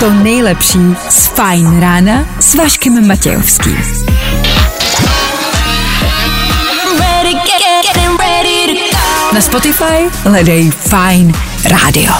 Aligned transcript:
to 0.00 0.10
nejlepší 0.10 0.78
z 1.08 1.26
Fajn 1.26 1.80
rána 1.80 2.24
s 2.40 2.54
Vaškem 2.54 3.08
Matějovským. 3.08 3.76
Na 9.32 9.40
Spotify 9.40 10.10
hledej 10.24 10.70
Fajn 10.70 11.34
rádio. 11.64 12.12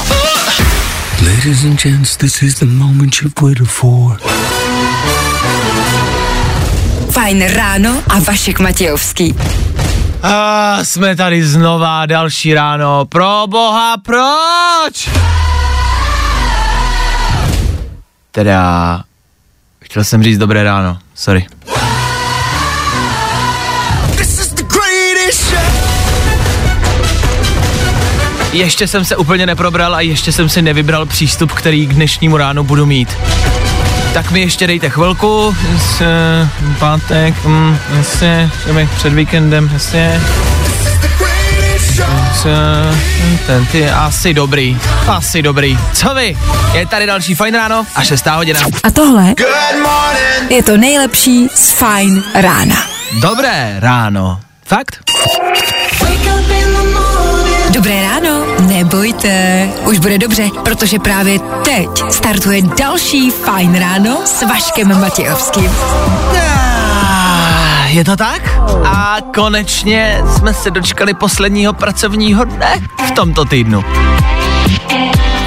Ladies 1.23 1.65
and 1.65 1.83
gents, 1.83 2.17
this 2.17 2.43
is 2.43 2.55
the 2.55 2.67
moment 2.67 3.15
you've 3.23 3.43
waited 3.43 3.69
for. 3.69 4.21
Fajn 7.11 7.47
ráno 7.47 8.03
a 8.09 8.19
Vašek 8.19 8.61
Matějovský. 8.61 9.35
A 10.23 10.79
jsme 10.85 11.17
tady 11.17 11.45
znova, 11.45 12.07
další 12.07 12.55
ráno. 12.55 13.05
Pro 13.05 13.45
boha, 13.47 13.97
proč? 13.97 15.11
Teda, 18.31 19.03
chtěl 19.85 20.05
jsem 20.05 20.23
říct 20.23 20.39
dobré 20.39 20.65
ráno, 20.65 20.99
sorry. 21.15 21.47
Ještě 28.53 28.89
jsem 28.89 29.05
se 29.05 29.17
úplně 29.17 29.47
neprobral 29.47 29.95
a 29.95 30.01
ještě 30.01 30.33
jsem 30.33 30.49
si 30.49 30.63
nevybral 30.63 31.07
přístup, 31.07 31.53
který 31.53 31.87
k 31.87 31.95
dnešnímu 31.95 32.37
ránu 32.37 32.65
budu 32.65 32.87
mít. 32.87 33.17
Tak 34.15 34.31
mi 34.31 34.41
ještě 34.41 34.67
dejte 34.67 34.91
chvilku, 34.91 35.57
s, 35.79 36.03
pátek, 36.79 37.45
mm, 37.45 37.79
jasně, 37.97 38.51
před 38.97 39.13
víkendem, 39.13 39.71
jasně. 39.73 40.21
S, 42.35 42.47
eh, 42.47 42.99
ten, 43.47 43.67
ty, 43.67 43.91
asi 43.91 44.35
dobrý, 44.35 44.79
asi 45.09 45.43
dobrý. 45.43 45.79
Co 45.93 46.15
vy? 46.15 46.37
Je 46.73 46.87
tady 46.87 47.07
další 47.07 47.35
fajn 47.35 47.55
ráno 47.55 47.87
a 47.95 48.05
šestá 48.05 48.35
hodina. 48.35 48.61
A 48.83 48.91
tohle 48.91 49.35
je 50.51 50.63
to 50.63 50.77
nejlepší 50.77 51.49
z 51.55 51.71
Fajn 51.71 52.23
rána. 52.35 52.77
Dobré 53.21 53.77
ráno. 53.79 54.41
Fakt? 54.67 54.99
Dobré 57.71 58.03
ráno, 58.03 58.47
nebojte, 58.85 59.69
už 59.85 59.99
bude 59.99 60.19
dobře, 60.19 60.49
protože 60.65 60.99
právě 60.99 61.39
teď 61.65 61.89
startuje 62.11 62.63
další 62.63 63.31
Fajn 63.31 63.75
ráno 63.75 64.19
s 64.25 64.43
Vaškem 64.43 65.01
Matějovským. 65.01 65.71
Ah, 67.03 67.87
Je 67.89 68.05
to 68.05 68.17
tak? 68.17 68.43
A 68.85 69.17
konečně 69.35 70.21
jsme 70.37 70.55
se 70.55 70.71
dočkali 70.71 71.15
posledního 71.15 71.73
pracovního 71.73 72.45
dne 72.45 72.81
v 73.09 73.11
tomto 73.11 73.45
týdnu. 73.45 73.85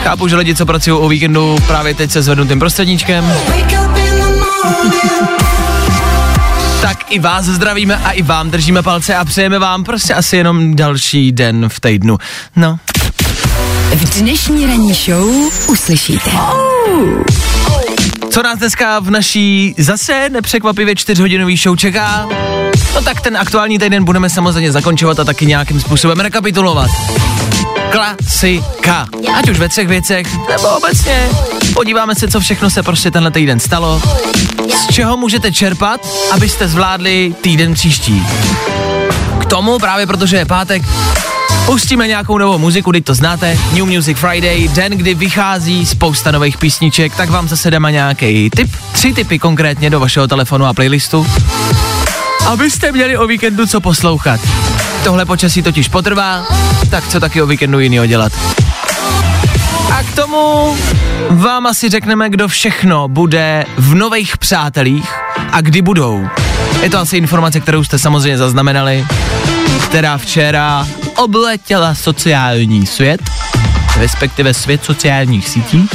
Chápu, 0.03 0.27
že 0.27 0.35
lidi, 0.35 0.55
co 0.55 0.65
pracují 0.65 0.97
o 0.97 1.07
víkendu, 1.07 1.55
právě 1.67 1.93
teď 1.95 2.11
se 2.11 2.21
zvednutým 2.21 2.59
prostředníčkem. 2.59 3.33
Tak 6.81 6.97
i 7.11 7.19
vás 7.19 7.45
zdravíme 7.45 7.95
a 7.97 8.11
i 8.11 8.21
vám 8.21 8.51
držíme 8.51 8.81
palce 8.83 9.15
a 9.15 9.25
přejeme 9.25 9.59
vám 9.59 9.83
prostě 9.83 10.13
asi 10.13 10.37
jenom 10.37 10.75
další 10.75 11.31
den 11.31 11.69
v 11.69 11.79
týdnu. 11.79 12.17
No, 12.55 12.77
V 13.95 14.19
dnešní 14.19 14.65
ranní 14.65 14.93
show 14.93 15.29
uslyšíte. 15.67 16.31
co 18.29 18.43
nás 18.43 18.59
dneska 18.59 18.99
v 18.99 19.09
naší 19.09 19.75
zase 19.77 20.29
nepřekvapivě 20.29 20.95
čtyřhodinový 20.95 21.57
show 21.57 21.75
čeká? 21.75 22.27
No 22.95 23.01
tak 23.01 23.21
ten 23.21 23.37
aktuální 23.37 23.79
týden 23.79 24.05
budeme 24.05 24.29
samozřejmě 24.29 24.71
zakončovat 24.71 25.19
a 25.19 25.23
taky 25.23 25.45
nějakým 25.45 25.79
způsobem 25.81 26.19
rekapitulovat. 26.19 26.89
Klasika. 27.91 29.07
Ať 29.35 29.49
už 29.49 29.59
ve 29.59 29.69
třech 29.69 29.87
věcech, 29.87 30.27
nebo 30.49 30.67
obecně. 30.67 31.29
Podíváme 31.73 32.15
se, 32.15 32.27
co 32.27 32.39
všechno 32.39 32.69
se 32.69 32.83
prostě 32.83 33.11
tenhle 33.11 33.31
týden 33.31 33.59
stalo. 33.59 34.01
Z 34.75 34.93
čeho 34.93 35.17
můžete 35.17 35.51
čerpat, 35.51 36.07
abyste 36.31 36.67
zvládli 36.67 37.35
týden 37.41 37.73
příští. 37.73 38.27
K 39.39 39.45
tomu 39.45 39.79
právě 39.79 40.07
protože 40.07 40.37
je 40.37 40.45
pátek, 40.45 40.83
Pustíme 41.65 42.07
nějakou 42.07 42.37
novou 42.37 42.57
muziku, 42.57 42.91
teď 42.91 43.05
to 43.05 43.13
znáte, 43.13 43.57
New 43.73 43.85
Music 43.85 44.17
Friday, 44.17 44.67
den, 44.67 44.91
kdy 44.91 45.13
vychází 45.13 45.85
spousta 45.85 46.31
nových 46.31 46.57
písniček, 46.57 47.15
tak 47.15 47.29
vám 47.29 47.47
zase 47.47 47.71
dáme 47.71 47.91
nějaký 47.91 48.49
tip, 48.49 48.71
tři 48.91 49.13
tipy 49.13 49.39
konkrétně 49.39 49.89
do 49.89 49.99
vašeho 49.99 50.27
telefonu 50.27 50.65
a 50.65 50.73
playlistu, 50.73 51.27
abyste 52.47 52.91
měli 52.91 53.17
o 53.17 53.27
víkendu 53.27 53.67
co 53.67 53.81
poslouchat. 53.81 54.39
Tohle 55.03 55.25
počasí 55.25 55.61
totiž 55.61 55.87
potrvá, 55.87 56.45
tak 56.89 57.07
co 57.07 57.19
taky 57.19 57.41
o 57.41 57.47
víkendu 57.47 57.79
jinýho 57.79 58.05
dělat. 58.05 58.31
A 59.93 60.03
k 60.03 60.15
tomu 60.15 60.75
vám 61.29 61.67
asi 61.67 61.89
řekneme, 61.89 62.29
kdo 62.29 62.47
všechno 62.47 63.07
bude 63.07 63.65
v 63.77 63.95
nových 63.95 64.37
přátelích 64.37 65.11
a 65.51 65.61
kdy 65.61 65.81
budou. 65.81 66.27
Je 66.81 66.89
to 66.89 66.99
asi 66.99 67.17
informace, 67.17 67.59
kterou 67.59 67.83
jste 67.83 67.99
samozřejmě 67.99 68.37
zaznamenali, 68.37 69.05
která 69.93 70.17
včera 70.17 70.87
obletěla 71.17 71.95
sociální 71.95 72.85
svět, 72.85 73.21
respektive 73.97 74.53
svět 74.53 74.85
sociálních 74.85 75.49
sítí. 75.49 75.89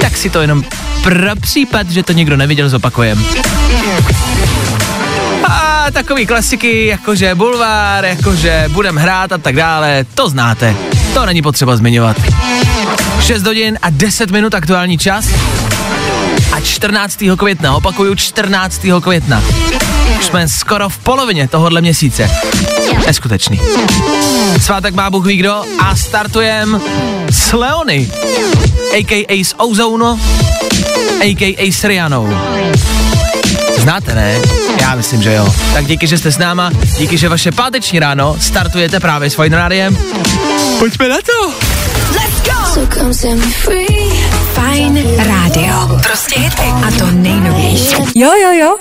Tak 0.00 0.16
si 0.16 0.30
to 0.30 0.40
jenom 0.40 0.64
pro 1.02 1.36
případ, 1.40 1.90
že 1.90 2.02
to 2.02 2.12
někdo 2.12 2.36
neviděl, 2.36 2.68
zopakujem. 2.68 3.24
A 5.48 5.86
takový 5.92 6.26
klasiky, 6.26 6.86
jakože 6.86 7.34
bulvár, 7.34 8.04
jakože 8.04 8.64
budem 8.68 8.96
hrát 8.96 9.32
a 9.32 9.38
tak 9.38 9.56
dále, 9.56 10.04
to 10.14 10.28
znáte. 10.28 10.74
To 11.14 11.26
není 11.26 11.42
potřeba 11.42 11.76
zmiňovat. 11.76 12.16
6 13.20 13.42
hodin 13.42 13.78
a 13.82 13.90
10 13.90 14.30
minut 14.30 14.54
aktuální 14.54 14.98
čas. 14.98 15.28
A 16.52 16.60
14. 16.60 17.18
května, 17.36 17.76
opakuju 17.76 18.14
14. 18.14 18.86
května. 19.02 19.42
Jsme 20.26 20.48
skoro 20.48 20.88
v 20.88 20.98
polovině 20.98 21.48
tohohle 21.48 21.80
měsíce. 21.80 22.30
Neskutečný. 23.06 23.60
Svátek 24.60 24.94
má 24.94 25.10
Bůh 25.10 25.26
ví 25.26 25.36
kdo 25.36 25.62
a 25.78 25.96
startujem 25.96 26.80
s 27.30 27.52
Leony, 27.52 28.10
a.k.a. 28.98 29.44
s 29.44 29.54
Ozone, 29.58 30.20
a.k.a. 31.20 31.72
s 31.72 31.84
Rianou. 31.84 32.38
Znáte, 33.76 34.14
ne? 34.14 34.38
Já 34.80 34.94
myslím, 34.94 35.22
že 35.22 35.34
jo. 35.34 35.54
Tak 35.74 35.86
díky, 35.86 36.06
že 36.06 36.18
jste 36.18 36.32
s 36.32 36.38
náma, 36.38 36.70
díky, 36.98 37.18
že 37.18 37.28
vaše 37.28 37.52
páteční 37.52 37.98
ráno 37.98 38.36
startujete 38.40 39.00
právě 39.00 39.30
s 39.30 39.34
Fine 39.34 39.56
Rádiem. 39.56 39.98
Pojďme 40.78 41.08
na 41.08 41.16
to! 41.16 41.52
So 42.76 42.86
come 42.98 43.14
set 43.14 43.38
me 43.38 43.46
free. 43.46 44.15
Fajn 44.76 45.18
rádio. 45.18 46.00
Prostě 46.02 46.40
hity. 46.40 46.62
A 46.62 46.90
to 46.98 47.10
nejnovější. 47.10 47.96
Jo, 48.14 48.30
jo, 48.42 48.52
jo. 48.52 48.76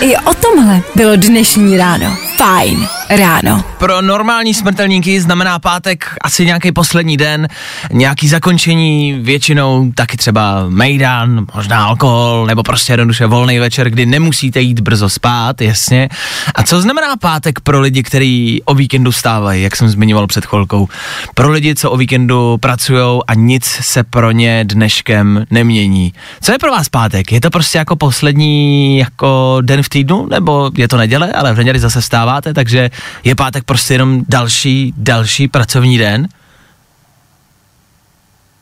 I 0.00 0.16
o 0.16 0.34
tomhle 0.34 0.80
bylo 0.94 1.16
dnešní 1.16 1.78
ráno. 1.78 2.16
Fajn 2.36 2.88
ráno. 3.10 3.64
Pro 3.78 4.02
normální 4.02 4.54
smrtelníky 4.54 5.20
znamená 5.20 5.58
pátek 5.58 6.16
asi 6.20 6.46
nějaký 6.46 6.72
poslední 6.72 7.16
den, 7.16 7.48
nějaký 7.92 8.28
zakončení, 8.28 9.18
většinou 9.20 9.92
taky 9.94 10.16
třeba 10.16 10.64
mejdan, 10.68 11.46
možná 11.54 11.84
alkohol, 11.84 12.46
nebo 12.46 12.62
prostě 12.62 12.92
jednoduše 12.92 13.26
volný 13.26 13.58
večer, 13.58 13.90
kdy 13.90 14.06
nemusíte 14.06 14.60
jít 14.60 14.80
brzo 14.80 15.08
spát, 15.08 15.60
jasně. 15.60 16.08
A 16.54 16.62
co 16.62 16.80
znamená 16.80 17.16
pátek 17.16 17.60
pro 17.60 17.80
lidi, 17.80 18.02
kteří 18.02 18.62
o 18.64 18.74
víkendu 18.74 19.12
stávají, 19.12 19.62
jak 19.62 19.76
jsem 19.76 19.88
zmiňoval 19.88 20.26
před 20.26 20.46
chvilkou? 20.46 20.88
Pro 21.34 21.50
lidi, 21.50 21.74
co 21.74 21.90
o 21.90 21.96
víkendu 21.96 22.58
pracují 22.58 23.20
a 23.26 23.34
nic 23.34 23.64
se 23.64 24.04
pro 24.04 24.30
ně 24.30 24.64
dneškem 24.64 25.44
nemění. 25.50 26.12
Co 26.42 26.52
je 26.52 26.58
pro 26.58 26.70
vás 26.70 26.88
pátek? 26.88 27.32
Je 27.32 27.40
to 27.40 27.50
prostě 27.50 27.78
jako 27.78 27.96
poslední 27.96 28.98
jako 28.98 29.58
den 29.60 29.82
v 29.82 29.88
týdnu, 29.88 30.26
nebo 30.30 30.70
je 30.76 30.88
to 30.88 30.96
neděle, 30.96 31.32
ale 31.32 31.52
v 31.52 31.56
neděli 31.56 31.78
zase 31.78 32.00
vstáváte, 32.00 32.54
takže 32.54 32.90
je 33.24 33.34
pátek 33.34 33.64
prostě 33.64 33.94
jenom 33.94 34.20
další, 34.28 34.94
další 34.96 35.48
pracovní 35.48 35.98
den? 35.98 36.28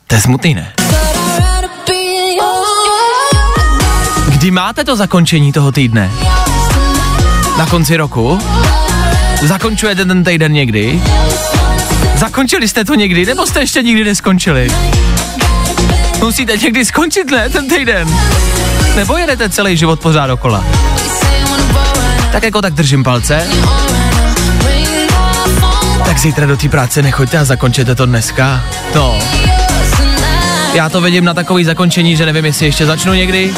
To 0.07 0.15
je 0.15 0.21
smutný, 0.21 0.53
ne? 0.53 0.73
Kdy 4.29 4.51
máte 4.51 4.83
to 4.83 4.95
zakončení 4.95 5.51
toho 5.53 5.71
týdne? 5.71 6.11
Na 7.57 7.65
konci 7.65 7.97
roku? 7.97 8.39
Zakončujete 9.41 10.05
ten 10.05 10.23
týden 10.23 10.53
někdy? 10.53 11.01
Zakončili 12.15 12.67
jste 12.67 12.85
to 12.85 12.95
někdy, 12.95 13.25
nebo 13.25 13.45
jste 13.45 13.59
ještě 13.59 13.83
nikdy 13.83 14.03
neskončili? 14.03 14.67
Musíte 16.19 16.57
někdy 16.57 16.85
skončit, 16.85 17.31
ne, 17.31 17.49
ten 17.49 17.69
týden? 17.69 18.17
Nebo 18.95 19.17
jedete 19.17 19.49
celý 19.49 19.77
život 19.77 19.99
pořád 19.99 20.27
dokola? 20.27 20.65
Tak 22.31 22.43
jako 22.43 22.61
tak 22.61 22.73
držím 22.73 23.03
palce. 23.03 23.47
Tak 26.05 26.19
zítra 26.19 26.45
do 26.45 26.57
té 26.57 26.69
práce 26.69 27.01
nechoďte 27.01 27.37
a 27.37 27.45
zakončete 27.45 27.95
to 27.95 28.05
dneska. 28.05 28.63
No. 28.95 29.19
Já 30.73 30.89
to 30.89 31.01
vidím 31.01 31.25
na 31.25 31.33
takový 31.33 31.63
zakončení, 31.63 32.15
že 32.15 32.25
nevím, 32.25 32.45
jestli 32.45 32.65
ještě 32.65 32.85
začnu 32.85 33.13
někdy. 33.13 33.53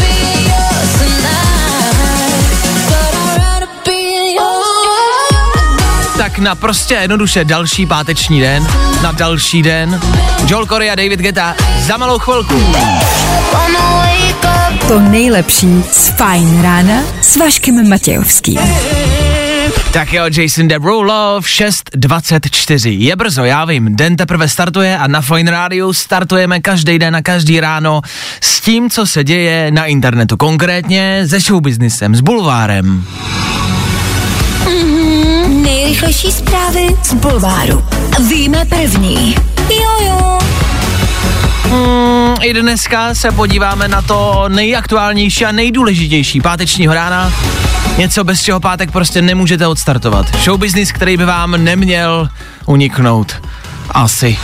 Tak 6.18 6.36
tak 6.36 6.44
na 6.44 6.56
prostě 6.56 6.94
jednoduše 6.94 7.46
další 7.46 7.86
páteční 7.86 8.40
den, 8.42 8.68
na 9.04 9.12
další 9.12 9.64
den. 9.64 10.02
Joel 10.48 10.66
Corey 10.66 10.92
a 10.92 10.96
David 10.96 11.20
Geta 11.20 11.56
za 11.80 11.98
malou 11.98 12.20
chvilku. 12.20 12.74
To 14.88 15.00
nejlepší 15.00 15.84
z 15.92 16.08
Fajn 16.08 16.62
rána 16.62 17.04
s 17.22 17.36
Vaškem 17.36 17.90
Matějovským. 17.90 18.60
Tak 19.96 20.14
jo, 20.14 20.24
Jason 20.38 20.68
Derulo 20.68 21.42
v 21.42 21.46
6.24. 21.46 22.90
Je 22.90 23.16
brzo, 23.16 23.44
já 23.44 23.66
vím, 23.66 23.96
den 23.96 24.16
teprve 24.16 24.50
startuje 24.50 24.98
a 24.98 25.08
na 25.08 25.22
Fine 25.22 25.52
Radio 25.52 25.94
startujeme 25.94 26.60
každý 26.60 27.00
den 27.00 27.16
a 27.16 27.22
každý 27.22 27.60
ráno 27.60 28.02
s 28.42 28.62
tím, 28.62 28.90
co 28.90 29.06
se 29.06 29.24
děje 29.24 29.72
na 29.72 29.86
internetu, 29.86 30.38
konkrétně 30.38 31.24
se 31.28 31.40
showbiznisem, 31.40 32.16
s 32.16 32.22
bulvárem. 32.22 33.06
Nejrychlejší 35.48 36.32
zprávy 36.32 36.88
z 37.04 37.14
Bulváru. 37.14 37.86
Víme 38.30 38.66
první. 38.66 39.36
Jojo. 39.70 40.40
Mm, 41.72 42.36
I 42.42 42.54
dneska 42.54 43.16
se 43.16 43.32
podíváme 43.32 43.88
na 43.88 44.02
to 44.02 44.46
nejaktuálnější 44.50 45.46
a 45.46 45.52
nejdůležitější 45.52 46.42
pátečního 46.42 46.94
rána. 46.94 47.34
Něco, 47.98 48.24
bez 48.24 48.42
čeho 48.42 48.60
pátek 48.60 48.92
prostě 48.92 49.22
nemůžete 49.22 49.68
odstartovat. 49.68 50.36
Showbiznis, 50.36 50.92
který 50.92 51.18
by 51.18 51.26
vám 51.26 51.52
neměl 51.64 52.30
uniknout. 52.66 53.36
Asi. 53.92 54.38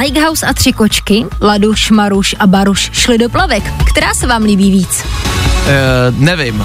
Lighthouse 0.00 0.46
a 0.46 0.52
tři 0.52 0.72
kočky, 0.72 1.24
Laduš, 1.40 1.90
Maruš 1.90 2.34
a 2.38 2.46
Baruš 2.46 2.90
šli 2.92 3.18
do 3.18 3.28
plavek. 3.28 3.72
Která 3.84 4.14
se 4.14 4.26
vám 4.26 4.42
líbí 4.42 4.70
víc? 4.70 5.04
Uh, 5.04 6.18
nevím, 6.18 6.64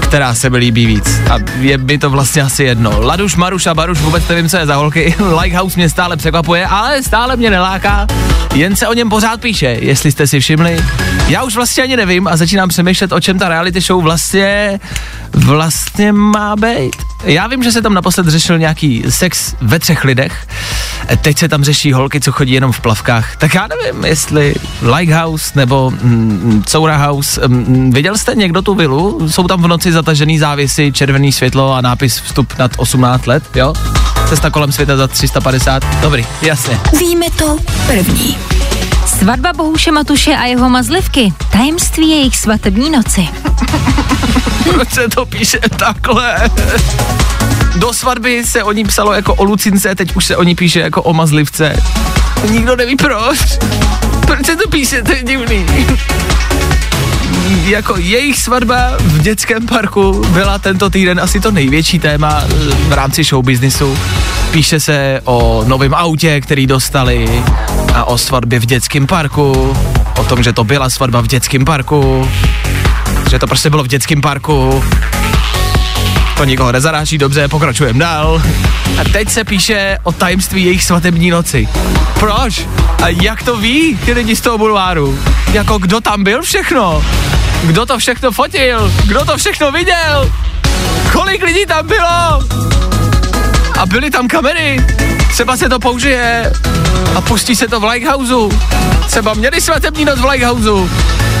která 0.00 0.34
se 0.34 0.50
mi 0.50 0.58
líbí 0.58 0.86
víc. 0.86 1.20
A 1.30 1.38
je 1.60 1.78
mi 1.78 1.98
to 1.98 2.10
vlastně 2.10 2.42
asi 2.42 2.64
jedno. 2.64 3.00
Laduš, 3.00 3.36
Maruš 3.36 3.66
a 3.66 3.74
Baruš 3.74 4.00
vůbec 4.00 4.28
nevím, 4.28 4.48
co 4.48 4.56
je 4.56 4.66
za 4.66 4.74
holky. 4.74 5.14
Lighthouse 5.40 5.76
mě 5.76 5.88
stále 5.88 6.16
překvapuje, 6.16 6.66
ale 6.66 7.02
stále 7.02 7.36
mě 7.36 7.50
neláká. 7.50 8.06
Jen 8.54 8.76
se 8.76 8.88
o 8.88 8.94
něm 8.94 9.08
pořád 9.08 9.40
píše, 9.40 9.66
jestli 9.80 10.12
jste 10.12 10.26
si 10.26 10.40
všimli. 10.40 10.84
Já 11.28 11.42
už 11.42 11.56
vlastně 11.56 11.82
ani 11.82 11.96
nevím 11.96 12.28
a 12.28 12.36
začínám 12.36 12.68
přemýšlet, 12.68 13.12
o 13.12 13.20
čem 13.20 13.38
ta 13.38 13.48
reality 13.48 13.80
show 13.80 14.02
vlastně 14.02 14.80
vlastně 15.34 16.12
má 16.12 16.56
být. 16.56 16.96
Já 17.24 17.46
vím, 17.46 17.62
že 17.62 17.72
se 17.72 17.82
tam 17.82 17.94
naposled 17.94 18.26
řešil 18.26 18.58
nějaký 18.58 19.04
sex 19.08 19.54
ve 19.60 19.78
třech 19.78 20.04
lidech. 20.04 20.46
Teď 21.20 21.38
se 21.38 21.48
tam 21.48 21.64
řeší 21.64 21.92
holky, 21.92 22.20
co 22.20 22.32
chodí 22.32 22.52
jenom 22.52 22.72
v 22.72 22.80
plavkách. 22.80 23.36
Tak 23.36 23.54
já 23.54 23.66
nevím, 23.66 24.04
jestli 24.04 24.54
Lighthouse 24.96 25.52
nebo 25.54 25.90
mm, 25.90 26.62
Coura 26.66 26.96
House. 26.96 27.48
Mm, 27.48 27.90
viděl 27.90 28.16
jste 28.16 28.34
někdo 28.34 28.62
tu 28.62 28.74
vilu? 28.74 29.28
Jsou 29.28 29.46
tam 29.48 29.61
v 29.62 29.68
noci 29.68 29.92
zatažený 29.92 30.38
závěsy, 30.38 30.92
červený 30.92 31.32
světlo 31.32 31.74
a 31.74 31.80
nápis 31.80 32.20
vstup 32.20 32.58
nad 32.58 32.70
18 32.76 33.26
let, 33.26 33.44
jo? 33.54 33.72
Cesta 34.28 34.50
kolem 34.50 34.72
světa 34.72 34.96
za 34.96 35.08
350. 35.08 36.00
Dobrý, 36.00 36.26
jasně. 36.42 36.80
Víme 36.98 37.26
to 37.38 37.56
první. 37.86 38.38
Svatba 39.06 39.52
Bohuše 39.52 39.92
Matuše 39.92 40.36
a 40.36 40.44
jeho 40.44 40.68
mazlivky. 40.68 41.32
Tajemství 41.52 42.10
jejich 42.10 42.36
svatební 42.36 42.90
noci. 42.90 43.28
Proč 44.64 44.90
se 44.90 45.08
to 45.08 45.26
píše 45.26 45.58
takhle? 45.76 46.50
Do 47.76 47.92
svatby 47.92 48.44
se 48.46 48.62
o 48.62 48.72
ní 48.72 48.84
psalo 48.84 49.12
jako 49.12 49.34
o 49.34 49.44
Lucince, 49.44 49.94
teď 49.94 50.16
už 50.16 50.24
se 50.24 50.36
o 50.36 50.42
ní 50.42 50.54
píše 50.54 50.80
jako 50.80 51.02
o 51.02 51.12
mazlivce. 51.12 51.82
Nikdo 52.50 52.76
neví 52.76 52.96
proč. 52.96 53.38
Proč 54.26 54.46
se 54.46 54.56
to 54.56 54.68
píše, 54.68 55.02
to 55.02 55.12
je 55.12 55.22
divný. 55.22 55.66
Jako 57.64 57.96
jejich 57.96 58.38
svatba 58.38 58.76
v 58.98 59.18
dětském 59.22 59.66
parku 59.66 60.22
byla 60.28 60.58
tento 60.58 60.90
týden 60.90 61.20
asi 61.20 61.40
to 61.40 61.50
největší 61.50 61.98
téma 61.98 62.42
eh, 62.44 62.48
v 62.88 62.92
rámci 62.92 63.24
showbiznisu. 63.24 63.98
Píše 64.50 64.80
se 64.80 65.20
o 65.24 65.64
novém 65.66 65.94
autě, 65.94 66.40
který 66.40 66.66
dostali 66.66 67.44
a 67.94 68.04
o 68.04 68.18
svatbě 68.18 68.60
v 68.60 68.66
dětském 68.66 69.06
parku, 69.06 69.76
o 70.18 70.24
tom, 70.24 70.42
že 70.42 70.52
to 70.52 70.64
byla 70.64 70.90
svatba 70.90 71.20
v 71.20 71.26
dětském 71.26 71.64
parku, 71.64 72.28
že 73.30 73.38
to 73.38 73.46
prostě 73.46 73.70
bylo 73.70 73.84
v 73.84 73.88
dětském 73.88 74.20
parku. 74.20 74.84
To 76.42 76.46
nikoho 76.46 76.72
nezaráží, 76.72 77.18
dobře, 77.18 77.48
pokračujeme 77.48 77.98
dál. 77.98 78.42
A 79.00 79.04
teď 79.12 79.28
se 79.28 79.44
píše 79.44 79.98
o 80.02 80.12
tajemství 80.12 80.64
jejich 80.64 80.84
svatební 80.84 81.30
noci. 81.30 81.68
Proč? 82.20 82.66
A 83.02 83.08
jak 83.08 83.42
to 83.42 83.56
ví 83.56 83.98
ty 84.04 84.12
lidi 84.12 84.36
z 84.36 84.40
toho 84.40 84.58
bulváru? 84.58 85.18
Jako 85.52 85.78
kdo 85.78 86.00
tam 86.00 86.24
byl 86.24 86.42
všechno? 86.42 87.04
Kdo 87.62 87.86
to 87.86 87.98
všechno 87.98 88.32
fotil? 88.32 88.92
Kdo 89.04 89.24
to 89.24 89.36
všechno 89.36 89.72
viděl? 89.72 90.32
Kolik 91.12 91.42
lidí 91.42 91.66
tam 91.66 91.86
bylo? 91.86 92.42
A 93.78 93.86
byly 93.86 94.10
tam 94.10 94.28
kamery? 94.28 94.84
Třeba 95.30 95.56
se 95.56 95.68
to 95.68 95.78
použije 95.78 96.52
a 97.14 97.20
pustí 97.20 97.56
se 97.56 97.68
to 97.68 97.80
v 97.80 97.84
Lighthouseu. 97.84 98.52
Třeba 99.06 99.34
měli 99.34 99.60
svatební 99.60 100.04
noc 100.04 100.18
v 100.20 100.24
Lighthouseu. 100.24 100.90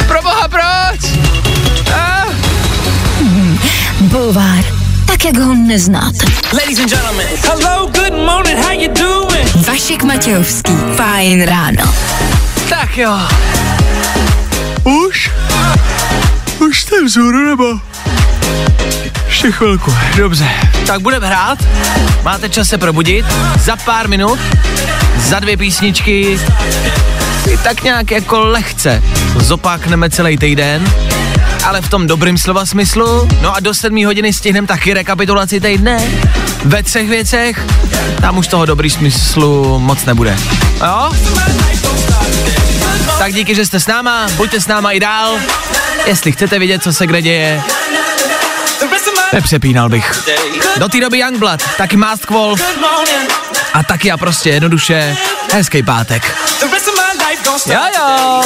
Proboha, 0.06 0.48
proč? 0.48 1.12
Ah. 1.94 2.32
Bulvár. 4.00 4.81
Tak, 5.12 5.24
jak 5.24 5.38
ho 5.38 5.54
neznáte. 5.54 6.26
Ladies 6.52 6.78
and 6.78 6.90
gentlemen. 6.90 7.26
Hello, 7.42 7.86
good 7.86 8.26
morning, 8.26 8.58
how 8.58 8.70
you 8.70 8.88
doing? 8.94 9.66
Vašek 9.66 10.02
Matějovský. 10.02 10.72
Fajn 10.96 11.42
ráno. 11.42 11.94
Tak 12.68 12.98
jo. 12.98 13.18
Už? 14.84 15.30
Už 16.58 16.80
jste 16.80 17.04
vzhůru 17.04 17.46
nebo? 17.46 17.64
Ještě 19.26 19.52
chvilku, 19.52 19.94
dobře. 20.16 20.48
Tak 20.86 21.00
budeme 21.00 21.26
hrát. 21.26 21.58
Máte 22.22 22.48
čas 22.48 22.68
se 22.68 22.78
probudit. 22.78 23.26
Za 23.58 23.76
pár 23.76 24.08
minut, 24.08 24.38
za 25.18 25.40
dvě 25.40 25.56
písničky, 25.56 26.40
si 27.44 27.58
tak 27.58 27.82
nějak 27.82 28.10
jako 28.10 28.38
lehce 28.38 29.02
zopákneme 29.36 30.10
celý 30.10 30.36
týden, 30.36 30.92
ale 31.64 31.82
v 31.82 31.88
tom 31.88 32.06
dobrým 32.06 32.38
slova 32.38 32.66
smyslu. 32.66 33.28
No 33.40 33.56
a 33.56 33.60
do 33.60 33.74
7 33.74 34.06
hodiny 34.06 34.32
stihneme 34.32 34.66
taky 34.66 34.94
rekapitulaci 34.94 35.60
týdne. 35.60 36.10
Ve 36.64 36.82
třech 36.82 37.08
věcech, 37.08 37.66
tam 38.20 38.38
už 38.38 38.46
toho 38.46 38.66
dobrý 38.66 38.90
smyslu 38.90 39.78
moc 39.78 40.04
nebude. 40.04 40.36
Jo? 40.80 41.12
Tak 43.18 43.34
díky, 43.34 43.54
že 43.54 43.66
jste 43.66 43.80
s 43.80 43.86
náma, 43.86 44.26
buďte 44.36 44.60
s 44.60 44.66
náma 44.66 44.92
i 44.92 45.00
dál. 45.00 45.38
Jestli 46.06 46.32
chcete 46.32 46.58
vidět, 46.58 46.82
co 46.82 46.92
se 46.92 47.06
kde 47.06 47.22
děje, 47.22 47.62
nepřepínal 49.32 49.88
bych. 49.88 50.22
Do 50.76 50.88
té 50.88 51.00
doby 51.00 51.18
Youngblood, 51.18 51.62
taky 51.76 51.96
Mask 51.96 52.30
Wolf 52.30 52.62
a 53.74 53.82
taky 53.82 54.10
a 54.10 54.16
prostě 54.16 54.50
jednoduše 54.50 55.16
hezký 55.52 55.82
pátek. 55.82 56.36
Jo 57.66 57.80
jo. 57.96 58.42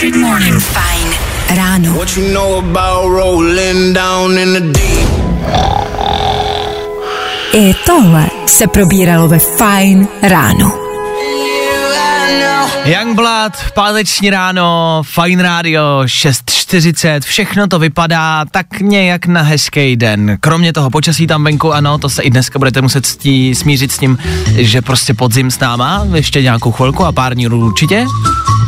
Good 0.00 0.16
morning. 0.16 0.62
Fajn 0.62 1.19
ráno. 1.54 1.92
What 1.92 2.16
you 2.16 2.32
know 2.32 2.58
about 2.58 3.12
rolling 3.12 3.94
down 3.94 4.38
in 4.38 4.52
the 4.52 4.60
deep? 4.60 5.10
I 7.52 7.74
tohle 7.86 8.26
se 8.46 8.66
probíralo 8.66 9.28
ve 9.28 9.38
Fajn 9.38 10.08
ráno. 10.22 10.72
Youngblood, 12.84 13.52
páteční 13.74 14.30
ráno, 14.30 15.02
Fine 15.06 15.42
Radio, 15.42 15.82
6.40, 16.04 17.20
všechno 17.20 17.66
to 17.66 17.78
vypadá 17.78 18.44
tak 18.50 18.80
nějak 18.80 19.26
na 19.26 19.42
hezký 19.42 19.96
den. 19.96 20.36
Kromě 20.40 20.72
toho 20.72 20.90
počasí 20.90 21.26
tam 21.26 21.44
venku, 21.44 21.72
ano, 21.72 21.98
to 21.98 22.08
se 22.08 22.22
i 22.22 22.30
dneska 22.30 22.58
budete 22.58 22.80
muset 22.82 23.06
stí, 23.06 23.54
smířit 23.54 23.92
s 23.92 23.98
tím, 23.98 24.18
že 24.46 24.82
prostě 24.82 25.14
podzim 25.14 25.50
s 25.50 25.58
náma, 25.58 26.06
ještě 26.14 26.42
nějakou 26.42 26.72
chvilku 26.72 27.04
a 27.04 27.12
pár 27.12 27.34
dní 27.34 27.48
určitě. 27.48 28.06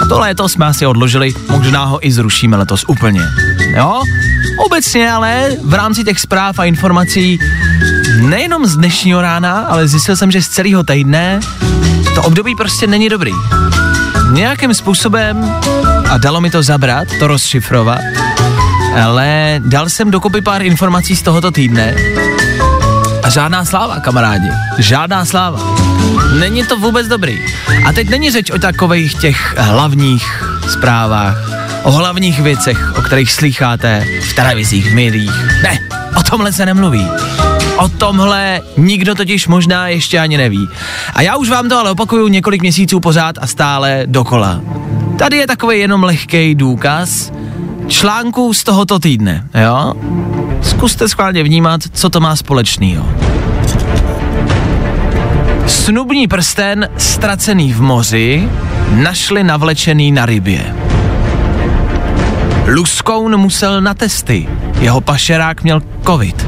To 0.09 0.19
léto 0.19 0.49
jsme 0.49 0.67
asi 0.67 0.87
odložili, 0.87 1.35
možná 1.51 1.85
ho 1.85 2.07
i 2.07 2.13
zrušíme 2.13 2.57
letos 2.57 2.85
úplně. 2.89 3.21
Jo? 3.77 4.03
Obecně 4.67 5.13
ale 5.13 5.49
v 5.63 5.75
rámci 5.75 6.05
těch 6.05 6.21
zpráv 6.21 6.59
a 6.59 6.65
informací 6.65 7.39
nejenom 8.21 8.67
z 8.67 8.77
dnešního 8.77 9.23
rána, 9.23 9.59
ale 9.61 9.89
zjistil 9.89 10.17
jsem, 10.17 10.31
že 10.31 10.43
z 10.43 10.49
celého 10.49 10.83
týdne 10.83 11.41
to 12.15 12.23
období 12.23 12.55
prostě 12.55 12.87
není 12.87 13.09
dobrý. 13.09 13.33
Nějakým 14.33 14.75
způsobem, 14.75 15.55
a 16.11 16.19
dalo 16.19 16.41
mi 16.41 16.51
to 16.51 16.63
zabrat, 16.63 17.09
to 17.19 17.27
rozšifrovat, 17.27 18.01
ale 19.05 19.61
dal 19.65 19.89
jsem 19.89 20.11
dokopy 20.11 20.41
pár 20.41 20.63
informací 20.63 21.17
z 21.17 21.23
tohoto 21.23 21.51
týdne 21.51 21.95
a 23.23 23.31
žádná 23.31 23.65
sláva, 23.65 24.01
kamarádi. 24.01 24.49
Žádná 24.79 25.25
sláva. 25.25 25.61
Není 26.41 26.67
to 26.67 26.77
vůbec 26.77 27.09
dobrý. 27.09 27.39
A 27.87 27.93
teď 27.93 28.09
není 28.09 28.31
řeč 28.31 28.51
o 28.51 28.59
takových 28.59 29.15
těch 29.15 29.55
hlavních 29.59 30.45
zprávách, 30.69 31.37
o 31.83 31.93
hlavních 31.93 32.41
věcech, 32.41 32.93
o 32.99 33.03
kterých 33.03 33.33
slycháte 33.33 34.07
v 34.31 34.35
televizích, 34.35 34.91
v 34.91 34.95
médiích. 34.95 35.63
Ne, 35.63 35.79
o 36.19 36.23
tomhle 36.31 36.53
se 36.53 36.67
nemluví. 36.67 37.07
O 37.77 37.89
tomhle 37.89 38.61
nikdo 38.77 39.15
totiž 39.15 39.49
možná 39.49 39.89
ještě 39.89 40.19
ani 40.19 40.37
neví. 40.37 40.69
A 41.15 41.23
já 41.23 41.37
už 41.37 41.51
vám 41.51 41.69
to 41.69 41.79
ale 41.79 41.91
opakuju 41.91 42.29
několik 42.29 42.63
měsíců 42.63 43.01
pořád 43.01 43.39
a 43.41 43.47
stále 43.47 44.03
dokola. 44.07 44.61
Tady 45.19 45.37
je 45.37 45.47
takový 45.47 45.79
jenom 45.79 46.03
lehký 46.03 46.55
důkaz 46.55 47.33
článků 47.89 48.55
z 48.55 48.65
tohoto 48.65 48.99
týdne, 48.99 49.45
jo? 49.55 49.95
Zkuste 50.63 51.09
schválně 51.09 51.43
vnímat, 51.43 51.81
co 51.93 52.11
to 52.11 52.21
má 52.21 52.37
společného. 52.37 53.09
Snubní 55.67 56.29
prsten, 56.29 56.89
ztracený 56.97 57.73
v 57.73 57.81
moři, 57.81 58.49
našli 58.91 59.45
navlečený 59.45 60.13
na 60.13 60.27
rybě. 60.27 60.75
Luskoun 62.67 63.37
musel 63.37 63.81
na 63.81 63.95
testy, 63.95 64.49
jeho 64.81 65.01
pašerák 65.01 65.63
měl 65.63 65.83
covid. 66.07 66.47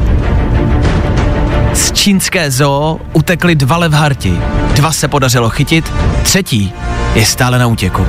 Z 1.72 1.92
čínské 1.92 2.50
zoo 2.50 3.00
utekli 3.12 3.54
dva 3.54 3.76
levharti, 3.76 4.38
dva 4.74 4.92
se 4.92 5.08
podařilo 5.08 5.50
chytit, 5.50 5.92
třetí 6.22 6.72
je 7.14 7.24
stále 7.24 7.58
na 7.58 7.66
útěku. 7.66 8.06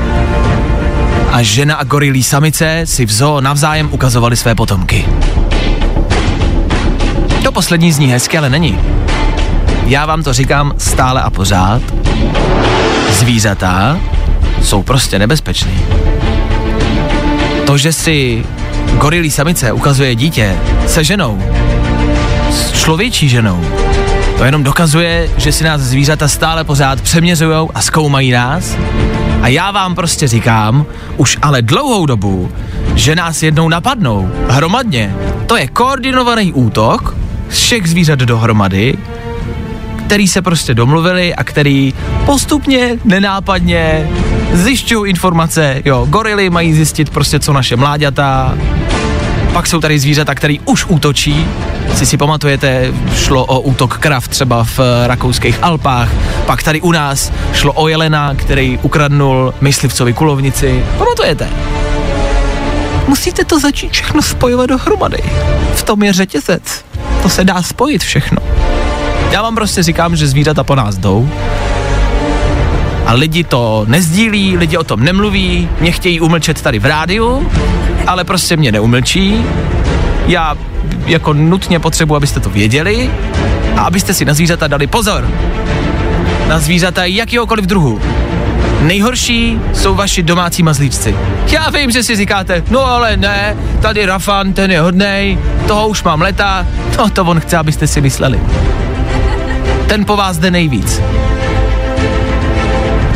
A 1.31 1.41
žena 1.41 1.75
a 1.75 1.83
gorilí 1.83 2.23
samice 2.23 2.81
si 2.83 3.05
v 3.05 3.11
zoo 3.11 3.41
navzájem 3.41 3.89
ukazovali 3.91 4.37
své 4.37 4.55
potomky. 4.55 5.05
Poslední 7.55 7.91
zní 7.91 8.07
hezky, 8.07 8.37
ale 8.37 8.49
není. 8.49 8.79
Já 9.85 10.05
vám 10.05 10.23
to 10.23 10.33
říkám 10.33 10.73
stále 10.77 11.21
a 11.21 11.29
pořád. 11.29 11.81
Zvířata 13.11 13.99
jsou 14.61 14.83
prostě 14.83 15.19
nebezpečný. 15.19 15.79
To, 17.65 17.77
že 17.77 17.93
si 17.93 18.45
gorilí 18.97 19.31
samice 19.31 19.71
ukazuje 19.71 20.15
dítě 20.15 20.57
se 20.87 21.03
ženou, 21.03 21.43
s 22.51 22.71
člověčí 22.71 23.29
ženou, 23.29 23.65
to 24.37 24.43
jenom 24.43 24.63
dokazuje, 24.63 25.29
že 25.37 25.51
si 25.51 25.63
nás 25.63 25.81
zvířata 25.81 26.27
stále 26.27 26.63
pořád 26.63 27.01
přeměřují 27.01 27.69
a 27.73 27.81
zkoumají 27.81 28.31
nás. 28.31 28.75
A 29.41 29.47
já 29.47 29.71
vám 29.71 29.95
prostě 29.95 30.27
říkám, 30.27 30.85
už 31.17 31.37
ale 31.41 31.61
dlouhou 31.61 32.05
dobu, 32.05 32.51
že 32.95 33.15
nás 33.15 33.43
jednou 33.43 33.69
napadnou 33.69 34.31
hromadně. 34.47 35.15
To 35.47 35.57
je 35.57 35.67
koordinovaný 35.67 36.53
útok 36.53 37.24
všech 37.49 37.87
zvířat 37.87 38.19
dohromady, 38.19 38.97
který 40.05 40.27
se 40.27 40.41
prostě 40.41 40.73
domluvili 40.73 41.35
a 41.35 41.43
který 41.43 41.93
postupně, 42.25 42.99
nenápadně 43.05 44.09
zjišťují 44.53 45.09
informace, 45.09 45.81
jo, 45.85 46.05
gorily 46.09 46.49
mají 46.49 46.73
zjistit 46.73 47.09
prostě, 47.09 47.39
co 47.39 47.53
naše 47.53 47.75
mláďata, 47.75 48.57
pak 49.53 49.67
jsou 49.67 49.79
tady 49.79 49.99
zvířata, 49.99 50.35
který 50.35 50.59
už 50.59 50.85
útočí, 50.85 51.47
si 51.95 52.05
si 52.05 52.17
pamatujete, 52.17 52.93
šlo 53.15 53.45
o 53.45 53.59
útok 53.59 53.97
krav 53.97 54.27
třeba 54.27 54.63
v 54.63 54.79
eh, 54.79 55.07
rakouských 55.07 55.59
Alpách, 55.61 56.09
pak 56.45 56.63
tady 56.63 56.81
u 56.81 56.91
nás 56.91 57.31
šlo 57.53 57.73
o 57.73 57.87
jelena, 57.87 58.35
který 58.35 58.79
ukradnul 58.81 59.53
myslivcovi 59.61 60.13
kulovnici, 60.13 60.83
pamatujete? 60.97 61.49
Musíte 63.07 63.45
to 63.45 63.59
začít 63.59 63.91
všechno 63.91 64.21
spojovat 64.21 64.65
dohromady. 64.65 65.23
V 65.73 65.83
tom 65.83 66.03
je 66.03 66.13
řetězec. 66.13 66.85
To 67.25 67.29
se 67.29 67.43
dá 67.43 67.61
spojit 67.61 68.03
všechno. 68.03 68.37
Já 69.31 69.41
vám 69.41 69.55
prostě 69.55 69.83
říkám, 69.83 70.15
že 70.15 70.27
zvířata 70.27 70.63
po 70.63 70.75
nás 70.75 70.97
jdou 70.97 71.29
a 73.05 73.13
lidi 73.13 73.43
to 73.43 73.85
nezdílí, 73.87 74.57
lidi 74.57 74.77
o 74.77 74.83
tom 74.83 75.03
nemluví, 75.03 75.69
mě 75.79 75.91
chtějí 75.91 76.19
umlčet 76.19 76.61
tady 76.61 76.79
v 76.79 76.85
rádiu, 76.85 77.51
ale 78.07 78.23
prostě 78.23 78.57
mě 78.57 78.71
neumlčí. 78.71 79.45
Já 80.27 80.55
jako 81.05 81.33
nutně 81.33 81.79
potřebuji, 81.79 82.15
abyste 82.15 82.39
to 82.39 82.49
věděli 82.49 83.11
a 83.75 83.81
abyste 83.81 84.13
si 84.13 84.25
na 84.25 84.33
zvířata 84.33 84.67
dali 84.67 84.87
pozor. 84.87 85.29
Na 86.47 86.59
zvířata 86.59 87.05
jakýhokoliv 87.05 87.65
druhu. 87.65 88.01
Nejhorší 88.85 89.59
jsou 89.73 89.95
vaši 89.95 90.23
domácí 90.23 90.63
mazlíčci. 90.63 91.15
Já 91.51 91.69
vím, 91.69 91.91
že 91.91 92.03
si 92.03 92.15
říkáte, 92.15 92.63
no 92.69 92.85
ale 92.85 93.17
ne, 93.17 93.57
tady 93.81 94.05
Rafan, 94.05 94.53
ten 94.53 94.71
je 94.71 94.81
hodnej, 94.81 95.39
toho 95.67 95.87
už 95.87 96.03
mám 96.03 96.21
leta, 96.21 96.67
no 96.97 97.09
to 97.09 97.23
on 97.23 97.39
chce, 97.39 97.57
abyste 97.57 97.87
si 97.87 98.01
mysleli. 98.01 98.39
Ten 99.87 100.05
po 100.05 100.17
vás 100.17 100.37
jde 100.37 100.51
nejvíc. 100.51 101.01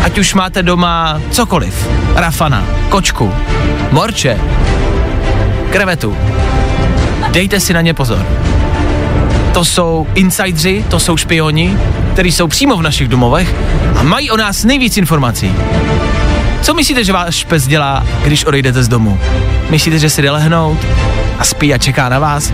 Ať 0.03 0.17
už 0.17 0.33
máte 0.33 0.63
doma 0.63 1.21
cokoliv, 1.31 1.89
Rafana, 2.15 2.65
kočku, 2.89 3.33
morče, 3.91 4.39
krevetu, 5.71 6.17
dejte 7.31 7.59
si 7.59 7.73
na 7.73 7.81
ně 7.81 7.93
pozor. 7.93 8.25
To 9.53 9.65
jsou 9.65 10.07
insidři, 10.15 10.85
to 10.89 10.99
jsou 10.99 11.17
špioni, 11.17 11.77
kteří 12.19 12.31
jsou 12.31 12.47
přímo 12.47 12.77
v 12.77 12.81
našich 12.81 13.07
domovech 13.07 13.55
a 13.95 14.03
mají 14.03 14.31
o 14.31 14.37
nás 14.37 14.63
nejvíc 14.63 14.97
informací. 14.97 15.55
Co 16.61 16.73
myslíte, 16.73 17.03
že 17.03 17.13
váš 17.13 17.43
pes 17.43 17.67
dělá, 17.67 18.05
když 18.23 18.45
odejdete 18.45 18.83
z 18.83 18.87
domu? 18.87 19.19
Myslíte, 19.69 19.99
že 19.99 20.09
si 20.09 20.21
jde 20.21 20.31
lehnout 20.31 20.77
a 21.37 21.43
spí 21.43 21.73
a 21.73 21.77
čeká 21.77 22.09
na 22.09 22.19
vás? 22.19 22.53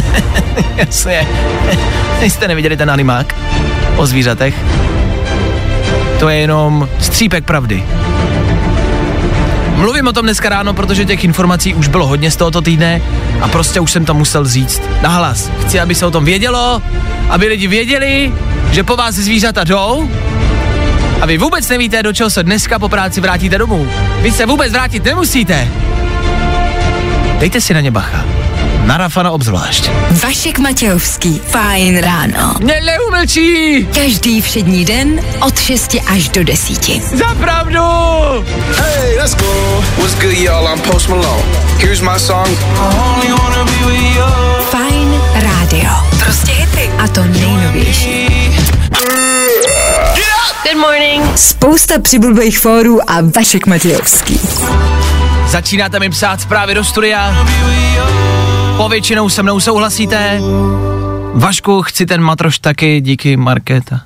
Jasně. 0.76 1.26
Jste 2.20 2.48
neviděli 2.48 2.76
ten 2.76 2.90
animák 2.90 3.34
o 3.96 4.06
zvířatech? 4.06 4.54
To 6.20 6.28
je 6.28 6.36
jenom 6.36 6.88
střípek 6.98 7.44
pravdy. 7.44 7.84
Mluvím 9.74 10.06
o 10.06 10.12
tom 10.12 10.26
dneska 10.26 10.48
ráno, 10.48 10.74
protože 10.74 11.04
těch 11.04 11.24
informací 11.24 11.74
už 11.74 11.88
bylo 11.88 12.06
hodně 12.06 12.30
z 12.30 12.36
tohoto 12.36 12.60
týdne 12.60 13.02
a 13.40 13.48
prostě 13.48 13.80
už 13.80 13.90
jsem 13.90 14.04
to 14.04 14.14
musel 14.14 14.48
říct 14.48 14.82
nahlas. 15.02 15.50
Chci, 15.60 15.80
aby 15.80 15.94
se 15.94 16.06
o 16.06 16.10
tom 16.10 16.24
vědělo, 16.24 16.82
aby 17.28 17.46
lidi 17.46 17.66
věděli, 17.66 18.32
že 18.72 18.82
po 18.82 18.96
vás 18.96 19.14
zvířata 19.14 19.64
jdou 19.64 20.10
a 21.20 21.26
vy 21.26 21.38
vůbec 21.38 21.68
nevíte, 21.68 22.02
do 22.02 22.12
čeho 22.12 22.30
se 22.30 22.42
dneska 22.42 22.78
po 22.78 22.88
práci 22.88 23.20
vrátíte 23.20 23.58
domů. 23.58 23.88
Vy 24.20 24.32
se 24.32 24.46
vůbec 24.46 24.72
vrátit 24.72 25.04
nemusíte. 25.04 25.68
Dejte 27.38 27.60
si 27.60 27.74
na 27.74 27.80
ně 27.80 27.90
bacha. 27.90 28.24
Na 28.84 28.96
Rafana 28.96 29.30
obzvlášť. 29.30 29.90
Vašek 30.24 30.58
Matějovský. 30.58 31.40
Fajn 31.46 31.98
ráno. 31.98 32.54
Mě 32.60 32.80
neumlčí! 32.80 33.86
Každý 33.94 34.40
všední 34.40 34.84
den 34.84 35.20
od 35.40 35.58
6 35.60 35.96
až 36.06 36.28
do 36.28 36.44
10. 36.44 37.02
Za 37.02 37.34
pravdu! 37.34 37.80
Hey, 38.76 39.18
let's 39.18 39.34
go. 39.34 39.82
What's 39.98 40.14
good, 40.14 40.38
y'all? 40.38 40.68
I'm 40.74 40.80
Post 40.80 41.08
Malone. 41.08 41.42
Here's 41.78 42.00
my 42.00 42.18
song. 42.18 42.48
Only 42.78 43.32
wanna 43.32 43.64
be 43.64 43.86
with 43.92 44.16
you. 44.16 44.24
Fajn 44.70 45.20
rádio. 45.34 45.90
Prostě 46.24 46.52
hity. 46.52 46.90
A 46.98 47.08
to 47.08 47.24
nejnovější. 47.24 48.41
Good 50.64 50.80
morning. 50.80 51.38
Spousta 51.38 51.98
přibulbých 51.98 52.58
fórů 52.58 53.10
a 53.10 53.20
Vašek 53.36 53.66
Matějovský. 53.66 54.40
Začínáte 55.46 56.00
mi 56.00 56.10
psát 56.10 56.40
zprávy 56.40 56.74
do 56.74 56.84
studia. 56.84 57.46
Povětšinou 58.76 59.28
se 59.28 59.42
mnou 59.42 59.60
souhlasíte. 59.60 60.40
Vašku, 61.34 61.82
chci 61.82 62.06
ten 62.06 62.20
matroš 62.20 62.58
taky, 62.58 63.00
díky 63.00 63.36
Markéta. 63.36 64.00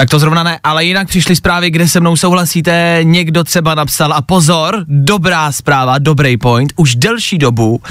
Tak 0.00 0.10
to 0.10 0.18
zrovna 0.18 0.42
ne, 0.42 0.58
ale 0.64 0.84
jinak 0.84 1.08
přišly 1.08 1.36
zprávy, 1.36 1.70
kde 1.70 1.88
se 1.88 2.00
mnou 2.00 2.16
souhlasíte, 2.16 3.00
někdo 3.02 3.44
třeba 3.44 3.74
napsal 3.74 4.12
a 4.12 4.22
pozor, 4.22 4.84
dobrá 4.88 5.52
zpráva, 5.52 5.98
dobrý 5.98 6.36
point, 6.36 6.72
už 6.76 6.94
delší 6.94 7.38
dobu 7.38 7.82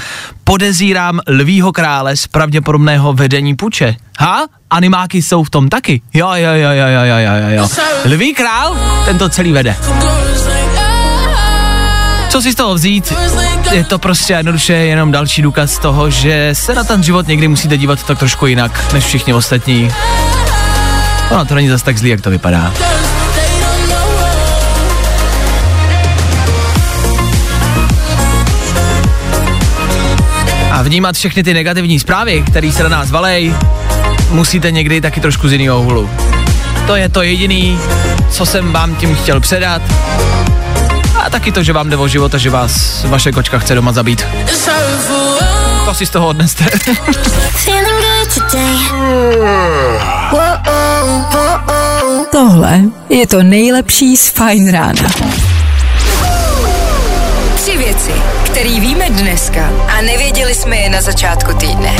podezírám 0.44 1.20
lvího 1.28 1.72
krále 1.72 2.16
z 2.16 2.26
pravděpodobného 2.26 3.12
vedení 3.12 3.56
puče. 3.56 3.96
Ha? 4.18 4.46
Animáky 4.70 5.22
jsou 5.22 5.44
v 5.44 5.50
tom 5.50 5.68
taky. 5.68 6.02
Jo, 6.14 6.28
jo, 6.34 6.50
jo, 6.54 6.70
jo, 6.70 6.86
jo, 6.88 7.04
jo, 7.04 7.34
jo, 7.48 7.48
jo. 7.48 7.68
Lví 8.04 8.34
král, 8.34 8.76
ten 9.04 9.18
to 9.18 9.28
celý 9.28 9.52
vede. 9.52 9.76
Co 12.28 12.42
si 12.42 12.52
z 12.52 12.54
toho 12.54 12.74
vzít? 12.74 13.12
Je 13.72 13.84
to 13.84 13.98
prostě 13.98 14.32
jednoduše 14.32 14.72
jenom 14.72 15.12
další 15.12 15.42
důkaz 15.42 15.78
toho, 15.78 16.10
že 16.10 16.50
se 16.52 16.74
na 16.74 16.84
ten 16.84 17.02
život 17.02 17.28
někdy 17.28 17.48
musíte 17.48 17.76
dívat 17.76 18.02
tak 18.02 18.18
trošku 18.18 18.46
jinak, 18.46 18.92
než 18.92 19.04
všichni 19.04 19.34
ostatní. 19.34 19.90
No, 21.30 21.44
to 21.44 21.54
není 21.54 21.68
zase 21.68 21.84
tak 21.84 21.98
zlý, 21.98 22.10
jak 22.10 22.20
to 22.20 22.30
vypadá. 22.30 22.72
A 30.70 30.82
vnímat 30.82 31.14
všechny 31.16 31.42
ty 31.42 31.54
negativní 31.54 32.00
zprávy, 32.00 32.44
které 32.46 32.72
se 32.72 32.82
na 32.82 32.88
nás 32.88 33.10
valej, 33.10 33.54
musíte 34.30 34.70
někdy 34.70 35.00
taky 35.00 35.20
trošku 35.20 35.48
z 35.48 35.52
jiného 35.52 35.80
úhlu. 35.80 36.10
To 36.86 36.96
je 36.96 37.08
to 37.08 37.22
jediný, 37.22 37.78
co 38.30 38.46
jsem 38.46 38.72
vám 38.72 38.96
tím 38.96 39.14
chtěl 39.14 39.40
předat. 39.40 39.82
A 41.24 41.30
taky 41.30 41.52
to, 41.52 41.62
že 41.62 41.72
vám 41.72 41.90
jde 41.90 41.96
o 41.96 42.08
život 42.08 42.34
a 42.34 42.38
že 42.38 42.50
vás 42.50 43.04
vaše 43.04 43.32
kočka 43.32 43.58
chce 43.58 43.74
doma 43.74 43.92
zabít. 43.92 44.26
To 45.84 45.94
si 45.94 46.06
z 46.06 46.10
toho 46.10 46.26
odneste. 46.28 46.64
Tohle 52.30 52.80
je 53.08 53.26
to 53.26 53.42
nejlepší 53.42 54.16
z 54.16 54.28
Fajn 54.28 54.72
rána. 54.72 55.08
Tři 57.54 57.78
věci, 57.78 58.12
které 58.50 58.80
víme 58.80 59.10
dneska 59.10 59.70
a 59.88 60.02
nevěděli 60.02 60.54
jsme 60.54 60.76
je 60.76 60.90
na 60.90 61.00
začátku 61.00 61.54
týdne. 61.54 61.96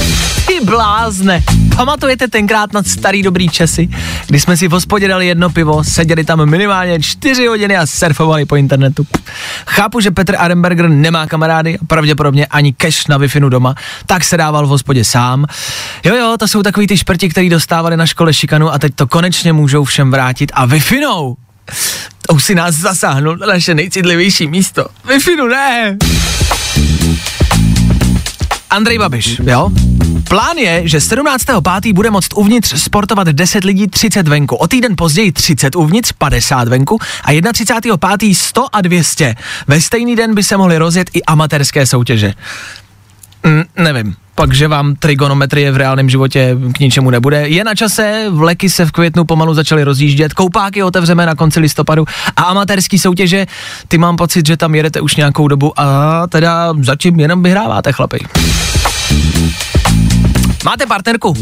Ty 0.47 0.65
blázne. 0.65 1.43
Pamatujete 1.77 2.29
tenkrát 2.29 2.73
na 2.73 2.83
starý 2.83 3.23
dobrý 3.23 3.49
časy, 3.49 3.89
kdy 4.27 4.41
jsme 4.41 4.57
si 4.57 4.69
v 4.69 4.71
hospodě 4.71 5.09
dali 5.09 5.27
jedno 5.27 5.51
pivo, 5.51 5.85
seděli 5.85 6.25
tam 6.25 6.51
minimálně 6.51 7.01
čtyři 7.01 7.47
hodiny 7.47 7.77
a 7.77 7.87
surfovali 7.87 8.45
po 8.45 8.57
internetu. 8.57 9.07
Chápu, 9.67 10.01
že 10.01 10.11
Petr 10.11 10.37
Arenberger 10.39 10.89
nemá 10.89 11.27
kamarády 11.27 11.79
pravděpodobně 11.87 12.47
ani 12.47 12.73
cash 12.73 13.09
na 13.09 13.17
wi 13.17 13.29
doma, 13.49 13.75
tak 14.07 14.25
se 14.25 14.37
dával 14.37 14.67
v 14.67 14.71
hospodě 14.71 15.05
sám. 15.05 15.47
Jo, 16.05 16.15
jo, 16.15 16.37
to 16.39 16.49
jsou 16.49 16.63
takový 16.63 16.87
ty 16.87 16.97
šprti, 16.97 17.29
který 17.29 17.49
dostávali 17.49 17.97
na 17.97 18.07
škole 18.07 18.35
šikanu 18.35 18.73
a 18.73 18.79
teď 18.79 18.95
to 18.95 19.07
konečně 19.07 19.53
můžou 19.53 19.85
všem 19.85 20.11
vrátit 20.11 20.53
a 20.55 20.67
wi 20.67 20.81
už 22.33 22.45
si 22.45 22.55
nás 22.55 22.75
zasáhnul 22.75 23.37
na 23.37 23.47
naše 23.47 23.75
nejcitlivější 23.75 24.47
místo. 24.47 24.87
wi 25.05 25.49
ne! 25.49 25.97
Andrej 28.71 28.99
Babiš, 28.99 29.41
jo? 29.47 29.71
Plán 30.29 30.57
je, 30.57 30.89
že 30.89 30.99
17.5. 30.99 31.95
bude 31.95 32.11
moct 32.11 32.29
uvnitř 32.35 32.83
sportovat 32.83 33.29
10 33.29 33.65
lidí 33.65 33.89
30 33.89 34.29
venku, 34.29 34.57
o 34.57 34.69
týden 34.69 34.95
později 34.97 35.33
30 35.33 35.77
uvnitř, 35.77 36.13
50 36.13 36.69
venku 36.69 36.99
a 37.25 37.31
31.5. 37.31 38.35
100 38.35 38.77
a 38.77 38.81
200. 38.81 39.35
Ve 39.67 39.81
stejný 39.81 40.17
den 40.17 40.35
by 40.35 40.43
se 40.43 40.57
mohly 40.57 40.79
rozjet 40.79 41.11
i 41.13 41.23
amatérské 41.23 41.87
soutěže. 41.87 42.35
Mm, 43.45 43.63
nevím, 43.77 44.15
pak, 44.41 44.55
že 44.55 44.69
vám 44.69 44.95
trigonometrie 44.95 45.73
v 45.73 45.77
reálném 45.77 46.11
životě 46.11 46.57
k 46.73 46.81
ničemu 46.81 47.11
nebude. 47.11 47.49
Je 47.49 47.65
na 47.65 47.75
čase, 47.75 48.27
vleky 48.31 48.71
se 48.71 48.87
v 48.87 48.93
květnu 48.93 49.25
pomalu 49.25 49.55
začaly 49.55 49.85
rozjíždět, 49.85 50.35
koupáky 50.35 50.83
otevřeme 50.83 51.27
na 51.27 51.35
konci 51.35 51.61
listopadu 51.61 52.05
a 52.37 52.43
amatérský 52.43 52.99
soutěže, 52.99 53.47
ty 53.89 53.99
mám 53.99 54.17
pocit, 54.17 54.47
že 54.47 54.57
tam 54.57 54.75
jedete 54.75 55.01
už 55.01 55.17
nějakou 55.17 55.49
dobu 55.49 55.81
a 55.81 56.23
teda 56.27 56.73
zatím 56.81 57.21
jenom 57.21 57.43
vyhráváte 57.43 57.93
chlapi. 57.93 58.19
Máte 60.65 60.87
partnerku, 60.87 61.35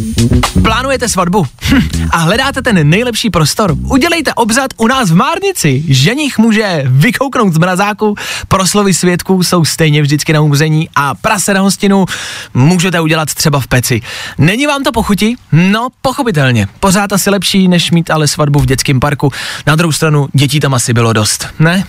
plánujete 0.62 1.08
svatbu 1.08 1.46
hm, 1.62 2.08
a 2.10 2.16
hledáte 2.16 2.62
ten 2.62 2.88
nejlepší 2.88 3.30
prostor. 3.30 3.75
Udělejte 3.82 4.34
obzad 4.34 4.70
u 4.76 4.87
nás 4.87 5.10
v 5.10 5.14
Márnici. 5.14 5.84
Ženich 5.88 6.38
může 6.38 6.82
vykouknout 6.87 7.54
z 7.54 7.58
mrazáku, 7.58 8.14
proslovy 8.48 8.94
svědků 8.94 9.42
jsou 9.42 9.64
stejně 9.64 10.02
vždycky 10.02 10.32
na 10.32 10.40
umření 10.40 10.88
a 10.96 11.14
prase 11.14 11.54
na 11.54 11.60
hostinu 11.60 12.06
můžete 12.54 13.00
udělat 13.00 13.34
třeba 13.34 13.60
v 13.60 13.66
peci. 13.66 14.00
Není 14.38 14.66
vám 14.66 14.82
to 14.82 14.92
pochutí? 14.92 15.37
No, 15.52 15.88
pochopitelně. 16.02 16.68
Pořád 16.80 17.12
asi 17.12 17.30
lepší, 17.30 17.68
než 17.68 17.90
mít 17.90 18.10
ale 18.10 18.28
svatbu 18.28 18.58
v 18.60 18.66
dětském 18.66 19.00
parku. 19.00 19.32
Na 19.66 19.76
druhou 19.76 19.92
stranu, 19.92 20.28
dětí 20.32 20.60
tam 20.60 20.75
asi 20.75 20.92
bylo 20.92 21.12
dost, 21.12 21.46
ne? 21.58 21.84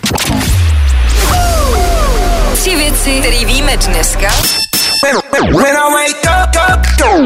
Tři 2.53 2.75
věci, 2.75 3.19
které 3.19 3.45
víme 3.45 3.77
dneska 3.77 4.27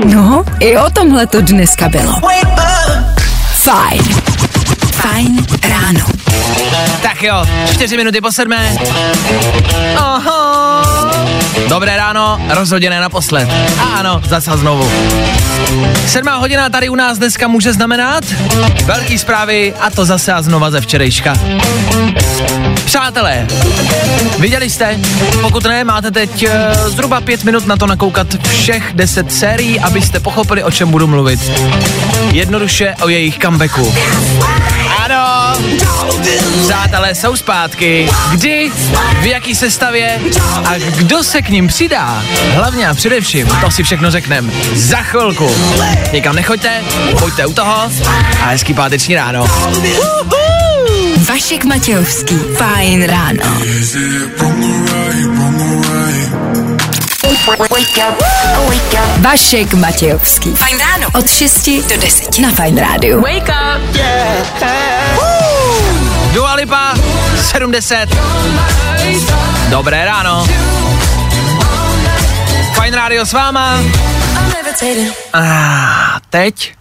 No, 0.05 0.43
i 0.59 0.77
o 0.77 0.89
tomhle 0.89 1.27
to 1.27 1.41
dneska 1.41 1.89
bylo. 1.89 2.13
Fajn. 3.53 4.01
Fajn 4.93 5.45
ráno. 5.69 6.05
Tak 7.01 7.23
jo, 7.23 7.45
čtyři 7.73 7.97
minuty 7.97 8.21
po 8.21 8.31
sedmé. 8.31 8.75
Aha. 9.97 10.83
Dobré 11.69 11.97
ráno, 11.97 12.41
rozhodně 12.49 12.89
naposled. 12.89 13.49
Ano, 13.93 14.21
zase 14.27 14.51
znovu. 14.57 14.91
Sedmá 16.07 16.35
hodina 16.35 16.69
tady 16.69 16.89
u 16.89 16.95
nás 16.95 17.17
dneska 17.17 17.47
může 17.47 17.73
znamenat 17.73 18.23
velký 18.85 19.17
zprávy 19.17 19.73
a 19.81 19.89
to 19.89 20.05
zase 20.05 20.33
a 20.33 20.41
znova 20.41 20.71
ze 20.71 20.81
včerejška. 20.81 21.33
Přátelé, 22.85 23.47
viděli 24.39 24.69
jste? 24.69 24.99
Pokud 25.41 25.63
ne, 25.63 25.83
máte 25.83 26.11
teď 26.11 26.47
uh, 26.47 26.87
zhruba 26.87 27.21
pět 27.21 27.43
minut 27.43 27.67
na 27.67 27.77
to 27.77 27.87
nakoukat 27.87 28.27
všech 28.49 28.91
deset 28.93 29.33
sérií, 29.33 29.79
abyste 29.79 30.19
pochopili, 30.19 30.63
o 30.63 30.71
čem 30.71 30.91
budu 30.91 31.07
mluvit. 31.07 31.51
Jednoduše 32.31 32.95
o 33.01 33.09
jejich 33.09 33.39
comebacku. 33.39 33.93
Přátelé 36.67 37.15
jsou 37.15 37.35
zpátky. 37.35 38.09
Kdy, 38.31 38.71
v 39.21 39.25
jaký 39.25 39.55
sestavě 39.55 40.19
a 40.65 40.77
kdo 40.77 41.23
se 41.23 41.41
k 41.41 41.49
ním 41.49 41.67
přidá? 41.67 42.23
Hlavně 42.53 42.87
a 42.87 42.93
především, 42.93 43.47
to 43.61 43.71
si 43.71 43.83
všechno 43.83 44.11
řekneme 44.11 44.53
za 44.75 44.97
chvilku. 44.97 45.51
Nikam 46.13 46.35
nechoďte, 46.35 46.81
pojďte 47.19 47.45
u 47.45 47.53
toho 47.53 47.75
a 48.41 48.45
hezký 48.45 48.73
páteční 48.73 49.15
ráno. 49.15 49.47
Vašek 51.29 51.65
Matějovský, 51.65 52.39
fajn 52.57 53.03
ráno. 53.03 53.43
Vašek 59.19 59.73
Matějovský. 59.73 60.55
Fajn 60.55 60.77
ráno. 60.79 61.07
Od 61.13 61.29
6 61.29 61.69
do 61.89 61.97
10 61.97 62.39
na 62.39 62.51
Fajn 62.51 62.77
rádiu. 62.77 63.21
Wake 63.21 63.49
up, 63.49 63.95
yeah. 63.95 65.32
Dua 66.33 66.53
Lipa, 66.53 66.93
70. 67.35 68.09
Dobré 69.69 70.05
ráno. 70.05 70.47
Fajn 72.73 72.93
rádio 72.93 73.25
s 73.25 73.33
váma. 73.33 73.77
A 75.33 76.19
teď 76.29 76.73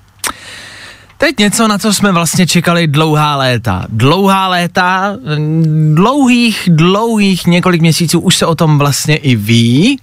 Teď 1.19 1.39
něco, 1.39 1.69
na 1.69 1.79
co 1.79 1.95
jsme 1.95 2.13
vlastně 2.13 2.47
čekali 2.47 2.87
dlouhá 2.87 3.37
léta. 3.37 3.85
Dlouhá 3.89 4.49
léta, 4.49 5.17
dlouhých, 5.95 6.69
dlouhých 6.73 7.47
několik 7.47 7.81
měsíců 7.81 8.21
už 8.21 8.37
se 8.37 8.47
o 8.47 8.55
tom 8.55 8.79
vlastně 8.79 9.17
i 9.17 9.37
ví. 9.37 10.01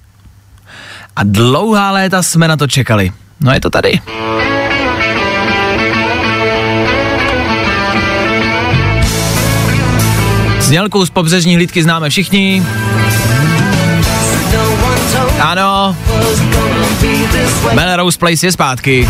A 1.16 1.22
dlouhá 1.24 1.92
léta 1.92 2.24
jsme 2.24 2.48
na 2.48 2.58
to 2.58 2.68
čekali. 2.68 3.12
No 3.42 3.54
je 3.54 3.60
to 3.62 3.70
tady. 3.70 4.02
Znělku 10.70 11.06
z 11.06 11.10
pobřežní 11.10 11.56
hlídky 11.56 11.84
známe 11.84 12.10
všichni. 12.10 12.64
Ano. 15.40 15.96
Melrose 17.74 18.20
Place 18.20 18.46
je 18.46 18.52
zpátky. 18.52 19.10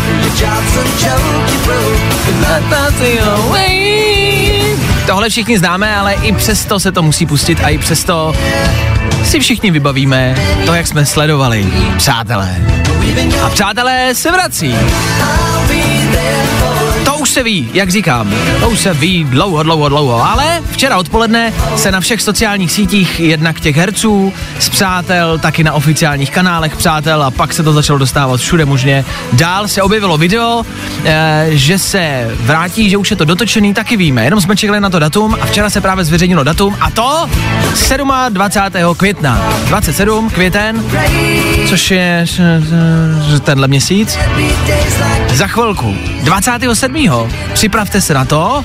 Tohle 5.06 5.28
všichni 5.28 5.58
známe, 5.58 5.96
ale 5.96 6.14
i 6.14 6.32
přesto 6.32 6.80
se 6.80 6.92
to 6.92 7.02
musí 7.02 7.26
pustit 7.26 7.60
a 7.64 7.68
i 7.68 7.78
přesto 7.78 8.34
si 9.24 9.40
všichni 9.40 9.70
vybavíme 9.70 10.36
to, 10.66 10.74
jak 10.74 10.86
jsme 10.86 11.06
sledovali. 11.06 11.66
Přátelé. 11.96 12.56
A 13.42 13.50
přátelé 13.50 14.14
se 14.14 14.32
vrací 14.32 14.74
už 17.20 17.30
se 17.30 17.42
ví, 17.42 17.70
jak 17.74 17.90
říkám, 17.90 18.34
to 18.60 18.70
už 18.70 18.78
se 18.78 18.94
ví 18.94 19.24
dlouho, 19.24 19.62
dlouho, 19.62 19.88
dlouho, 19.88 20.24
ale 20.24 20.62
včera 20.70 20.96
odpoledne 20.96 21.52
se 21.76 21.90
na 21.90 22.00
všech 22.00 22.22
sociálních 22.22 22.72
sítích, 22.72 23.20
jednak 23.20 23.60
těch 23.60 23.76
herců, 23.76 24.32
z 24.58 24.68
přátel, 24.68 25.38
taky 25.38 25.64
na 25.64 25.72
oficiálních 25.72 26.30
kanálech 26.30 26.76
přátel 26.76 27.22
a 27.22 27.30
pak 27.30 27.52
se 27.52 27.62
to 27.62 27.72
začalo 27.72 27.98
dostávat 27.98 28.40
všude 28.40 28.64
možně. 28.64 29.04
Dál 29.32 29.68
se 29.68 29.82
objevilo 29.82 30.18
video, 30.18 30.62
e, 31.04 31.46
že 31.50 31.78
se 31.78 32.30
vrátí, 32.40 32.90
že 32.90 32.96
už 32.96 33.10
je 33.10 33.16
to 33.16 33.24
dotočený, 33.24 33.74
taky 33.74 33.96
víme, 33.96 34.24
jenom 34.24 34.40
jsme 34.40 34.56
čekali 34.56 34.80
na 34.80 34.90
to 34.90 34.98
datum 34.98 35.36
a 35.40 35.46
včera 35.46 35.70
se 35.70 35.80
právě 35.80 36.04
zveřejnilo 36.04 36.44
datum 36.44 36.76
a 36.80 36.90
to 36.90 37.28
27. 38.30 38.94
května. 38.96 39.52
27 39.68 40.30
květen, 40.30 40.84
což 41.68 41.90
je 41.90 42.24
tenhle 43.44 43.68
měsíc. 43.68 44.18
Za 45.34 45.46
chvilku, 45.46 45.96
27 46.22 47.08
připravte 47.52 48.00
se 48.00 48.14
na 48.14 48.24
to, 48.24 48.64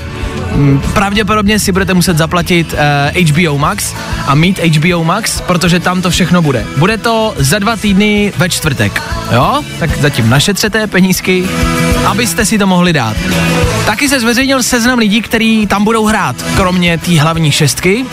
mm, 0.52 0.82
pravděpodobně 0.94 1.60
si 1.60 1.72
budete 1.72 1.94
muset 1.94 2.18
zaplatit 2.18 2.74
uh, 2.74 2.80
eh, 2.80 3.22
HBO 3.22 3.58
Max 3.58 3.94
a 4.28 4.36
mít 4.36 4.60
HBO 4.60 5.04
Max, 5.04 5.42
protože 5.42 5.80
tam 5.80 6.02
to 6.02 6.10
všechno 6.10 6.42
bude. 6.42 6.66
Bude 6.78 6.98
to 6.98 7.34
za 7.38 7.60
dva 7.60 7.76
týdny 7.76 8.34
ve 8.38 8.50
čtvrtek, 8.50 9.02
jo? 9.32 9.64
Tak 9.80 9.98
zatím 9.98 10.30
našetřete 10.30 10.88
penízky, 10.88 11.48
abyste 12.06 12.46
si 12.46 12.58
to 12.58 12.68
mohli 12.68 12.94
dát. 12.94 13.18
Taky 13.86 14.10
se 14.10 14.20
zveřejnil 14.20 14.64
seznam 14.64 15.00
lidí, 15.00 15.22
kteří 15.22 15.68
tam 15.68 15.84
budou 15.84 16.06
hrát, 16.06 16.36
kromě 16.56 16.98
té 16.98 17.20
hlavní 17.20 17.52
šestky. 17.52 18.06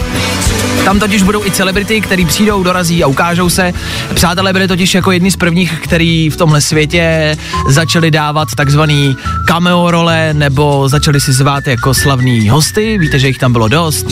Tam 0.84 0.98
totiž 1.00 1.22
budou 1.22 1.44
i 1.44 1.50
celebrity, 1.50 2.00
který 2.00 2.26
přijdou, 2.26 2.62
dorazí 2.62 3.04
a 3.04 3.06
ukážou 3.06 3.50
se. 3.50 3.72
Přátelé 4.14 4.52
byli 4.52 4.68
totiž 4.68 4.94
jako 4.94 5.12
jedni 5.12 5.30
z 5.30 5.36
prvních, 5.36 5.80
který 5.80 6.30
v 6.30 6.36
tomhle 6.36 6.60
světě 6.60 7.36
začali 7.68 8.10
dávat 8.10 8.48
takzvaný 8.56 9.16
cameo 9.46 9.90
role, 9.90 10.34
nebo 10.34 10.88
začali 10.88 11.20
si 11.20 11.32
zvát 11.32 11.66
jako 11.66 11.94
slavní 11.94 12.48
hosty, 12.48 12.98
víte, 12.98 13.18
že 13.18 13.26
jich 13.26 13.38
tam 13.38 13.52
bylo 13.52 13.68
dost, 13.68 14.06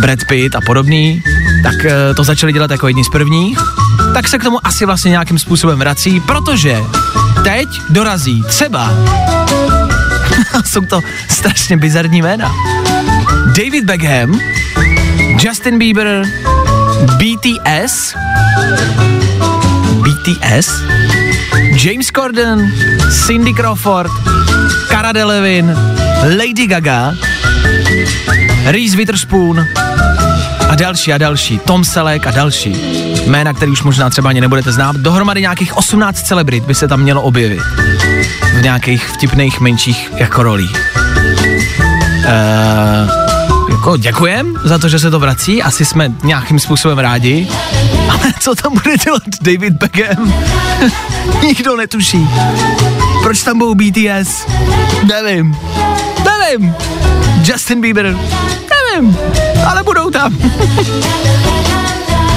Brad 0.00 0.18
Pitt 0.28 0.56
a 0.56 0.60
podobný, 0.60 1.22
tak 1.62 1.84
eh, 1.84 2.14
to 2.14 2.24
začali 2.24 2.52
dělat 2.52 2.70
jako 2.70 2.86
jedni 2.88 3.04
z 3.04 3.08
prvních, 3.08 3.58
tak 4.14 4.28
se 4.28 4.38
k 4.38 4.44
tomu 4.44 4.66
asi 4.66 4.86
vlastně 4.86 5.10
nějakým 5.10 5.38
způsobem 5.38 5.78
vrací, 5.78 6.20
protože 6.20 6.82
teď 7.44 7.68
dorazí 7.90 8.42
třeba 8.48 8.90
jsou 10.64 10.80
to 10.80 11.00
strašně 11.28 11.76
bizarní 11.76 12.22
jména. 12.22 12.52
David 13.46 13.84
Beckham, 13.84 14.40
Justin 15.38 15.78
Bieber, 15.78 16.24
BTS, 17.16 18.14
BTS, 20.02 20.82
James 21.84 22.10
Corden, 22.10 22.72
Cindy 23.26 23.54
Crawford, 23.54 24.10
Cara 24.88 25.12
Delevingne, 25.12 25.74
Lady 26.36 26.66
Gaga, 26.66 27.14
Reese 28.64 28.96
Witherspoon 28.96 29.66
a 30.68 30.74
další 30.74 31.12
a 31.12 31.18
další, 31.18 31.58
Tom 31.58 31.84
Selleck 31.84 32.26
a 32.26 32.30
další. 32.30 32.76
Jména, 33.26 33.52
který 33.52 33.70
už 33.72 33.82
možná 33.82 34.10
třeba 34.10 34.28
ani 34.28 34.40
nebudete 34.40 34.72
znát. 34.72 34.96
Dohromady 34.96 35.40
nějakých 35.40 35.76
18 35.76 36.22
celebrit 36.22 36.64
by 36.64 36.74
se 36.74 36.88
tam 36.88 37.00
mělo 37.00 37.22
objevit. 37.22 37.62
V 38.58 38.62
nějakých 38.62 39.06
vtipných 39.08 39.60
menších 39.60 40.12
jako 40.16 40.42
rolích. 40.42 40.92
Uh, 42.26 43.27
jako 43.78 43.96
děkujem 43.96 44.54
za 44.64 44.78
to, 44.78 44.88
že 44.88 44.98
se 44.98 45.10
to 45.10 45.18
vrací, 45.18 45.62
asi 45.62 45.84
jsme 45.84 46.12
nějakým 46.24 46.58
způsobem 46.58 46.98
rádi, 46.98 47.48
ale 48.08 48.32
co 48.40 48.54
tam 48.54 48.72
bude 48.72 48.96
dělat 48.96 49.22
David 49.40 49.72
Beckham? 49.72 50.34
Nikdo 51.42 51.76
netuší. 51.76 52.28
Proč 53.22 53.42
tam 53.42 53.58
budou 53.58 53.74
BTS? 53.74 54.46
Nevím. 55.04 55.56
Nevím. 56.24 56.74
Justin 57.44 57.80
Bieber? 57.80 58.16
Nevím. 58.94 59.16
Ale 59.66 59.82
budou 59.82 60.10
tam. 60.10 60.38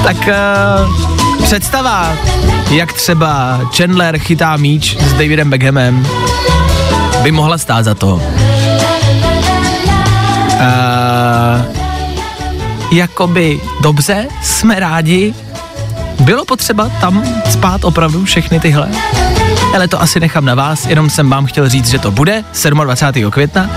tak 0.03 0.17
uh, 0.17 1.43
představa, 1.43 2.17
jak 2.71 2.93
třeba 2.93 3.61
Chandler 3.77 4.19
chytá 4.19 4.57
míč 4.57 4.97
s 4.97 5.13
Davidem 5.13 5.49
Beckhamem, 5.49 6.07
by 7.23 7.31
mohla 7.31 7.57
stát 7.57 7.85
za 7.85 7.95
to. 7.95 8.21
Jakoby 12.91 13.61
dobře, 13.81 14.27
jsme 14.41 14.79
rádi. 14.79 15.33
Bylo 16.19 16.45
potřeba 16.45 16.89
tam 17.01 17.23
spát 17.49 17.83
opravdu 17.83 18.25
všechny 18.25 18.59
tyhle? 18.59 18.89
Ale 19.75 19.87
to 19.87 20.01
asi 20.01 20.19
nechám 20.19 20.45
na 20.45 20.55
vás, 20.55 20.85
jenom 20.85 21.09
jsem 21.09 21.29
vám 21.29 21.45
chtěl 21.45 21.69
říct, 21.69 21.89
že 21.89 21.99
to 21.99 22.11
bude 22.11 22.43
27. 22.83 23.31
května, 23.31 23.69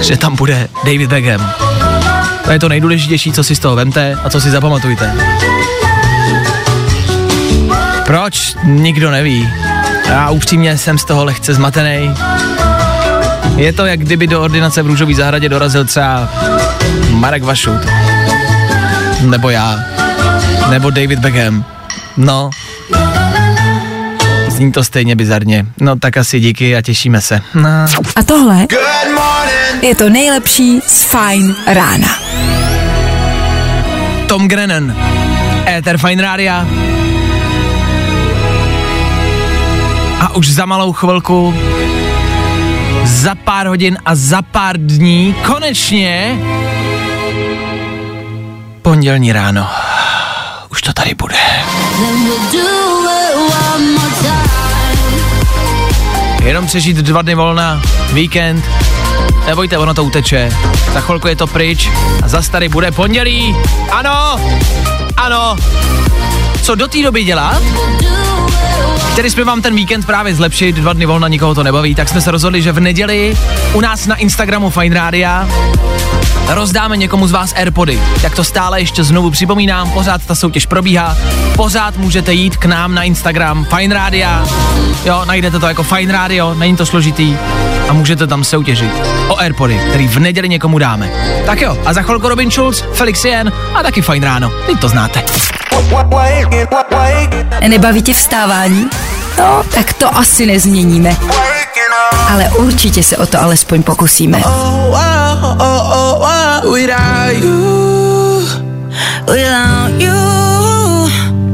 že 0.00 0.16
tam 0.16 0.36
bude 0.36 0.68
David 0.84 1.10
Beckham. 1.10 1.52
To 2.44 2.50
je 2.50 2.58
to 2.58 2.68
nejdůležitější, 2.68 3.32
co 3.32 3.44
si 3.44 3.56
z 3.56 3.58
toho 3.58 3.76
vemte 3.76 4.16
a 4.24 4.30
co 4.30 4.40
si 4.40 4.50
zapamatujte. 4.50 5.14
Proč? 8.06 8.56
Nikdo 8.64 9.10
neví. 9.10 9.48
Já 10.08 10.30
upřímně 10.30 10.78
jsem 10.78 10.98
z 10.98 11.04
toho 11.04 11.24
lehce 11.24 11.54
zmatený. 11.54 12.14
Je 13.56 13.72
to, 13.72 13.86
jak 13.86 14.00
kdyby 14.00 14.26
do 14.26 14.42
ordinace 14.42 14.82
v 14.82 14.86
Růžové 14.86 15.14
zahradě 15.14 15.48
dorazil 15.48 15.84
třeba 15.84 16.28
Marek 17.10 17.42
Vašut. 17.42 18.09
Nebo 19.20 19.50
já. 19.50 19.78
Nebo 20.70 20.90
David 20.90 21.18
Beckham. 21.18 21.64
No. 22.16 22.50
Zní 24.48 24.72
to 24.72 24.84
stejně 24.84 25.16
bizarně. 25.16 25.66
No 25.80 25.96
tak 25.98 26.16
asi 26.16 26.40
díky 26.40 26.76
a 26.76 26.82
těšíme 26.82 27.20
se. 27.20 27.40
No. 27.54 27.68
A 28.16 28.22
tohle 28.22 28.66
je 29.82 29.94
to 29.94 30.08
nejlepší 30.08 30.80
z 30.86 31.02
Fine 31.02 31.54
rána. 31.66 32.08
Tom 34.26 34.48
Grennan. 34.48 34.96
Ether 35.66 35.98
Fine 35.98 36.22
Rádia. 36.22 36.66
A 40.20 40.34
už 40.34 40.48
za 40.48 40.66
malou 40.66 40.92
chvilku 40.92 41.54
za 43.04 43.34
pár 43.34 43.66
hodin 43.66 43.98
a 44.04 44.14
za 44.14 44.42
pár 44.42 44.76
dní 44.78 45.34
konečně 45.46 46.38
pondělní 48.82 49.32
ráno. 49.32 49.66
Už 50.70 50.82
to 50.82 50.92
tady 50.92 51.14
bude. 51.14 51.36
Jenom 56.42 56.66
přežít 56.66 56.96
dva 56.96 57.22
dny 57.22 57.34
volna, 57.34 57.82
víkend, 58.12 58.64
nebojte, 59.46 59.78
ono 59.78 59.94
to 59.94 60.04
uteče. 60.04 60.52
Za 60.92 61.00
chvilku 61.00 61.28
je 61.28 61.36
to 61.36 61.46
pryč 61.46 61.88
a 62.22 62.28
zas 62.28 62.48
tady 62.48 62.68
bude 62.68 62.92
pondělí. 62.92 63.56
Ano, 63.90 64.40
ano. 65.16 65.56
Co 66.62 66.74
do 66.74 66.88
té 66.88 67.02
doby 67.02 67.24
dělat? 67.24 67.62
Chtěli 69.12 69.30
jsme 69.30 69.44
vám 69.44 69.62
ten 69.62 69.74
víkend 69.74 70.06
právě 70.06 70.34
zlepšit, 70.34 70.76
dva 70.76 70.92
dny 70.92 71.06
volna, 71.06 71.28
nikoho 71.28 71.54
to 71.54 71.62
nebaví, 71.62 71.94
tak 71.94 72.08
jsme 72.08 72.20
se 72.20 72.30
rozhodli, 72.30 72.62
že 72.62 72.72
v 72.72 72.80
neděli 72.80 73.36
u 73.72 73.80
nás 73.80 74.06
na 74.06 74.16
Instagramu 74.16 74.70
Fine 74.70 74.94
Rádia 74.94 75.48
rozdáme 76.54 76.96
někomu 76.96 77.26
z 77.26 77.32
vás 77.32 77.52
Airpody. 77.56 78.00
Jak 78.22 78.34
to 78.34 78.44
stále 78.44 78.80
ještě 78.80 79.04
znovu 79.04 79.30
připomínám, 79.30 79.90
pořád 79.90 80.26
ta 80.26 80.34
soutěž 80.34 80.66
probíhá, 80.66 81.16
pořád 81.56 81.96
můžete 81.96 82.32
jít 82.32 82.56
k 82.56 82.64
nám 82.64 82.94
na 82.94 83.02
Instagram 83.02 83.66
Fine 83.76 83.94
Rádia, 83.94 84.46
jo, 85.04 85.24
najdete 85.24 85.58
to 85.58 85.66
jako 85.66 85.82
Fine 85.82 86.12
Radio, 86.12 86.54
není 86.54 86.76
to 86.76 86.86
složitý 86.86 87.36
a 87.88 87.92
můžete 87.92 88.26
tam 88.26 88.44
soutěžit 88.44 88.92
o 89.28 89.40
Airpody, 89.40 89.80
který 89.88 90.08
v 90.08 90.18
neděli 90.18 90.48
někomu 90.48 90.78
dáme. 90.78 91.10
Tak 91.46 91.60
jo, 91.60 91.78
a 91.86 91.92
za 91.92 92.02
chvilku 92.02 92.28
Robin 92.28 92.50
Schulz, 92.50 92.84
Felix 92.94 93.24
Jen 93.24 93.52
a 93.74 93.82
taky 93.82 94.02
Fine 94.02 94.26
Ráno, 94.26 94.52
vy 94.66 94.76
to 94.76 94.88
znáte. 94.88 95.22
Nebaví 97.68 98.02
tě 98.02 98.14
vstávání? 98.14 98.90
No, 99.38 99.62
tak 99.74 99.92
to 99.92 100.16
asi 100.16 100.46
nezměníme. 100.46 101.16
Ale 102.28 102.48
určitě 102.48 103.02
se 103.02 103.16
o 103.16 103.26
to 103.26 103.42
alespoň 103.42 103.82
pokusíme. 103.82 104.42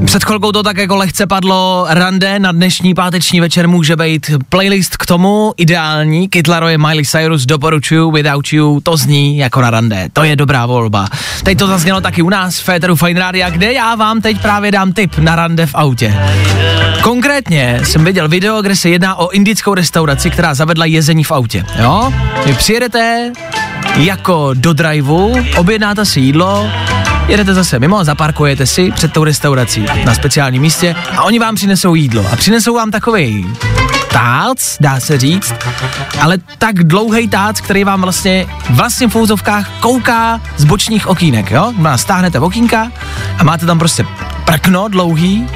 Před 0.05 0.25
chvilkou 0.25 0.53
to 0.53 0.63
tak 0.63 0.77
jako 0.77 0.97
lehce 0.97 1.27
padlo, 1.27 1.87
rande 1.89 2.39
na 2.39 2.53
dnešní 2.53 2.95
páteční 2.95 3.41
večer 3.41 3.69
může 3.69 3.97
být 3.97 4.31
playlist 4.49 4.97
k 4.97 5.07
tomu, 5.07 5.53
ideální, 5.57 6.29
Kytlaroje 6.29 6.79
Miley 6.79 7.05
Cyrus 7.05 7.47
doporučuju, 7.47 8.11
Without 8.11 8.53
You, 8.53 8.81
to 8.81 8.97
zní 8.97 9.39
jako 9.39 9.61
na 9.61 9.71
rande, 9.71 10.09
to 10.13 10.25
je 10.25 10.37
dobrá 10.37 10.67
volba. 10.67 11.09
Teď 11.43 11.59
to 11.59 11.67
zaznělo 11.67 12.01
taky 12.01 12.23
u 12.23 12.29
nás 12.29 12.59
Féteru 12.59 12.97
Fine 12.97 13.21
Radio, 13.21 13.51
kde 13.51 13.73
já 13.73 13.95
vám 13.95 14.21
teď 14.21 14.43
právě 14.43 14.71
dám 14.71 14.93
tip 14.93 15.19
na 15.19 15.37
rande 15.37 15.67
v 15.67 15.75
autě. 15.75 16.15
Konkrétně 17.03 17.81
jsem 17.85 18.05
viděl 18.05 18.29
video, 18.29 18.63
kde 18.63 18.77
se 18.77 18.89
jedná 18.89 19.15
o 19.15 19.31
indickou 19.31 19.75
restauraci, 19.75 20.31
která 20.31 20.55
zavedla 20.55 20.85
jezení 20.85 21.25
v 21.25 21.33
autě, 21.33 21.65
jo? 21.79 22.13
Vy 22.47 22.55
přijedete 22.55 23.33
jako 23.97 24.51
do 24.55 24.73
driveu, 24.73 25.35
objednáte 25.57 26.05
si 26.05 26.21
jídlo, 26.21 26.71
jedete 27.29 27.55
zase 27.55 27.79
mimo 27.79 27.99
a 27.99 28.05
zaparkujete 28.05 28.67
si 28.67 28.93
před 28.93 29.13
tou 29.13 29.25
restaurací 29.25 29.87
na 30.05 30.15
speciálním 30.15 30.63
místě 30.63 30.97
a 31.17 31.23
oni 31.23 31.39
vám 31.39 31.55
přinesou 31.55 31.95
jídlo 31.95 32.27
a 32.33 32.37
přinesou 32.37 32.75
vám 32.75 32.91
takový 32.91 33.47
tác, 34.13 34.57
dá 34.81 35.01
se 35.01 35.19
říct, 35.19 35.55
ale 36.21 36.39
tak 36.59 36.85
dlouhý 36.85 37.29
tác, 37.29 37.61
který 37.61 37.85
vám 37.85 38.03
vlastně 38.03 38.47
vlastně 38.71 39.09
v 39.09 39.11
fouzovkách 39.11 39.71
kouká 39.81 40.41
z 40.57 40.65
bočních 40.65 41.07
okýnek, 41.07 41.51
jo? 41.51 41.73
Stáhnete 41.97 42.41
okýnka 42.41 42.93
a 43.39 43.45
máte 43.45 43.67
tam 43.67 43.79
prostě 43.79 44.07
prkno 44.45 44.89
dlouhý, 44.89 45.47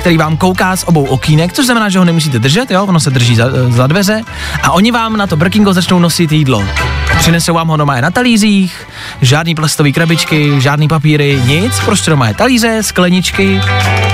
který 0.00 0.18
vám 0.18 0.36
kouká 0.36 0.76
z 0.76 0.84
obou 0.84 1.04
okýnek, 1.04 1.52
což 1.52 1.66
znamená, 1.66 1.88
že 1.88 1.98
ho 1.98 2.04
nemusíte 2.04 2.38
držet, 2.38 2.70
jo, 2.70 2.84
ono 2.84 3.00
se 3.00 3.10
drží 3.10 3.36
za, 3.36 3.44
za 3.68 3.86
dveře 3.86 4.22
a 4.62 4.70
oni 4.70 4.92
vám 4.92 5.16
na 5.16 5.26
to 5.26 5.36
brkingo 5.36 5.72
začnou 5.72 5.98
nosit 5.98 6.32
jídlo. 6.32 6.64
Přinesou 7.18 7.54
vám 7.54 7.68
ho 7.68 7.76
doma 7.76 8.00
na 8.00 8.10
talířích, 8.10 8.88
žádný 9.20 9.54
plastový 9.54 9.92
krabičky, 9.92 10.60
žádný 10.60 10.88
papíry, 10.88 11.42
nic, 11.46 11.80
prostě 11.80 12.10
doma 12.10 12.28
je 12.28 12.34
talíře, 12.34 12.82
skleničky 12.82 13.60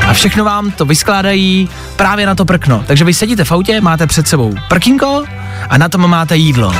a 0.07 0.12
všechno 0.12 0.44
vám 0.44 0.70
to 0.70 0.85
vyskládají 0.85 1.68
právě 1.96 2.27
na 2.27 2.35
to 2.35 2.44
prkno. 2.44 2.85
Takže 2.87 3.05
vy 3.05 3.14
sedíte 3.14 3.44
v 3.44 3.53
autě, 3.53 3.81
máte 3.81 4.07
před 4.07 4.29
sebou 4.29 4.55
prkinko 4.68 5.25
a 5.70 5.79
na 5.79 5.88
tom 5.88 6.11
máte 6.11 6.37
jídlo. 6.37 6.75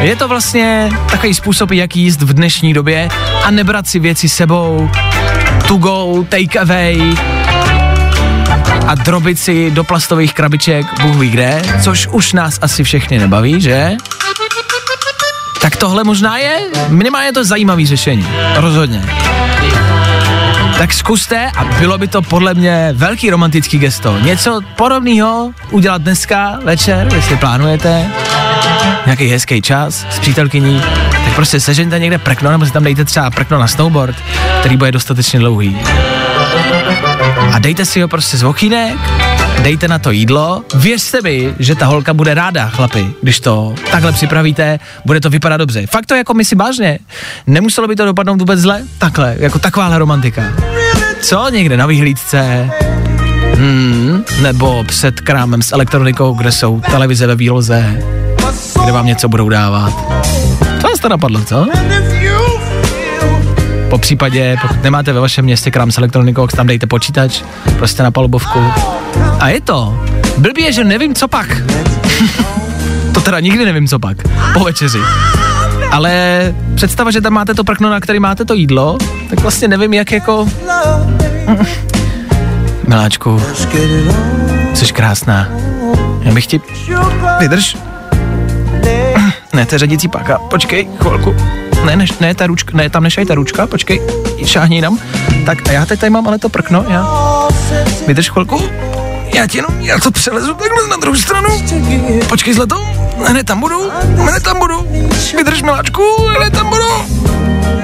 Je 0.00 0.16
to 0.16 0.28
vlastně 0.28 0.90
takový 1.10 1.34
způsob, 1.34 1.70
jak 1.70 1.96
jíst 1.96 2.22
v 2.22 2.32
dnešní 2.32 2.74
době 2.74 3.08
a 3.44 3.50
nebrat 3.50 3.86
si 3.86 3.98
věci 3.98 4.28
sebou, 4.28 4.90
to 5.68 5.76
go, 5.76 6.24
take 6.28 6.60
away, 6.60 7.14
a 8.92 8.94
drobit 8.94 9.38
si 9.38 9.70
do 9.70 9.84
plastových 9.84 10.34
krabiček 10.34 10.86
Bůh 11.02 11.16
ví 11.16 11.30
kde, 11.30 11.62
což 11.82 12.06
už 12.06 12.32
nás 12.32 12.58
asi 12.62 12.84
všechny 12.84 13.18
nebaví, 13.18 13.60
že? 13.60 13.90
Tak 15.60 15.76
tohle 15.76 16.04
možná 16.04 16.38
je, 16.38 16.60
minimálně 16.88 17.32
to 17.32 17.44
zajímavý 17.44 17.86
řešení, 17.86 18.28
rozhodně. 18.56 19.04
Tak 20.78 20.92
zkuste 20.92 21.50
a 21.56 21.64
bylo 21.64 21.98
by 21.98 22.08
to 22.08 22.22
podle 22.22 22.54
mě 22.54 22.92
velký 22.92 23.30
romantický 23.30 23.78
gesto. 23.78 24.18
Něco 24.18 24.60
podobného 24.76 25.52
udělat 25.70 26.02
dneska 26.02 26.58
večer, 26.64 27.08
jestli 27.14 27.36
plánujete, 27.36 28.06
nějaký 29.06 29.28
hezký 29.28 29.62
čas 29.62 30.06
s 30.10 30.18
přítelkyní, 30.18 30.82
tak 31.24 31.34
prostě 31.34 31.60
sežeňte 31.60 31.98
někde 31.98 32.18
prkno, 32.18 32.50
nebo 32.50 32.66
si 32.66 32.72
tam 32.72 32.84
dejte 32.84 33.04
třeba 33.04 33.30
prkno 33.30 33.58
na 33.58 33.66
snowboard, 33.66 34.16
který 34.60 34.76
bude 34.76 34.92
dostatečně 34.92 35.38
dlouhý 35.38 35.78
a 37.52 37.58
dejte 37.58 37.84
si 37.84 38.00
ho 38.00 38.08
prostě 38.08 38.36
z 38.36 38.42
okýnek, 38.42 38.98
dejte 39.62 39.88
na 39.88 39.98
to 39.98 40.10
jídlo, 40.10 40.64
věřte 40.74 41.22
mi, 41.22 41.54
že 41.58 41.74
ta 41.74 41.86
holka 41.86 42.14
bude 42.14 42.34
ráda, 42.34 42.68
chlapi, 42.68 43.06
když 43.22 43.40
to 43.40 43.74
takhle 43.90 44.12
připravíte, 44.12 44.78
bude 45.04 45.20
to 45.20 45.30
vypadat 45.30 45.56
dobře. 45.56 45.86
Fakt 45.86 46.06
to 46.06 46.14
jako 46.14 46.34
my 46.34 46.44
si 46.44 46.54
vážně, 46.54 46.98
nemuselo 47.46 47.88
by 47.88 47.96
to 47.96 48.04
dopadnout 48.04 48.40
vůbec 48.40 48.60
zle, 48.60 48.82
takhle, 48.98 49.36
jako 49.38 49.58
takováhle 49.58 49.98
romantika. 49.98 50.42
Co? 51.20 51.50
Někde 51.50 51.76
na 51.76 51.86
vyhlídce? 51.86 52.70
Hmm, 53.54 54.24
nebo 54.42 54.84
před 54.84 55.20
krámem 55.20 55.62
s 55.62 55.72
elektronikou, 55.72 56.34
kde 56.34 56.52
jsou 56.52 56.80
televize 56.80 57.26
ve 57.26 57.34
výloze, 57.34 58.02
kde 58.82 58.92
vám 58.92 59.06
něco 59.06 59.28
budou 59.28 59.48
dávat. 59.48 59.92
To 60.80 60.88
vás 60.88 61.00
to 61.00 61.08
napadlo, 61.08 61.44
co? 61.44 61.66
Po 63.92 63.98
případě, 63.98 64.56
pokud 64.62 64.82
nemáte 64.82 65.12
ve 65.12 65.20
vašem 65.20 65.44
městě 65.44 65.70
krám 65.70 65.92
s 65.92 65.98
elektronikou, 65.98 66.46
tam 66.46 66.66
dejte 66.66 66.86
počítač, 66.86 67.42
prostě 67.78 68.02
na 68.02 68.10
palubovku. 68.10 68.58
A 69.40 69.48
je 69.48 69.60
to. 69.60 70.04
Blbý 70.38 70.62
je, 70.62 70.72
že 70.72 70.84
nevím, 70.84 71.14
co 71.14 71.28
pak. 71.28 71.62
to 73.14 73.20
teda 73.20 73.40
nikdy 73.40 73.64
nevím, 73.64 73.88
co 73.88 73.98
pak. 73.98 74.16
Po 74.54 74.64
večeři. 74.64 74.98
Ale 75.90 76.54
představa, 76.74 77.10
že 77.10 77.20
tam 77.20 77.32
máte 77.32 77.54
to 77.54 77.64
prkno, 77.64 77.90
na 77.90 78.00
který 78.00 78.20
máte 78.20 78.44
to 78.44 78.54
jídlo, 78.54 78.98
tak 79.30 79.40
vlastně 79.40 79.68
nevím, 79.68 79.94
jak 79.94 80.12
jako... 80.12 80.48
Miláčku, 82.88 83.42
jsi 84.74 84.92
krásná. 84.92 85.48
Já 86.22 86.32
bych 86.32 86.46
ti... 86.46 86.60
Vydrž. 87.38 87.76
Ne, 89.52 89.66
to 89.66 89.74
je 89.74 89.78
řadící 89.78 90.08
páka. 90.08 90.38
Počkej, 90.38 90.88
chvilku. 91.00 91.36
Ne, 91.86 91.96
ne, 91.96 92.06
ne, 92.20 92.34
ta 92.34 92.46
ručka, 92.46 92.76
ne, 92.76 92.90
tam 92.90 93.02
nešaj 93.02 93.26
ta 93.26 93.34
ručka, 93.34 93.66
počkej, 93.66 94.00
šáhni 94.44 94.80
nám. 94.80 94.98
Tak 95.46 95.68
a 95.68 95.72
já 95.72 95.86
teď 95.86 96.00
tady 96.00 96.10
mám 96.10 96.28
ale 96.28 96.38
to 96.38 96.48
prkno, 96.48 96.84
já. 96.88 97.06
Vydrž 98.06 98.30
chvilku. 98.30 98.62
Já 99.34 99.46
ti 99.46 99.58
jenom, 99.58 99.80
já 99.80 99.98
to 99.98 100.10
přelezu 100.10 100.54
takhle 100.54 100.88
na 100.88 100.96
druhou 100.96 101.16
stranu. 101.16 101.48
Počkej, 102.28 102.54
zlato. 102.54 102.76
Ne, 103.28 103.34
ne, 103.34 103.44
tam 103.44 103.60
budu. 103.60 103.90
Ne, 104.24 104.40
tam 104.40 104.58
budu. 104.58 104.86
Vydrž, 105.36 105.62
miláčku, 105.62 106.02
ne, 106.40 106.50
tam 106.50 106.68
budu. 106.68 106.88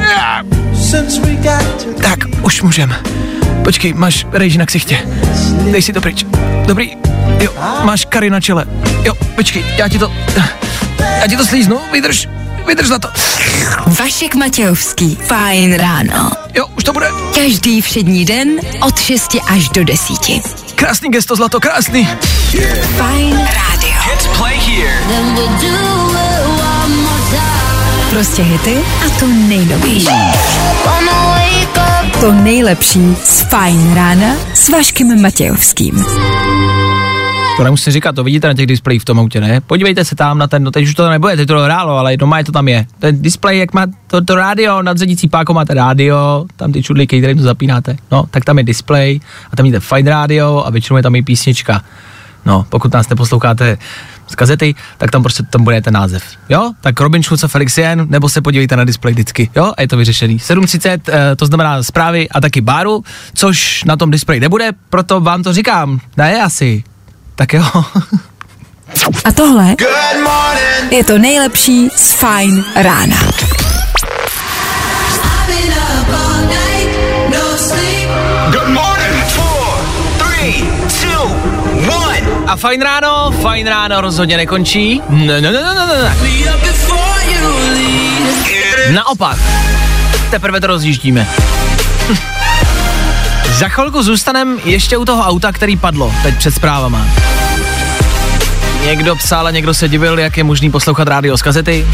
Já. 0.01 0.43
Tak, 2.03 2.19
už 2.43 2.63
můžem. 2.63 2.95
Počkej, 3.65 3.95
máš 3.95 4.27
rejži 4.33 4.59
na 4.59 4.67
ksichtě. 4.67 4.99
Dej 5.73 5.83
si 5.83 5.93
to 5.93 6.01
pryč. 6.01 6.27
Dobrý. 6.67 6.97
Jo, 7.41 7.53
máš 7.83 8.05
kary 8.05 8.31
na 8.31 8.41
čele. 8.41 8.65
Jo, 9.05 9.15
počkej, 9.37 9.65
já 9.77 9.89
ti 9.89 9.99
to... 9.99 10.13
Já 11.21 11.27
ti 11.29 11.37
to 11.37 11.47
slíznu, 11.47 11.81
vydrž, 11.93 12.29
vydrž 12.69 12.89
na 12.89 12.99
to. 12.99 13.09
Vašek 13.87 14.35
Matějovský. 14.35 15.19
Fajn 15.27 15.75
ráno. 15.75 16.31
Jo, 16.55 16.67
už 16.77 16.85
to 16.85 16.93
bude. 16.93 17.07
Každý 17.35 17.81
všední 17.81 18.25
den 18.25 18.49
od 18.83 18.99
6 18.99 19.37
až 19.49 19.69
do 19.69 19.85
10. 19.85 20.17
Krásný 20.75 21.11
gesto, 21.11 21.37
zlato, 21.37 21.61
krásný. 21.61 22.09
Fajn 22.97 23.37
rádio. 23.37 23.99
Prostě 28.11 28.43
hity 28.43 28.79
a 29.07 29.19
to 29.19 29.27
nejnovější. 29.27 30.09
To 32.21 32.33
nejlepší 32.33 33.17
z 33.25 33.41
Fajn 33.41 33.95
rána 33.95 34.37
s 34.55 34.69
Vaškem 34.69 35.23
Matějovským. 35.23 36.05
To 37.59 37.65
nemusím 37.65 37.93
říkat, 37.93 38.15
to 38.15 38.25
vidíte 38.25 38.49
na 38.49 38.55
těch 38.55 38.67
displejích 38.67 39.03
v 39.03 39.05
tom 39.05 39.21
autě, 39.21 39.41
ne? 39.41 39.61
Podívejte 39.61 40.05
se 40.05 40.15
tam 40.15 40.39
na 40.39 40.47
ten, 40.47 40.65
no 40.65 40.71
teď 40.71 40.85
už 40.85 40.95
to 40.95 41.11
nebude, 41.11 41.37
teď 41.37 41.49
to 41.49 41.59
hrálo, 41.59 41.99
ale 41.99 42.17
doma 42.17 42.39
je 42.39 42.45
to 42.45 42.53
tam 42.53 42.69
je. 42.69 42.87
Ten 42.99 43.23
displej, 43.23 43.59
jak 43.59 43.75
má 43.75 43.87
to, 44.07 44.25
to 44.25 44.35
rádio, 44.35 44.83
nad 44.83 44.97
pákou 45.31 45.53
máte 45.53 45.75
rádio, 45.75 46.47
tam 46.57 46.73
ty 46.73 46.83
čudlíky, 46.83 47.19
kterým 47.19 47.37
to 47.37 47.43
zapínáte. 47.43 47.97
No, 48.11 48.25
tak 48.31 48.45
tam 48.45 48.59
je 48.59 48.65
displej 48.65 49.21
a 49.53 49.57
tam 49.57 49.67
máte 49.67 49.81
fajn 49.81 50.07
rádio 50.07 50.63
a 50.67 50.71
většinou 50.71 50.97
je 50.97 51.03
tam 51.03 51.15
i 51.15 51.23
písnička. 51.23 51.83
No, 52.47 52.67
pokud 52.69 52.93
nás 52.93 53.09
neposloucháte 53.09 53.79
z 54.29 54.35
kazety, 54.35 54.75
tak 54.99 55.11
tam 55.11 55.23
prostě 55.23 55.43
tam 55.43 55.65
bude 55.65 55.81
ten 55.81 55.95
název. 55.95 56.23
Jo? 56.49 56.73
Tak 56.81 57.01
Robin 57.01 57.23
Schulz 57.23 57.45
a 57.45 57.49
Felix 57.49 57.79
Jen, 57.79 58.07
nebo 58.11 58.29
se 58.29 58.41
podívejte 58.41 58.77
na 58.77 58.85
displej 58.85 59.15
vždycky. 59.15 59.51
Jo? 59.57 59.73
A 59.77 59.83
je 59.83 59.89
to 59.89 59.97
vyřešený. 59.97 60.39
7.30, 60.39 61.01
eh, 61.09 61.37
to 61.37 61.47
znamená 61.47 61.83
zprávy 61.83 62.29
a 62.29 62.41
taky 62.41 62.61
báru, 62.61 63.05
což 63.35 63.85
na 63.85 63.97
tom 63.97 64.11
displeji 64.11 64.41
nebude, 64.41 64.71
proto 64.91 65.21
vám 65.21 65.43
to 65.43 65.53
říkám. 65.53 66.01
Ne, 66.17 66.43
asi. 66.43 66.85
Tak 67.39 67.53
jo. 67.53 67.63
A 69.25 69.33
tohle 69.33 69.75
je 70.91 71.05
to 71.05 71.19
nejlepší 71.19 71.89
z 71.97 72.13
Fajn 72.13 72.65
rána. 72.75 73.17
Good 78.51 78.69
morning. 78.69 79.25
Four, 79.29 79.79
three, 80.19 80.65
two, 81.01 81.25
one. 81.95 82.23
A 82.47 82.57
fajn 82.57 82.83
ráno, 82.83 83.31
fajn 83.43 83.67
ráno 83.67 84.01
rozhodně 84.01 84.37
nekončí. 84.37 85.03
Ne, 85.09 85.41
ne, 85.41 85.53
ne, 85.53 85.63
ne, 85.63 85.75
ne, 85.75 85.87
ne. 86.03 86.17
Naopak, 88.93 89.39
teprve 90.31 90.61
to 90.61 90.67
rozjíždíme. 90.67 91.27
Za 93.59 93.69
chvilku 93.69 94.03
zůstanem 94.03 94.59
ještě 94.65 94.97
u 94.97 95.05
toho 95.05 95.23
auta, 95.23 95.53
který 95.53 95.77
padlo 95.77 96.15
teď 96.23 96.39
před 96.39 96.55
zprávama. 96.55 97.07
Někdo 98.85 99.17
psal 99.17 99.47
a 99.47 99.51
někdo 99.51 99.75
se 99.75 99.89
divil, 99.89 100.19
jak 100.19 100.37
je 100.37 100.45
možný 100.45 100.71
poslouchat 100.71 101.09
rádio 101.09 101.37
z 101.37 101.43
kazety. 101.43 101.87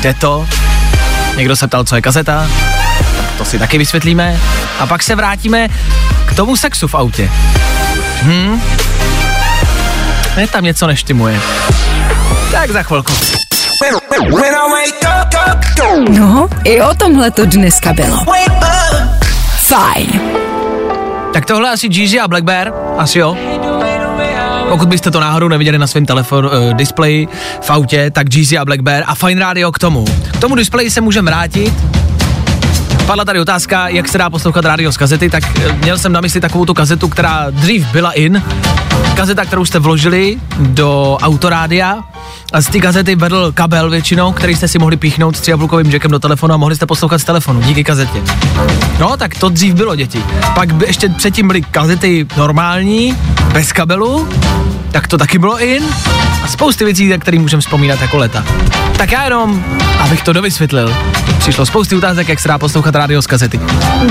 Jde 0.00 0.14
to. 0.14 0.46
Někdo 1.36 1.56
se 1.56 1.68
ptal, 1.68 1.84
co 1.84 1.96
je 1.96 2.02
kazeta. 2.02 2.46
To 3.38 3.44
si 3.44 3.58
taky 3.58 3.78
vysvětlíme. 3.78 4.40
A 4.80 4.86
pak 4.86 5.02
se 5.02 5.14
vrátíme 5.14 5.68
k 6.26 6.34
tomu 6.34 6.56
sexu 6.56 6.88
v 6.88 6.94
autě. 6.94 7.30
Hm? 8.22 8.60
Ne, 10.36 10.46
tam 10.46 10.64
něco 10.64 10.86
neštimuje. 10.86 11.40
Tak 12.52 12.70
za 12.70 12.82
chvilku. 12.82 13.12
No, 16.08 16.48
i 16.64 16.82
o 16.82 16.94
tomhle 16.94 17.30
to 17.30 17.46
dneska 17.46 17.92
bylo. 17.92 18.24
Fajn. 19.56 20.41
Tak 21.32 21.46
tohle 21.46 21.70
asi 21.70 21.88
Jeezy 21.90 22.20
a 22.20 22.28
Black 22.28 22.44
Bear, 22.44 22.72
asi 22.98 23.18
jo. 23.18 23.36
Pokud 24.68 24.88
byste 24.88 25.10
to 25.10 25.20
náhodou 25.20 25.48
neviděli 25.48 25.78
na 25.78 25.86
svém 25.86 26.06
telefonu, 26.06 26.48
uh, 26.48 26.74
displeji 26.74 27.28
v 27.60 27.70
autě, 27.70 28.10
tak 28.10 28.34
Jeezy 28.34 28.58
a 28.58 28.64
Black 28.64 28.80
Bear 28.80 29.04
a 29.06 29.14
Fine 29.14 29.40
Radio 29.40 29.72
k 29.72 29.78
tomu. 29.78 30.04
K 30.32 30.36
tomu 30.36 30.54
displeji 30.54 30.90
se 30.90 31.00
můžeme 31.00 31.30
vrátit. 31.30 31.74
Padla 33.06 33.24
tady 33.24 33.40
otázka, 33.40 33.88
jak 33.88 34.08
se 34.08 34.18
dá 34.18 34.30
poslouchat 34.30 34.64
rádio 34.64 34.92
z 34.92 34.96
kazety, 34.96 35.30
tak 35.30 35.44
eh, 35.60 35.72
měl 35.72 35.98
jsem 35.98 36.12
na 36.12 36.20
mysli 36.20 36.40
takovou 36.40 36.64
tu 36.64 36.74
kazetu, 36.74 37.08
která 37.08 37.46
dřív 37.50 37.86
byla 37.92 38.12
in. 38.12 38.42
Kazeta, 39.16 39.44
kterou 39.44 39.64
jste 39.64 39.78
vložili 39.78 40.38
do 40.58 41.18
autorádia 41.22 41.98
z 42.60 42.66
té 42.66 42.78
kazety 42.78 43.14
vedl 43.14 43.52
kabel 43.52 43.90
většinou, 43.90 44.32
který 44.32 44.56
jste 44.56 44.68
si 44.68 44.78
mohli 44.78 44.96
píchnout 44.96 45.36
s 45.36 45.40
tříapulkovým 45.40 45.90
jackem 45.90 46.10
do 46.10 46.18
telefonu 46.18 46.54
a 46.54 46.56
mohli 46.56 46.76
jste 46.76 46.86
poslouchat 46.86 47.18
z 47.18 47.24
telefonu 47.24 47.60
díky 47.62 47.84
kazetě. 47.84 48.22
No, 49.00 49.16
tak 49.16 49.34
to 49.34 49.48
dřív 49.48 49.74
bylo, 49.74 49.96
děti. 49.96 50.24
Pak 50.54 50.74
by 50.74 50.86
ještě 50.86 51.08
předtím 51.08 51.46
byly 51.46 51.62
kazety 51.62 52.26
normální, 52.36 53.16
bez 53.52 53.72
kabelu, 53.72 54.28
tak 54.92 55.08
to 55.08 55.18
taky 55.18 55.38
bylo 55.38 55.60
in. 55.60 55.84
A 56.42 56.48
spousty 56.48 56.84
věcí, 56.84 57.08
na 57.08 57.18
které 57.18 57.38
můžeme 57.38 57.60
vzpomínat 57.60 58.00
jako 58.00 58.16
leta. 58.16 58.44
Tak 58.96 59.12
já 59.12 59.24
jenom, 59.24 59.64
abych 59.98 60.22
to 60.22 60.32
dovysvětlil, 60.32 60.96
přišlo 61.38 61.66
spousty 61.66 61.96
otázek, 61.96 62.28
jak 62.28 62.40
se 62.40 62.48
dá 62.48 62.58
poslouchat 62.58 62.94
rádio 62.94 63.22
z 63.22 63.26
kazety. 63.26 63.60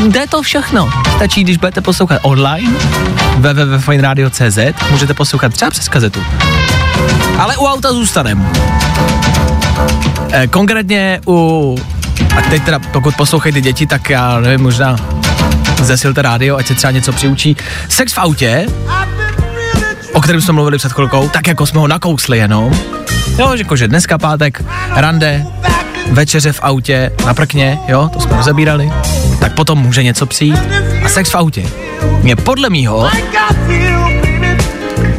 Jde 0.07 0.27
to 0.27 0.41
všechno. 0.41 0.89
Stačí, 1.15 1.43
když 1.43 1.57
budete 1.57 1.81
poslouchat 1.81 2.19
online, 2.21 2.71
www.fineradio.cz, 3.37 4.57
můžete 4.91 5.13
poslouchat 5.13 5.53
třeba 5.53 5.71
přes 5.71 5.89
kazetu. 5.89 6.23
Ale 7.39 7.57
u 7.57 7.65
auta 7.65 7.93
zůstanem. 7.93 8.51
E, 10.31 10.47
konkrétně 10.47 11.21
u... 11.27 11.77
A 12.37 12.41
teď 12.41 12.63
teda, 12.63 12.79
pokud 12.79 13.15
poslouchají 13.15 13.61
děti, 13.61 13.87
tak 13.87 14.09
já 14.09 14.39
nevím, 14.39 14.61
možná 14.61 14.95
zesilte 15.81 16.21
rádio, 16.21 16.57
ať 16.57 16.67
se 16.67 16.75
třeba 16.75 16.91
něco 16.91 17.11
přiučí. 17.11 17.57
Sex 17.89 18.13
v 18.13 18.17
autě, 18.17 18.65
kterém 20.21 20.41
jsme 20.41 20.53
mluvili 20.53 20.77
před 20.77 20.91
chvilkou, 20.93 21.29
tak 21.29 21.47
jako 21.47 21.65
jsme 21.65 21.79
ho 21.79 21.87
nakousli 21.87 22.37
jenom. 22.37 22.73
Jo, 23.39 23.51
že 23.55 23.63
jakože 23.63 23.87
dneska 23.87 24.17
pátek, 24.17 24.63
rande, 24.95 25.45
večeře 26.11 26.51
v 26.51 26.59
autě, 26.63 27.11
na 27.25 27.33
prkně, 27.33 27.79
jo, 27.87 28.09
to 28.13 28.19
jsme 28.19 28.37
rozebírali. 28.37 28.91
Tak 29.39 29.53
potom 29.53 29.79
může 29.79 30.03
něco 30.03 30.25
přijít. 30.25 30.59
A 31.05 31.09
sex 31.09 31.31
v 31.31 31.35
autě 31.35 31.65
je 32.23 32.35
podle 32.35 32.69
mýho 32.69 33.09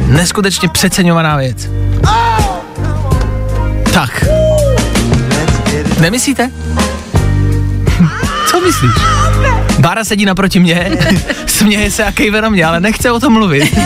neskutečně 0.07 0.69
přeceňovaná 0.69 1.37
věc. 1.37 1.69
Tak. 3.93 4.25
Nemyslíte? 5.99 6.51
Co 8.47 8.61
myslíš? 8.61 9.22
Bára 9.79 10.03
sedí 10.03 10.25
naproti 10.25 10.59
mě, 10.59 10.91
směje 11.45 11.91
se 11.91 12.03
a 12.03 12.11
kejve 12.11 12.41
na 12.41 12.49
mě, 12.49 12.65
ale 12.65 12.79
nechce 12.79 13.11
o 13.11 13.19
tom 13.19 13.33
mluvit. 13.33 13.77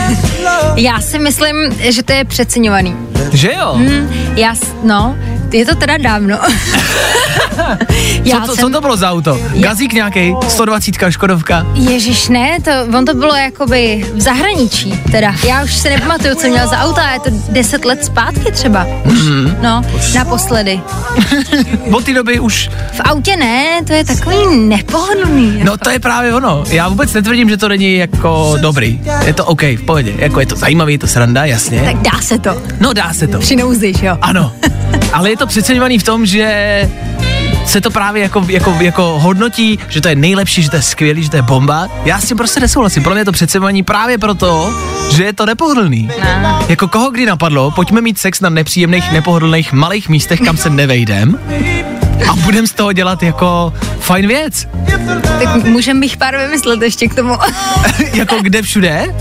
Já 0.76 1.00
si 1.00 1.18
myslím, 1.18 1.56
že 1.80 2.02
to 2.02 2.12
je 2.12 2.24
přeceňovaný. 2.24 2.96
Že 3.32 3.52
jo? 3.52 3.74
Hm, 3.76 4.08
já, 4.36 4.54
no, 4.82 5.16
je 5.52 5.66
to 5.66 5.74
teda 5.74 5.96
dávno. 5.96 6.38
Já 8.24 8.40
Co 8.40 8.46
to, 8.46 8.56
jsem- 8.56 8.64
co 8.64 8.70
to 8.70 8.80
bylo 8.80 8.96
za 8.96 9.10
auto? 9.10 9.40
Gazík 9.54 9.92
nějaký? 9.92 10.34
120 10.48 11.10
Škodovka? 11.10 11.66
Ježíš, 11.74 12.28
ne, 12.28 12.58
to, 12.64 12.70
on 12.98 13.04
to 13.04 13.14
bylo 13.14 13.34
jakoby 13.36 14.06
v 14.14 14.20
zahraničí, 14.20 14.92
teda. 15.12 15.34
Já 15.48 15.64
už 15.64 15.76
si 15.76 15.90
nepamatuju, 15.90 16.34
co 16.34 16.48
měl 16.48 16.68
za 16.68 16.78
auta, 16.78 17.10
je 17.12 17.20
to 17.20 17.30
deset 17.48 17.84
let 17.84 18.04
zpátky 18.04 18.52
třeba. 18.52 18.86
Už, 19.04 19.18
Mhm. 19.18 19.56
no, 19.62 19.82
naposledy. 20.14 20.80
Od 21.92 22.04
té 22.04 22.14
doby 22.14 22.40
už, 22.40 22.70
V 22.92 23.00
autě 23.00 23.36
ne, 23.36 23.66
to 23.86 23.92
je 23.92 24.04
takový 24.04 24.56
nepohodlný. 24.56 25.60
no 25.64 25.76
to 25.76 25.90
je 25.90 25.98
právě 25.98 26.34
ono. 26.34 26.64
Já 26.70 26.88
vůbec 26.88 27.12
netvrdím, 27.12 27.48
že 27.48 27.56
to 27.56 27.68
není 27.68 27.94
jako 27.96 28.54
dobrý. 28.60 29.00
Je 29.26 29.34
to 29.34 29.44
OK, 29.44 29.62
v 29.62 29.82
pohodě. 29.86 30.12
Jako 30.16 30.40
je 30.40 30.46
to 30.46 30.56
zajímavý, 30.56 30.92
je 30.94 30.98
to 30.98 31.06
sranda, 31.06 31.44
jasně. 31.44 31.80
Tak 31.84 31.96
dá 32.12 32.20
se 32.20 32.38
to. 32.38 32.62
No 32.80 32.92
dá 32.92 33.12
se 33.12 33.26
to. 33.26 33.38
Při 33.38 33.56
nouzi, 33.56 33.92
jo? 34.02 34.18
Ano, 34.22 34.52
ale 35.12 35.30
je 35.30 35.36
to 35.36 35.46
přeceňovaný 35.46 35.98
v 35.98 36.02
tom, 36.02 36.26
že 36.26 36.90
se 37.68 37.80
to 37.80 37.90
právě 37.90 38.22
jako, 38.22 38.44
jako, 38.48 38.76
jako 38.80 39.18
hodnotí, 39.18 39.78
že 39.88 40.00
to 40.00 40.08
je 40.08 40.14
nejlepší, 40.14 40.62
že 40.62 40.70
to 40.70 40.76
je 40.76 40.82
skvělý, 40.82 41.22
že 41.22 41.30
to 41.30 41.36
je 41.36 41.42
bomba. 41.42 41.88
Já 42.04 42.20
s 42.20 42.28
tím 42.28 42.36
prostě 42.36 42.60
nesouhlasím. 42.60 43.02
Pro 43.02 43.12
mě 43.12 43.20
je 43.20 43.24
to 43.24 43.32
přeceňovaný 43.32 43.82
právě 43.82 44.18
proto, 44.18 44.74
že 45.10 45.24
je 45.24 45.32
to 45.32 45.46
nepohodlný. 45.46 46.10
No. 46.42 46.66
Jako 46.68 46.88
koho 46.88 47.10
kdy 47.10 47.26
napadlo, 47.26 47.70
pojďme 47.70 48.00
mít 48.00 48.18
sex 48.18 48.40
na 48.40 48.48
nepříjemných, 48.50 49.12
nepohodlných 49.12 49.72
malých 49.72 50.08
místech, 50.08 50.40
kam 50.40 50.56
se 50.56 50.70
nevejdem 50.70 51.38
a 52.30 52.34
budem 52.36 52.66
z 52.66 52.72
toho 52.72 52.92
dělat 52.92 53.22
jako 53.22 53.72
fajn 54.00 54.26
věc. 54.26 54.68
Tak 55.24 55.64
můžeme 55.64 56.00
bych 56.00 56.16
pár 56.16 56.36
vymyslet 56.38 56.82
ještě 56.82 57.08
k 57.08 57.14
tomu. 57.14 57.34
jako 58.14 58.36
kde 58.42 58.62
všude? 58.62 59.14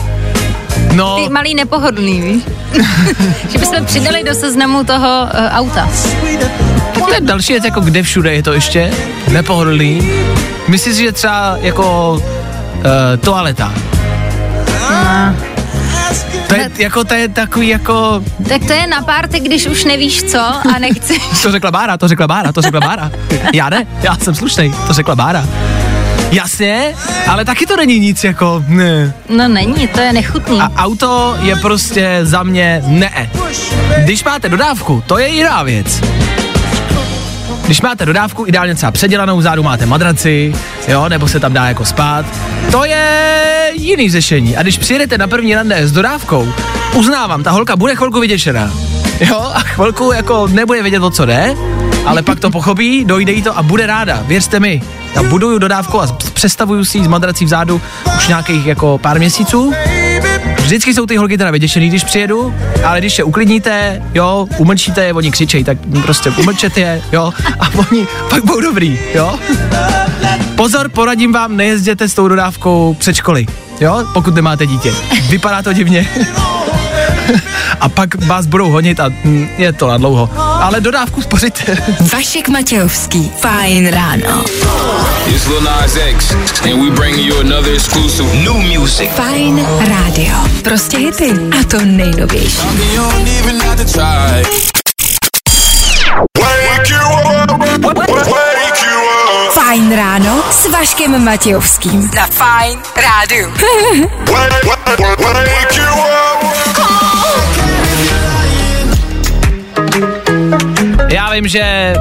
No, 0.93 1.15
Ty 1.23 1.29
malý 1.29 1.55
nepohodlný, 1.55 2.21
víš? 2.21 2.43
že 3.49 3.57
bychom 3.57 3.85
přidali 3.85 4.23
do 4.23 4.33
seznamu 4.33 4.83
toho 4.83 5.23
uh, 5.23 5.57
auta. 5.57 5.89
to 6.93 7.13
je 7.13 7.21
další 7.21 7.53
věc, 7.53 7.65
jako 7.65 7.81
kde 7.81 8.03
všude 8.03 8.33
je 8.33 8.43
to 8.43 8.53
ještě 8.53 8.91
nepohodlný. 9.31 10.11
Myslíš, 10.67 10.95
že 10.95 11.11
třeba 11.11 11.57
jako 11.61 12.13
uh, 12.13 12.83
toaleta. 13.19 13.73
To 16.47 16.55
je, 16.55 16.71
jako, 16.77 17.03
to 17.03 17.13
je 17.13 17.27
takový 17.27 17.67
jako, 17.67 18.23
Tak 18.49 18.65
to 18.67 18.73
je 18.73 18.87
na 18.87 19.01
párty, 19.01 19.39
když 19.39 19.67
už 19.67 19.83
nevíš 19.83 20.23
co 20.23 20.39
a 20.75 20.79
nechceš. 20.79 21.21
to 21.43 21.51
řekla 21.51 21.71
Bára, 21.71 21.97
to 21.97 22.07
řekla 22.07 22.27
Bára, 22.27 22.51
to 22.51 22.61
řekla 22.61 22.79
Bára. 22.79 23.11
Já 23.53 23.69
ne, 23.69 23.87
já 24.01 24.15
jsem 24.15 24.35
slušnej, 24.35 24.73
to 24.87 24.93
řekla 24.93 25.15
Bára. 25.15 25.45
Jasně, 26.31 26.93
ale 27.27 27.45
taky 27.45 27.65
to 27.65 27.75
není 27.75 27.99
nic 27.99 28.23
jako, 28.23 28.63
ne. 28.67 29.13
No 29.29 29.47
není, 29.47 29.87
to 29.87 29.99
je 29.99 30.13
nechutný. 30.13 30.59
A 30.59 30.71
auto 30.77 31.37
je 31.41 31.55
prostě 31.55 32.19
za 32.23 32.43
mě 32.43 32.83
ne. 32.87 33.29
Když 33.97 34.23
máte 34.23 34.49
dodávku, 34.49 35.03
to 35.07 35.17
je 35.17 35.27
jiná 35.27 35.63
věc. 35.63 36.01
Když 37.65 37.81
máte 37.81 38.05
dodávku, 38.05 38.45
ideálně 38.47 38.75
třeba 38.75 38.91
předělanou, 38.91 39.41
zádu 39.41 39.63
máte 39.63 39.85
madraci, 39.85 40.53
jo, 40.87 41.09
nebo 41.09 41.27
se 41.27 41.39
tam 41.39 41.53
dá 41.53 41.67
jako 41.67 41.85
spát, 41.85 42.25
to 42.71 42.85
je 42.85 43.71
jiný 43.73 44.09
řešení. 44.09 44.57
A 44.57 44.61
když 44.61 44.77
přijedete 44.77 45.17
na 45.17 45.27
první 45.27 45.55
rande 45.55 45.87
s 45.87 45.91
dodávkou, 45.91 46.53
uznávám, 46.93 47.43
ta 47.43 47.51
holka 47.51 47.75
bude 47.75 47.95
chvilku 47.95 48.19
vyděšená. 48.19 48.71
Jo, 49.19 49.51
a 49.53 49.59
chvilku 49.59 50.11
jako 50.11 50.47
nebude 50.47 50.81
vědět, 50.81 51.03
o 51.03 51.09
co 51.09 51.25
jde, 51.25 51.55
ale 52.05 52.21
pak 52.21 52.39
to 52.39 52.49
pochopí, 52.49 53.05
dojde 53.05 53.31
jí 53.31 53.41
to 53.41 53.57
a 53.57 53.63
bude 53.63 53.85
ráda, 53.87 54.23
věřte 54.27 54.59
mi. 54.59 54.81
Já 55.17 55.23
buduju 55.23 55.59
dodávku 55.59 56.01
a 56.01 56.07
přestavuju 56.33 56.85
si 56.85 57.03
z 57.03 57.07
madrací 57.07 57.45
vzadu 57.45 57.81
už 58.17 58.27
nějakých 58.27 58.65
jako 58.65 58.97
pár 58.97 59.19
měsíců. 59.19 59.73
Vždycky 60.59 60.93
jsou 60.93 61.05
ty 61.05 61.17
holky 61.17 61.37
teda 61.37 61.51
vyděšený, 61.51 61.89
když 61.89 62.03
přijedu, 62.03 62.53
ale 62.85 62.99
když 62.99 63.17
je 63.17 63.23
uklidníte, 63.23 64.01
jo, 64.13 64.47
umlčíte 64.57 65.05
je, 65.05 65.13
oni 65.13 65.31
křičej, 65.31 65.63
tak 65.63 65.77
prostě 66.01 66.29
umlčet 66.29 66.77
je, 66.77 67.01
jo, 67.11 67.33
a 67.59 67.69
oni 67.75 68.07
pak 68.29 68.45
budou 68.45 68.61
dobrý, 68.61 68.99
jo. 69.13 69.39
Pozor, 70.55 70.89
poradím 70.89 71.33
vám, 71.33 71.57
nejezděte 71.57 72.09
s 72.09 72.13
tou 72.13 72.27
dodávkou 72.27 72.93
před 72.99 73.15
školy, 73.15 73.45
jo, 73.81 74.05
pokud 74.13 74.35
nemáte 74.35 74.65
dítě. 74.65 74.93
Vypadá 75.29 75.61
to 75.61 75.73
divně. 75.73 76.07
A 77.79 77.89
pak 77.89 78.25
vás 78.25 78.45
budou 78.45 78.69
honit 78.69 78.99
a 78.99 79.09
hm, 79.23 79.47
je 79.57 79.73
to 79.73 79.87
na 79.87 79.97
dlouho. 79.97 80.29
Ale 80.61 80.81
dodávku 80.81 81.21
spořit. 81.21 81.69
Vašek 82.13 82.49
Matějovský. 82.49 83.31
Fajn 83.41 83.87
ráno. 83.87 84.43
It's 85.27 85.45
Lil 85.47 85.61
Nas 85.61 85.95
X, 86.09 86.31
and 86.63 86.81
we 86.83 86.91
bringing 86.95 87.27
you 87.27 87.39
another 87.39 87.73
exclusive 87.73 88.35
new 88.35 88.53
music. 88.79 89.09
Fajn 89.15 89.65
rádio. 89.79 90.35
Prostě 90.63 90.97
hity. 90.97 91.31
A 91.59 91.63
to 91.63 91.77
nejnovější. 91.85 92.67
Fajn 99.53 99.95
ráno 99.95 100.43
s 100.51 100.69
Vaškem 100.71 101.25
Matějovským. 101.25 102.11
Na 102.15 102.27
Fajn 102.27 102.79
rádiu. 102.95 103.49
wake, 104.31 104.65
wake, 104.65 105.19
wake 105.19 105.75
you 105.77 105.93
up. 105.93 106.36
Vím, 111.37 111.47
že 111.47 111.93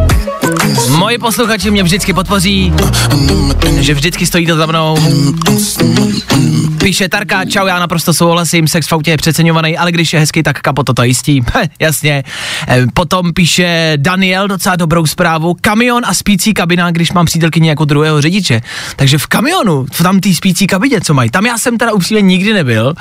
moji 0.88 1.18
posluchači 1.18 1.70
mě 1.70 1.83
vždycky 1.83 2.12
podpoří, 2.12 2.72
že 3.79 3.94
vždycky 3.94 4.27
stojí 4.27 4.46
to 4.46 4.57
za 4.57 4.66
mnou. 4.66 4.96
Píše 6.79 7.09
Tarka, 7.09 7.44
čau, 7.44 7.66
já 7.66 7.79
naprosto 7.79 8.14
souhlasím, 8.14 8.68
sex 8.68 8.88
v 8.88 8.92
autě 8.92 9.11
je 9.11 9.16
přeceňovaný, 9.16 9.79
ale 9.79 9.92
když 9.92 10.12
je 10.12 10.18
hezký, 10.18 10.42
tak 10.42 10.61
kapoto 10.61 10.94
to 10.94 11.03
jistí. 11.03 11.44
Jasně. 11.79 12.25
Eh, 12.68 12.87
Potom 12.94 13.33
píše 13.33 13.92
Daniel 13.96 14.49
docela 14.49 14.77
dobrou 14.77 15.07
zprávu. 15.07 15.57
Kamion 15.61 16.03
a 16.07 16.14
spící 16.14 16.55
kabina, 16.55 16.90
když 16.90 17.12
mám 17.12 17.27
přítelkyni 17.27 17.68
jako 17.68 17.85
druhého 17.85 18.20
řidiče. 18.20 18.61
Takže 18.96 19.18
v 19.18 19.27
kamionu, 19.27 19.87
v 19.92 20.03
tam 20.03 20.20
té 20.20 20.35
spící 20.35 20.66
kabině, 20.66 21.01
co 21.01 21.14
mají. 21.14 21.31
Tam 21.31 21.46
já 21.46 21.59
jsem 21.59 21.79
teda 21.79 21.92
upřímně 21.92 22.22
nikdy 22.22 22.53
nebyl. 22.53 22.94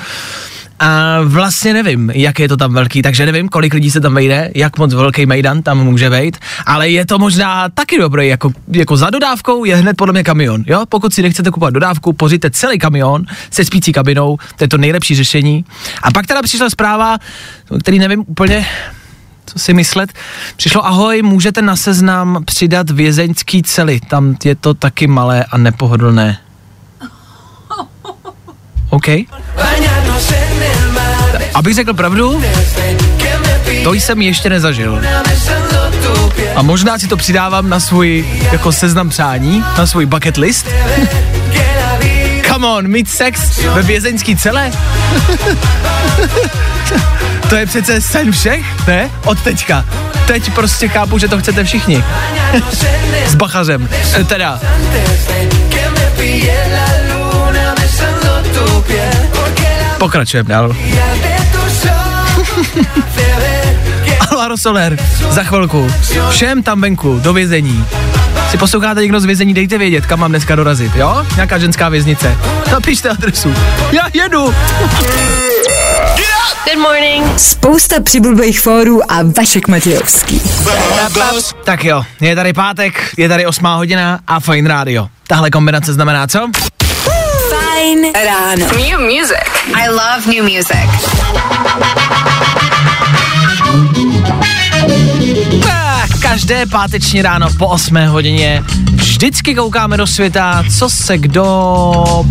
A 0.80 1.20
vlastně 1.24 1.74
nevím, 1.74 2.10
jak 2.14 2.38
je 2.38 2.48
to 2.48 2.56
tam 2.56 2.74
velký, 2.74 3.02
takže 3.02 3.26
nevím, 3.26 3.48
kolik 3.48 3.74
lidí 3.74 3.90
se 3.90 4.00
tam 4.00 4.14
vejde, 4.14 4.50
jak 4.54 4.78
moc 4.78 4.94
velký 4.94 5.26
mejdan 5.26 5.62
tam 5.62 5.84
může 5.84 6.08
vejít, 6.08 6.38
ale 6.66 6.88
je 6.90 7.06
to 7.06 7.18
možná 7.18 7.68
taky 7.68 7.98
dobrý, 7.98 8.28
jako, 8.28 8.50
jako 8.72 8.96
za 8.96 9.10
dodávkou 9.10 9.64
je 9.64 9.76
hned 9.76 9.96
podle 9.96 10.12
mě 10.12 10.24
kamion, 10.24 10.64
jo? 10.66 10.84
Pokud 10.88 11.14
si 11.14 11.22
nechcete 11.22 11.50
kupovat 11.50 11.74
dodávku, 11.74 12.12
pořiďte 12.12 12.50
celý 12.50 12.78
kamion 12.78 13.24
se 13.50 13.64
spící 13.64 13.92
kabinou, 13.92 14.36
to 14.56 14.64
je 14.64 14.68
to 14.68 14.78
nejlepší 14.78 15.14
řešení. 15.14 15.64
A 16.02 16.10
pak 16.10 16.26
teda 16.26 16.42
přišla 16.42 16.70
zpráva, 16.70 17.18
který 17.80 17.98
nevím 17.98 18.24
úplně, 18.26 18.66
co 19.46 19.58
si 19.58 19.74
myslet. 19.74 20.12
Přišlo, 20.56 20.86
ahoj, 20.86 21.22
můžete 21.22 21.62
na 21.62 21.76
seznam 21.76 22.44
přidat 22.44 22.90
vězeňský 22.90 23.62
cely, 23.62 24.00
tam 24.08 24.36
je 24.44 24.54
to 24.54 24.74
taky 24.74 25.06
malé 25.06 25.44
a 25.44 25.58
nepohodlné. 25.58 26.38
OK. 28.90 29.06
Abych 31.54 31.74
řekl 31.74 31.94
pravdu, 31.94 32.42
to 33.84 33.92
jsem 33.92 34.22
ještě 34.22 34.50
nezažil. 34.50 35.00
A 36.56 36.62
možná 36.62 36.98
si 36.98 37.08
to 37.08 37.16
přidávám 37.16 37.68
na 37.68 37.80
svůj 37.80 38.24
jako 38.52 38.72
seznam 38.72 39.08
přání, 39.08 39.64
na 39.78 39.86
svůj 39.86 40.06
bucket 40.06 40.36
list. 40.36 40.66
Come 42.52 42.66
on, 42.66 42.88
mít 42.88 43.10
sex 43.10 43.58
ve 43.58 43.82
vězeňský 43.82 44.36
celé? 44.36 44.68
to 47.48 47.56
je 47.56 47.66
přece 47.66 48.00
sen 48.00 48.32
všech, 48.32 48.86
ne? 48.86 49.10
Od 49.24 49.40
teďka. 49.40 49.84
Teď 50.26 50.52
prostě 50.52 50.88
chápu, 50.88 51.18
že 51.18 51.28
to 51.28 51.38
chcete 51.38 51.64
všichni. 51.64 52.04
S 53.26 53.34
bachařem. 53.34 53.88
E, 54.20 54.24
Teda. 54.24 54.60
Pokračujeme 59.98 60.48
dál. 60.48 60.76
Alvaro 64.30 64.56
Soler, 64.56 64.96
za 65.30 65.42
chvilku. 65.42 65.92
Všem 66.30 66.62
tam 66.62 66.80
venku, 66.80 67.20
do 67.22 67.32
vězení. 67.32 67.84
Si 68.50 68.58
posloucháte 68.58 69.02
někdo 69.02 69.20
z 69.20 69.24
vězení, 69.24 69.54
dejte 69.54 69.78
vědět, 69.78 70.06
kam 70.06 70.20
mám 70.20 70.30
dneska 70.30 70.56
dorazit, 70.56 70.96
jo? 70.96 71.26
Nějaká 71.34 71.58
ženská 71.58 71.88
věznice. 71.88 72.36
Napište 72.72 73.08
adresu. 73.08 73.54
Já 73.92 74.02
jedu. 74.14 74.54
Spousta 77.36 78.00
přibulbých 78.02 78.60
fórů 78.60 79.12
a 79.12 79.22
Vašek 79.38 79.68
Matějovský. 79.68 80.42
Tak 81.64 81.84
jo, 81.84 82.04
je 82.20 82.34
tady 82.36 82.52
pátek, 82.52 83.12
je 83.16 83.28
tady 83.28 83.46
osmá 83.46 83.76
hodina 83.76 84.20
a 84.26 84.40
fajn 84.40 84.66
rádio. 84.66 85.08
Tahle 85.26 85.50
kombinace 85.50 85.92
znamená 85.92 86.26
co? 86.26 86.50
Fajn 87.76 88.12
ráno. 88.24 88.66
New 88.76 89.00
music. 89.00 89.44
I 89.74 89.88
love 89.88 90.26
new 90.26 90.42
music. 90.42 90.88
Každé 96.20 96.66
páteční 96.66 97.22
ráno 97.22 97.48
po 97.58 97.66
8 97.66 98.06
hodině 98.06 98.64
vždycky 98.92 99.54
koukáme 99.54 99.96
do 99.96 100.06
světa, 100.06 100.64
co 100.78 100.90
se 100.90 101.18
kdo 101.18 101.44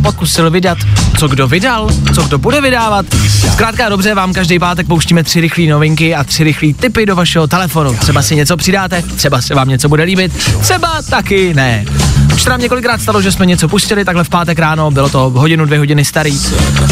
pokusil 0.03 0.51
vydat, 0.51 0.77
co 1.17 1.27
kdo 1.27 1.47
vydal, 1.47 1.89
co 2.15 2.21
kdo 2.21 2.37
bude 2.37 2.61
vydávat. 2.61 3.05
Zkrátka 3.53 3.89
dobře, 3.89 4.15
vám 4.15 4.33
každý 4.33 4.59
pátek 4.59 4.87
pouštíme 4.87 5.23
tři 5.23 5.41
rychlé 5.41 5.65
novinky 5.65 6.15
a 6.15 6.23
tři 6.23 6.43
rychlé 6.43 6.73
tipy 6.73 7.05
do 7.05 7.15
vašeho 7.15 7.47
telefonu. 7.47 7.97
Třeba 7.97 8.21
si 8.21 8.35
něco 8.35 8.57
přidáte, 8.57 9.01
třeba 9.01 9.41
se 9.41 9.55
vám 9.55 9.69
něco 9.69 9.89
bude 9.89 10.03
líbit, 10.03 10.33
třeba 10.61 11.01
taky 11.09 11.53
ne. 11.53 11.85
Už 12.33 12.43
se 12.43 12.49
nám 12.49 12.61
několikrát 12.61 13.01
stalo, 13.01 13.21
že 13.21 13.31
jsme 13.31 13.45
něco 13.45 13.67
pustili 13.67 14.05
takhle 14.05 14.23
v 14.23 14.29
pátek 14.29 14.59
ráno, 14.59 14.91
bylo 14.91 15.09
to 15.09 15.29
hodinu, 15.29 15.65
dvě 15.65 15.79
hodiny 15.79 16.05
starý 16.05 16.39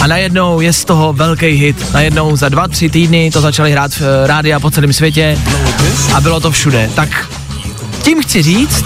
a 0.01 0.07
najednou 0.07 0.61
je 0.61 0.73
z 0.73 0.85
toho 0.85 1.13
velký 1.13 1.45
hit. 1.45 1.93
Najednou 1.93 2.35
za 2.35 2.49
dva, 2.49 2.67
tři 2.67 2.89
týdny 2.89 3.31
to 3.31 3.41
začali 3.41 3.71
hrát 3.71 3.91
v 3.91 4.01
eh, 4.01 4.27
rádia 4.27 4.59
po 4.59 4.71
celém 4.71 4.93
světě 4.93 5.37
a 6.13 6.21
bylo 6.21 6.39
to 6.39 6.51
všude. 6.51 6.89
Tak 6.95 7.29
tím 8.03 8.21
chci 8.21 8.41
říct, 8.41 8.85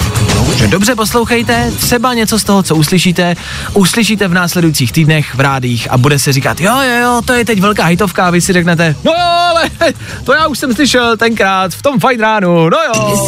že 0.55 0.67
dobře 0.67 0.95
poslouchejte, 0.95 1.71
třeba 1.77 2.13
něco 2.13 2.39
z 2.39 2.43
toho, 2.43 2.63
co 2.63 2.75
uslyšíte, 2.75 3.35
uslyšíte 3.73 4.27
v 4.27 4.33
následujících 4.33 4.91
týdnech 4.91 5.35
v 5.35 5.39
rádích 5.39 5.87
a 5.91 5.97
bude 5.97 6.19
se 6.19 6.33
říkat, 6.33 6.61
jo, 6.61 6.73
jo, 6.81 7.01
jo, 7.01 7.21
to 7.25 7.33
je 7.33 7.45
teď 7.45 7.61
velká 7.61 7.85
hitovka 7.85 8.27
a 8.27 8.29
vy 8.29 8.41
si 8.41 8.53
řeknete, 8.53 8.95
no 9.03 9.11
jo, 9.11 9.27
ale 9.49 9.63
to 10.23 10.33
já 10.33 10.47
už 10.47 10.59
jsem 10.59 10.73
slyšel 10.73 11.17
tenkrát 11.17 11.73
v 11.73 11.81
tom 11.81 11.99
fajn 11.99 12.19
ránu, 12.19 12.69
no 12.69 12.77
jo. 12.95 13.27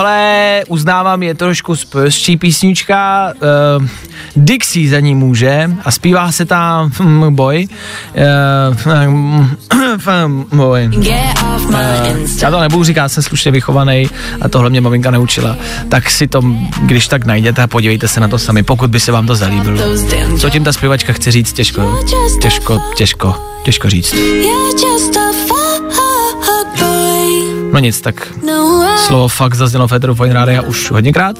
Tohle 0.00 0.62
uznávám 0.68 1.22
je 1.22 1.34
trošku 1.34 1.76
spěšší 1.76 2.36
písnička, 2.36 3.32
uh, 3.78 3.86
Dixie 4.36 4.90
za 4.90 5.00
ní 5.00 5.14
může 5.14 5.70
a 5.84 5.90
zpívá 5.90 6.32
se 6.32 6.44
tam 6.44 6.90
hm, 7.00 7.34
boj. 7.34 7.68
Uh, 10.06 10.38
boj. 10.52 10.90
Uh, 10.96 11.04
já 12.42 12.50
to 12.50 12.60
nebudu 12.60 12.84
říkat, 12.84 13.08
jsem 13.08 13.22
slušně 13.22 13.50
vychovaný 13.50 14.10
a 14.40 14.48
tohle 14.48 14.70
mě 14.70 14.80
maminka 14.80 15.10
naučila. 15.10 15.56
Tak 15.88 16.10
si 16.10 16.26
to, 16.26 16.40
když 16.82 17.08
tak 17.08 17.24
najděte 17.24 17.62
a 17.62 17.66
podívejte 17.66 18.08
se 18.08 18.20
na 18.20 18.28
to 18.28 18.38
sami, 18.38 18.62
pokud 18.62 18.90
by 18.90 19.00
se 19.00 19.12
vám 19.12 19.26
to 19.26 19.34
zalíbilo. 19.34 19.78
Co 20.38 20.50
tím 20.50 20.64
ta 20.64 20.72
zpěvačka 20.72 21.12
chce 21.12 21.30
říct, 21.30 21.52
těžko, 21.52 22.04
těžko, 22.42 22.82
těžko, 22.96 23.34
těžko 23.64 23.90
říct. 23.90 24.14
Nic, 27.80 28.00
tak 28.00 28.32
slovo 29.06 29.28
fakt 29.28 29.54
zaznělo 29.54 29.88
v 29.88 29.92
Eteru 29.92 30.14
Fine 30.14 30.34
Rádia 30.34 30.62
už 30.62 30.90
hodněkrát. 30.90 31.36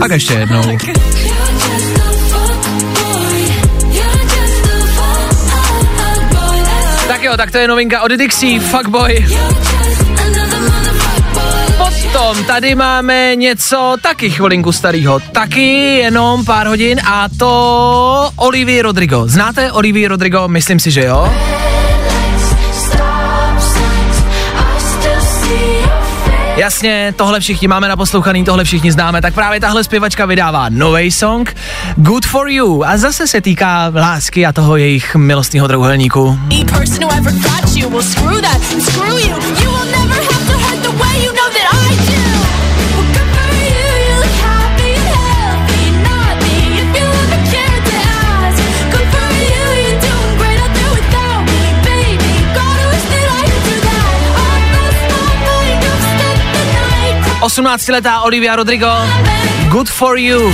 Tak 0.00 0.10
ještě 0.10 0.34
jednou. 0.34 0.62
Tak 7.08 7.22
jo, 7.22 7.36
tak 7.36 7.50
to 7.50 7.58
je 7.58 7.68
novinka 7.68 8.02
od 8.02 8.10
Dixie, 8.10 8.60
Fuckboy. 8.60 9.26
Potom 11.78 12.44
tady 12.44 12.74
máme 12.74 13.36
něco 13.36 13.96
taky 14.02 14.30
chvilinku 14.30 14.72
starého, 14.72 15.20
taky 15.20 15.96
jenom 15.96 16.44
pár 16.44 16.66
hodin 16.66 17.00
a 17.04 17.28
to 17.38 18.30
Olivia 18.36 18.82
Rodrigo. 18.82 19.22
Znáte 19.26 19.72
Olivia 19.72 20.08
Rodrigo? 20.08 20.48
Myslím 20.48 20.80
si, 20.80 20.90
že 20.90 21.04
jo. 21.04 21.32
Jasně, 26.56 27.14
tohle 27.16 27.40
všichni 27.40 27.68
máme 27.68 27.88
naposlouchaný, 27.88 28.44
tohle 28.44 28.64
všichni 28.64 28.92
známe, 28.92 29.22
tak 29.22 29.34
právě 29.34 29.60
tahle 29.60 29.84
zpěvačka 29.84 30.26
vydává 30.26 30.68
nový 30.68 31.10
song 31.10 31.56
Good 31.96 32.26
for 32.26 32.48
You. 32.48 32.84
A 32.84 32.96
zase 32.96 33.26
se 33.26 33.40
týká 33.40 33.92
lásky 33.94 34.46
a 34.46 34.52
toho 34.52 34.76
jejich 34.76 35.16
milostného 35.16 35.68
trouhelníku. 35.68 36.38
Osmnáctiletá 57.46 58.20
Olivia 58.20 58.56
Rodrigo, 58.56 58.90
Good 59.68 59.88
for 59.88 60.18
You. 60.18 60.52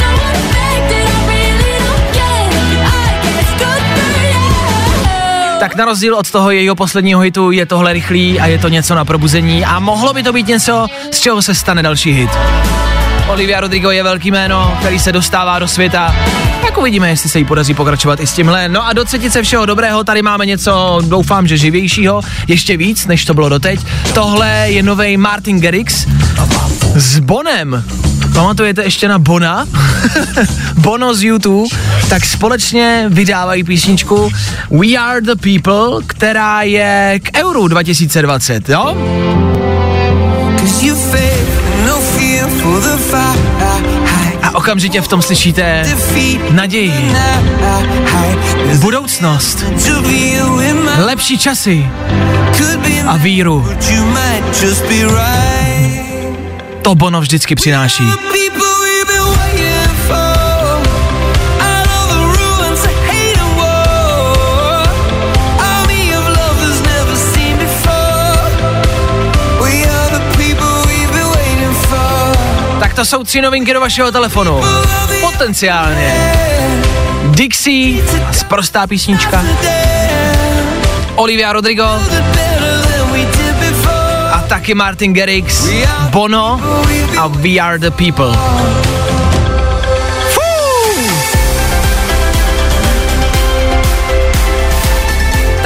Tak 5.61 5.77
na 5.77 5.85
rozdíl 5.85 6.15
od 6.15 6.31
toho 6.31 6.51
jejího 6.51 6.75
posledního 6.75 7.21
hitu 7.21 7.51
je 7.51 7.67
tohle 7.67 7.93
rychlý 7.93 8.41
a 8.41 8.47
je 8.47 8.59
to 8.59 8.69
něco 8.69 8.95
na 8.95 9.05
probuzení 9.05 9.65
a 9.65 9.81
mohlo 9.81 10.13
by 10.13 10.23
to 10.23 10.33
být 10.33 10.47
něco, 10.47 10.87
z 11.11 11.21
čeho 11.21 11.43
se 11.43 11.55
stane 11.55 11.83
další 11.83 12.13
hit. 12.13 12.31
Olivia 13.29 13.61
Rodrigo 13.61 13.91
je 13.91 14.03
velký 14.03 14.31
jméno, 14.31 14.77
který 14.81 14.99
se 14.99 15.13
dostává 15.13 15.59
do 15.59 15.69
světa. 15.69 16.17
Tak 16.63 16.79
uvidíme, 16.79 17.09
jestli 17.09 17.29
se 17.29 17.39
jí 17.39 17.45
podaří 17.45 17.75
pokračovat 17.75 18.21
i 18.21 18.27
s 18.27 18.33
tímhle. 18.33 18.69
No 18.69 18.87
a 18.87 18.93
do 18.93 19.05
třetice 19.05 19.43
všeho 19.43 19.67
dobrého, 19.67 20.05
tady 20.05 20.23
máme 20.23 20.47
něco, 20.47 21.01
doufám, 21.05 21.47
že 21.47 21.57
živějšího, 21.57 22.21
ještě 22.49 22.77
víc, 22.77 23.07
než 23.07 23.25
to 23.25 23.35
bylo 23.35 23.49
doteď. 23.49 23.81
Tohle 24.15 24.65
je 24.67 24.83
nový 24.83 25.17
Martin 25.17 25.61
Garrix 25.61 26.07
s 26.95 27.19
Bonem. 27.19 27.85
Pamatujete 28.35 28.83
ještě 28.83 29.09
na 29.09 29.19
Bona? 29.19 29.67
Bono 30.77 31.15
z 31.15 31.23
YouTube, 31.23 31.69
tak 32.09 32.25
společně 32.25 33.05
vydávají 33.09 33.65
písničku 33.65 34.33
We 34.71 34.97
Are 34.99 35.21
The 35.21 35.35
People, 35.35 36.03
která 36.07 36.63
je 36.63 37.21
k 37.23 37.39
Euro 37.39 37.69
2020, 37.69 38.69
jo? 38.69 38.97
A 44.43 44.55
okamžitě 44.55 45.01
v 45.01 45.09
tom 45.09 45.23
slyšíte 45.23 45.97
naději, 46.51 47.13
budoucnost, 48.79 49.65
lepší 50.99 51.39
časy. 51.39 51.87
A 53.07 53.17
víru. 53.17 53.69
To 56.83 56.95
Bono 56.95 57.21
vždycky 57.21 57.55
přináší. 57.55 58.05
Tak 72.93 72.97
to 72.97 73.05
jsou 73.05 73.25
tři 73.25 73.43
novinky 73.43 73.73
do 73.73 73.81
vašeho 73.81 74.13
telefonu. 74.13 74.61
Potenciálně. 75.21 76.35
Dixie, 77.25 78.05
sprostá 78.33 78.87
písnička. 78.87 79.45
Olivia 81.15 81.53
Rodrigo. 81.53 81.85
A 84.33 84.45
taky 84.49 84.75
Martin 84.75 85.13
Garrix, 85.13 85.69
Bono 86.11 86.61
a 87.19 87.27
We 87.27 87.59
Are 87.59 87.79
The 87.79 87.91
People. 87.91 88.37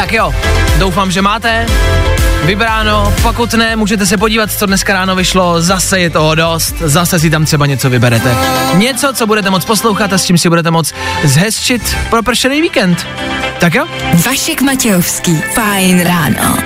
Tak 0.07 0.13
jo, 0.13 0.35
doufám, 0.79 1.11
že 1.11 1.23
máte 1.23 1.67
vybráno, 2.45 3.15
pokud 3.23 3.55
ne, 3.55 3.77
můžete 3.77 4.07
se 4.07 4.17
podívat, 4.17 4.53
co 4.53 4.67
dneska 4.67 4.93
ráno 4.93 5.17
vyšlo, 5.17 5.63
zase 5.63 6.01
je 6.01 6.11
toho 6.11 6.35
dost, 6.35 6.75
zase 6.79 7.19
si 7.19 7.31
tam 7.31 7.45
třeba 7.45 7.67
něco 7.67 7.91
vyberete. 7.91 8.37
Něco, 8.75 9.13
co 9.15 9.27
budete 9.27 9.51
moc 9.51 9.65
poslouchat 9.65 10.13
a 10.13 10.19
s 10.19 10.25
čím 10.25 10.39
si 10.39 10.49
budete 10.49 10.71
moc 10.71 10.93
zhezčit 11.25 11.97
pro 12.11 12.23
pršený 12.23 12.63
víkend. 12.63 13.07
Tak 13.59 13.75
jo? 13.75 13.87
Vašek 14.27 14.63
Matějovský, 14.63 15.43
fajn 15.55 16.05
ráno. 16.05 16.59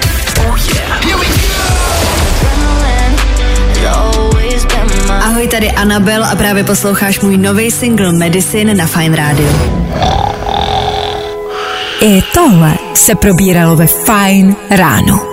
Ahoj, 5.22 5.49
tady 5.49 5.70
Anabel 5.70 6.24
a 6.24 6.34
právě 6.34 6.64
posloucháš 6.64 7.20
můj 7.20 7.36
nový 7.36 7.70
single 7.70 8.12
Medicine 8.12 8.74
na 8.74 8.86
Fine 8.86 9.16
Radio. 9.16 9.49
I 12.01 12.22
tohle 12.34 12.80
se 12.95 13.14
probíralo 13.14 13.76
ve 13.76 13.86
fajn 13.86 14.57
ráno. 14.70 15.30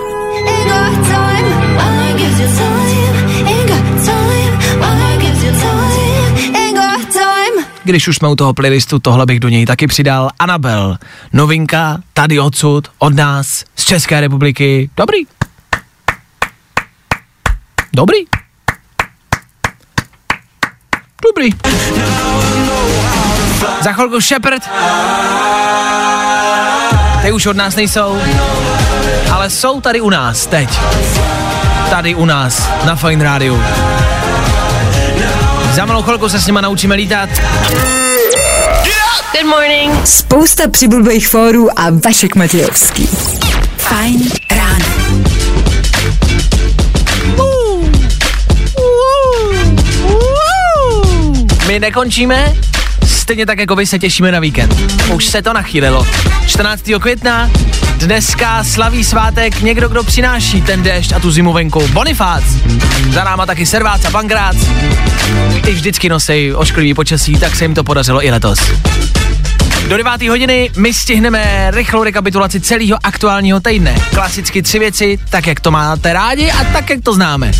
když 7.88 8.08
už 8.08 8.16
jsme 8.16 8.28
u 8.28 8.36
toho 8.36 8.54
playlistu, 8.54 8.98
tohle 8.98 9.26
bych 9.26 9.40
do 9.40 9.48
něj 9.48 9.66
taky 9.66 9.86
přidal. 9.86 10.30
Anabel, 10.38 10.98
novinka, 11.32 11.98
tady 12.12 12.40
odsud, 12.40 12.88
od 12.98 13.14
nás, 13.14 13.64
z 13.76 13.84
České 13.84 14.20
republiky. 14.20 14.90
Dobrý. 14.96 15.18
Dobrý. 17.92 18.18
Dobrý. 21.26 21.50
Za 23.82 23.92
chvilku 23.92 24.20
Shepard. 24.20 24.62
Ty 27.22 27.32
už 27.32 27.46
od 27.46 27.56
nás 27.56 27.76
nejsou, 27.76 28.18
ale 29.32 29.50
jsou 29.50 29.80
tady 29.80 30.00
u 30.00 30.10
nás 30.10 30.46
teď. 30.46 30.68
Tady 31.90 32.14
u 32.14 32.24
nás, 32.24 32.68
na 32.84 32.96
Fine 32.96 33.24
Radio. 33.24 33.58
Za 35.72 35.84
malou 35.86 36.02
chvilku 36.02 36.28
se 36.28 36.40
s 36.40 36.46
nima 36.46 36.60
naučíme 36.60 36.94
lítat. 36.94 37.28
Good 39.32 39.46
morning. 39.46 40.06
Spousta 40.06 40.68
přibulbých 40.68 41.28
fórů 41.28 41.78
a 41.78 41.84
Vašek 42.04 42.34
Matějovský. 42.34 43.08
Fajn 43.76 44.30
ráno. 44.50 44.86
My 51.66 51.80
nekončíme, 51.80 52.54
stejně 53.28 53.46
tak 53.46 53.58
jako 53.58 53.76
vy 53.76 53.86
se 53.86 53.98
těšíme 53.98 54.32
na 54.32 54.40
víkend. 54.40 54.74
Už 55.12 55.26
se 55.26 55.42
to 55.42 55.52
nachýlilo. 55.52 56.06
14. 56.46 56.82
května, 57.00 57.50
dneska 57.96 58.64
slaví 58.64 59.04
svátek 59.04 59.60
někdo, 59.60 59.88
kdo 59.88 60.02
přináší 60.02 60.62
ten 60.62 60.82
déšť 60.82 61.12
a 61.12 61.20
tu 61.20 61.30
zimu 61.30 61.52
venku. 61.52 61.88
Bonifác. 61.88 62.44
Za 63.10 63.24
náma 63.24 63.46
taky 63.46 63.66
Servác 63.66 64.04
a 64.04 64.10
Pankrác. 64.10 64.56
I 65.66 65.72
vždycky 65.72 66.08
nosej 66.08 66.54
ošklivý 66.54 66.94
počasí, 66.94 67.38
tak 67.38 67.56
se 67.56 67.64
jim 67.64 67.74
to 67.74 67.84
podařilo 67.84 68.26
i 68.26 68.30
letos. 68.30 68.58
Do 69.88 69.96
9. 69.96 70.28
hodiny 70.28 70.70
my 70.76 70.94
stihneme 70.94 71.70
rychlou 71.70 72.04
rekapitulaci 72.04 72.60
celého 72.60 72.98
aktuálního 73.02 73.60
týdne. 73.60 73.94
Klasicky 74.10 74.62
tři 74.62 74.78
věci, 74.78 75.18
tak 75.30 75.46
jak 75.46 75.60
to 75.60 75.70
máte 75.70 76.12
rádi 76.12 76.50
a 76.50 76.64
tak 76.64 76.90
jak 76.90 77.00
to 77.02 77.14
známe. 77.14 77.52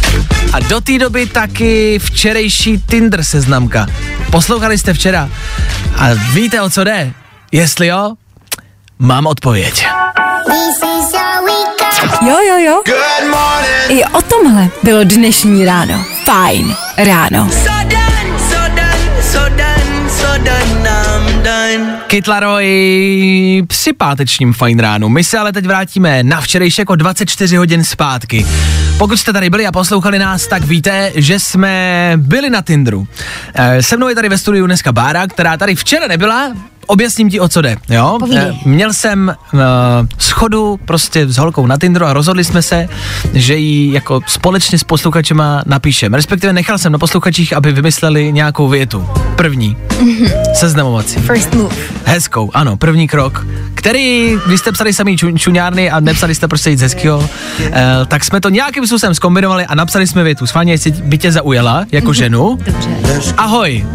A 0.53 0.61
do 0.61 0.81
té 0.81 0.99
doby 0.99 1.27
taky 1.27 1.99
včerejší 1.99 2.83
Tinder 2.91 3.25
seznamka. 3.25 3.87
Poslouchali 4.31 4.79
jste 4.79 4.95
včera 4.95 5.29
a 5.97 6.09
víte 6.33 6.63
o 6.63 6.71
co 6.71 6.85
jde? 6.85 7.13
Jestli 7.53 7.87
jo, 7.87 8.15
mám 8.99 9.27
odpověď. 9.27 9.87
Jo, 12.27 12.37
jo, 12.49 12.59
jo. 12.59 12.83
I 13.89 14.05
o 14.05 14.23
tomhle 14.23 14.69
bylo 14.83 15.05
dnešní 15.05 15.65
ráno. 15.65 16.05
Fajn 16.25 16.77
ráno. 16.97 17.51
Kytlaroj 22.07 22.67
při 23.67 23.93
pátečním 23.93 24.53
fajn 24.53 24.79
ránu. 24.79 25.09
My 25.09 25.25
se 25.25 25.39
ale 25.39 25.53
teď 25.53 25.67
vrátíme 25.67 26.23
na 26.23 26.41
včerejšek 26.41 26.91
o 26.91 26.97
24 26.97 27.57
hodin 27.57 27.85
zpátky. 27.85 28.47
Pokud 28.99 29.17
jste 29.17 29.33
tady 29.33 29.51
byli 29.51 29.67
a 29.67 29.73
poslouchali 29.73 30.19
nás, 30.19 30.47
tak 30.47 30.65
víte, 30.65 31.13
že 31.15 31.41
jsme 31.41 32.13
byli 32.17 32.51
na 32.51 32.63
Tinderu. 32.63 33.09
E, 33.55 33.83
se 33.83 33.97
mnou 33.97 34.09
je 34.09 34.15
tady 34.15 34.29
ve 34.29 34.39
studiu 34.39 34.67
dneska 34.67 34.93
Bára, 34.93 35.27
která 35.27 35.57
tady 35.57 35.75
včera 35.75 36.07
nebyla, 36.07 36.53
objasním 36.89 37.31
ti, 37.31 37.41
o 37.41 37.49
co 37.49 37.63
jde, 37.63 37.77
jo? 37.89 38.17
Povídej. 38.21 38.43
Eh, 38.67 38.69
Měl 38.69 38.93
jsem 38.93 39.35
uh, 39.53 39.61
schodu 40.19 40.81
prostě 40.85 41.29
s 41.29 41.37
holkou 41.37 41.67
na 41.67 41.77
Tinderu 41.77 42.07
a 42.07 42.13
rozhodli 42.13 42.45
jsme 42.45 42.63
se, 42.63 42.89
že 43.35 43.57
ji 43.57 43.93
jako 43.93 44.21
společně 44.27 44.79
s 44.79 44.85
posluchačema 44.85 45.63
napíšem. 45.67 46.15
Respektive 46.15 46.53
nechal 46.53 46.79
jsem 46.79 46.93
na 46.93 46.99
posluchačích, 46.99 47.53
aby 47.53 47.73
vymysleli 47.73 48.33
nějakou 48.33 48.69
větu. 48.69 49.07
První. 49.37 49.77
Seznamovací. 50.55 51.17
First 51.21 51.55
move. 51.55 51.77
Hezkou, 52.05 52.51
ano, 52.55 52.77
první 52.77 53.09
krok, 53.09 53.47
který, 53.75 54.37
když 54.47 54.61
jste 54.61 54.73
psali 54.73 54.93
samý 54.93 55.17
ču, 55.17 55.39
čuňárny 55.39 55.91
a 55.91 56.01
nepsali 56.01 56.35
jste 56.35 56.49
prostě 56.49 56.71
nic 56.71 56.81
hezkého, 56.81 57.29
eh, 57.61 57.85
tak 58.09 58.25
jsme 58.25 58.41
to 58.41 58.49
nějakým 58.49 58.87
způsobem 58.87 59.15
zkombinovali 59.15 59.67
a 59.67 59.75
napsali 59.75 60.07
jsme 60.07 60.25
větu. 60.25 60.47
Sváně, 60.47 60.73
jestli 60.73 60.91
by 60.91 61.19
tě 61.19 61.33
zaujala 61.33 61.85
jako 61.93 62.13
ženu. 62.13 62.59
Dobře. 62.65 62.91
Ahoj. 63.37 63.87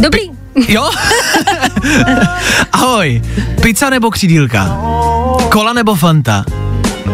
Dobrý. 0.00 0.35
Jo? 0.68 0.90
Ahoj. 2.72 3.22
Pizza 3.62 3.90
nebo 3.90 4.10
křídílka? 4.10 4.78
Kola 5.50 5.72
nebo 5.72 5.94
Fanta? 5.94 6.44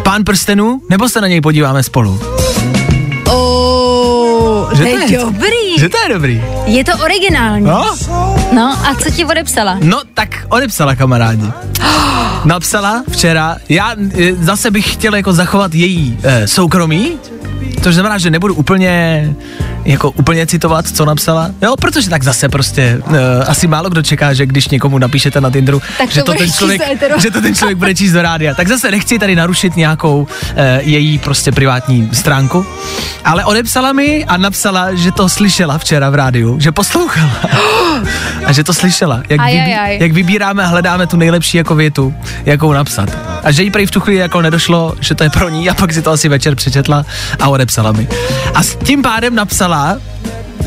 Pán 0.03 0.25
prstenů? 0.25 0.81
Nebo 0.91 1.09
se 1.09 1.21
na 1.21 1.29
něj 1.29 1.41
podíváme 1.41 1.83
spolu? 1.83 2.21
Oh, 3.29 4.75
Že 4.75 4.83
to 4.85 4.89
je 4.99 5.19
dobrý. 5.19 5.79
Že 5.79 5.89
to 5.89 5.97
je 5.99 6.15
dobrý. 6.15 6.43
Je 6.67 6.85
to 6.85 6.93
originální. 7.05 7.67
No? 7.67 7.97
No 8.53 8.77
a 8.87 8.95
co 9.03 9.11
ti 9.11 9.25
odepsala? 9.25 9.79
No, 9.83 10.01
tak 10.15 10.47
odepsala 10.49 10.95
kamarádi. 10.95 11.53
Napsala 12.45 13.05
včera, 13.11 13.57
já 13.69 13.93
e, 14.19 14.35
zase 14.35 14.71
bych 14.71 14.93
chtěl 14.93 15.15
jako 15.15 15.33
zachovat 15.33 15.75
její 15.75 16.19
e, 16.23 16.49
soukromí, 16.49 17.11
to 17.83 17.93
znamená, 17.93 18.19
že 18.19 18.31
nebudu 18.31 18.55
úplně 18.55 19.35
jako 19.85 20.11
úplně 20.11 20.47
citovat, 20.47 20.87
co 20.89 21.05
napsala, 21.05 21.51
jo, 21.63 21.77
protože 21.77 22.11
tak 22.11 22.23
zase 22.23 22.49
prostě 22.49 23.03
e, 23.15 23.45
asi 23.45 23.67
málo 23.67 23.91
kdo 23.91 24.03
čeká, 24.03 24.35
že 24.35 24.47
když 24.47 24.69
někomu 24.69 24.99
napíšete 24.99 25.41
na 25.41 25.51
Tinderu, 25.51 25.83
Tak 25.99 26.11
že, 26.11 26.23
to 26.23 26.33
ten 26.33 26.53
člověk, 26.53 26.83
že 27.19 27.31
to 27.31 27.41
ten 27.41 27.55
člověk 27.55 27.79
bude 27.79 27.95
číst 27.95 28.13
do 28.13 28.23
rádia. 28.23 28.55
Tak 28.55 28.69
zase 28.69 28.91
nechci 28.91 29.19
tady 29.19 29.37
narušit 29.37 29.77
nějakou 29.77 30.27
e, 30.57 30.81
její 30.83 31.19
prostě 31.19 31.53
privátní 31.53 32.09
stránku, 32.13 32.67
ale 33.25 33.45
odepsala 33.45 33.93
mi 33.93 34.25
a 34.25 34.37
napsala, 34.37 34.95
že 34.95 35.13
to 35.13 35.29
slyšela 35.29 35.79
včera 35.79 36.11
v 36.11 36.15
rádiu, 36.15 36.61
že 36.61 36.73
poslouchala. 36.73 37.33
A 38.45 38.53
že 38.53 38.65
to 38.65 38.75
slyšela, 38.75 39.23
jak, 39.29 39.41
vybí, 39.41 39.71
jak 40.03 40.13
vybíráme 40.13 40.65
a 40.65 40.67
hledáme 40.67 41.07
tu 41.07 41.17
nejlepší 41.17 41.57
jako 41.57 41.75
větu, 41.75 42.15
jakou 42.45 42.73
napsat. 42.73 43.32
A 43.45 43.51
že 43.53 43.63
jí 43.63 43.71
prej 43.71 43.87
v 43.87 43.91
tu 43.91 44.01
chvíli 44.01 44.21
jako 44.21 44.43
nedošlo, 44.43 44.95
že 45.01 45.15
to 45.15 45.25
je 45.25 45.31
pro 45.31 45.49
ní 45.49 45.71
a 45.71 45.75
pak 45.75 45.93
si 45.93 46.03
to 46.03 46.11
asi 46.11 46.29
večer 46.29 46.55
přečetla 46.55 47.05
a 47.41 47.49
odepsala 47.49 47.93
mi. 47.93 48.09
A 48.55 48.63
s 48.63 48.77
tím 48.77 49.03
pádem 49.03 49.35
napsala, 49.35 49.97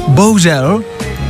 bohužel, 0.07 0.83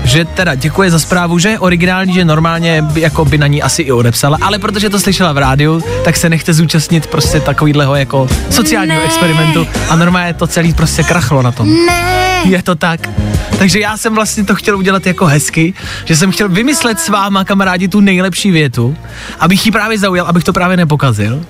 že 0.03 0.25
teda 0.25 0.55
děkuje 0.55 0.91
za 0.91 0.99
zprávu, 0.99 1.39
že 1.39 1.49
je 1.49 1.59
originální, 1.59 2.13
že 2.13 2.25
normálně 2.25 2.81
by, 2.81 3.01
jako 3.01 3.25
by 3.25 3.37
na 3.37 3.47
ní 3.47 3.61
asi 3.61 3.81
i 3.81 3.91
odepsala, 3.91 4.37
ale 4.41 4.59
protože 4.59 4.89
to 4.89 4.99
slyšela 4.99 5.33
v 5.33 5.37
rádiu, 5.37 5.83
tak 6.03 6.17
se 6.17 6.29
nechte 6.29 6.53
zúčastnit 6.53 7.07
prostě 7.07 7.39
takovýhleho 7.39 7.95
jako 7.95 8.27
sociálního 8.49 8.99
Ne. 8.99 9.05
experimentu 9.05 9.67
a 9.89 9.95
normálně 9.95 10.33
to 10.33 10.47
celý 10.47 10.73
prostě 10.73 11.03
krachlo 11.03 11.41
na 11.41 11.51
tom. 11.51 11.85
Ne. 11.85 12.41
Je 12.45 12.63
to 12.63 12.75
tak. 12.75 13.09
Takže 13.57 13.79
já 13.79 13.97
jsem 13.97 14.15
vlastně 14.15 14.43
to 14.45 14.55
chtěl 14.55 14.77
udělat 14.77 15.05
jako 15.05 15.25
hezky, 15.25 15.73
že 16.05 16.15
jsem 16.15 16.31
chtěl 16.31 16.49
vymyslet 16.49 16.99
s 16.99 17.09
váma, 17.09 17.43
kamarádi, 17.43 17.87
tu 17.87 17.99
nejlepší 17.99 18.51
větu, 18.51 18.97
abych 19.39 19.65
ji 19.65 19.71
právě 19.71 19.97
zaujal, 19.99 20.25
abych 20.27 20.43
to 20.43 20.53
právě 20.53 20.77
nepokazil. 20.77 21.45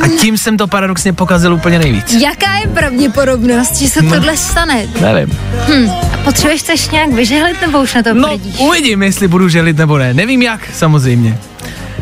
A 0.00 0.08
tím 0.08 0.38
jsem 0.38 0.56
to 0.56 0.66
paradoxně 0.66 1.12
pokazil 1.12 1.54
úplně 1.54 1.78
nejvíc. 1.78 2.12
Jaká 2.12 2.54
je 2.56 2.66
pravděpodobnost, 2.66 3.76
že 3.76 3.88
se 3.88 4.02
No. 4.02 4.10
tohle 4.10 4.36
stane? 4.36 4.86
Nevím. 5.00 5.38
Hm. 5.68 5.90
A 6.14 6.16
potřebuješ 6.24 6.60
se 6.60 6.72
ještě 6.72 6.92
nějak 6.94 7.10
vyžehlit 7.12 7.60
nebo 7.60 7.82
už 7.82 7.94
na 7.94 8.02
to 8.02 8.14
No, 8.14 8.28
prdíš? 8.28 8.54
uvidím, 8.58 9.02
jestli 9.02 9.28
budu 9.28 9.48
želit 9.48 9.76
nebo 9.76 9.98
ne. 9.98 10.14
Nevím 10.14 10.42
jak, 10.42 10.60
samozřejmě. 10.74 11.38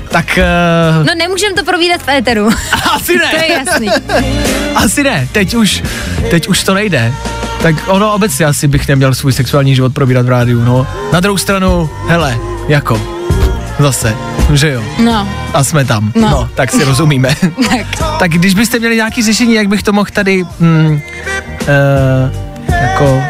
Tak 0.09 0.39
uh, 1.01 1.07
No 1.07 1.13
nemůžem 1.19 1.55
to 1.55 1.65
provídat 1.65 2.03
v 2.03 2.09
éteru. 2.09 2.49
asi 2.95 3.17
ne. 3.17 3.31
to 3.31 3.37
je 3.37 3.53
jasný. 3.53 3.89
Asi 4.75 5.03
ne, 5.03 5.29
teď 5.33 5.55
už, 5.55 5.83
teď 6.31 6.49
už 6.49 6.65
to 6.65 6.75
nejde. 6.75 7.13
Tak 7.63 7.75
ono 7.87 8.15
obecně 8.15 8.47
asi 8.47 8.69
bych 8.69 8.89
neměl 8.89 9.15
svůj 9.15 9.33
sexuální 9.33 9.75
život 9.75 9.95
probírat 9.95 10.27
v 10.27 10.29
rádiu, 10.29 10.65
no. 10.65 10.87
Na 11.13 11.21
druhou 11.21 11.37
stranu, 11.37 11.91
hele, 12.07 12.39
jako, 12.69 13.03
zase, 13.79 14.15
že 14.53 14.71
jo. 14.71 14.83
No, 15.05 15.29
A 15.55 15.65
jsme 15.65 15.85
tam. 15.85 16.13
No. 16.15 16.31
No, 16.31 16.49
tak 16.55 16.71
si 16.71 16.85
rozumíme. 16.85 17.35
tak. 17.71 17.87
tak 18.19 18.31
když 18.31 18.55
byste 18.55 18.79
měli 18.79 18.97
nějaký 18.97 19.23
řešení, 19.23 19.55
jak 19.55 19.69
bych 19.69 19.83
to 19.83 19.93
mohl 19.93 20.11
tady, 20.13 20.45
mm, 20.61 21.01
uh, 21.61 22.81
jako, 22.83 23.23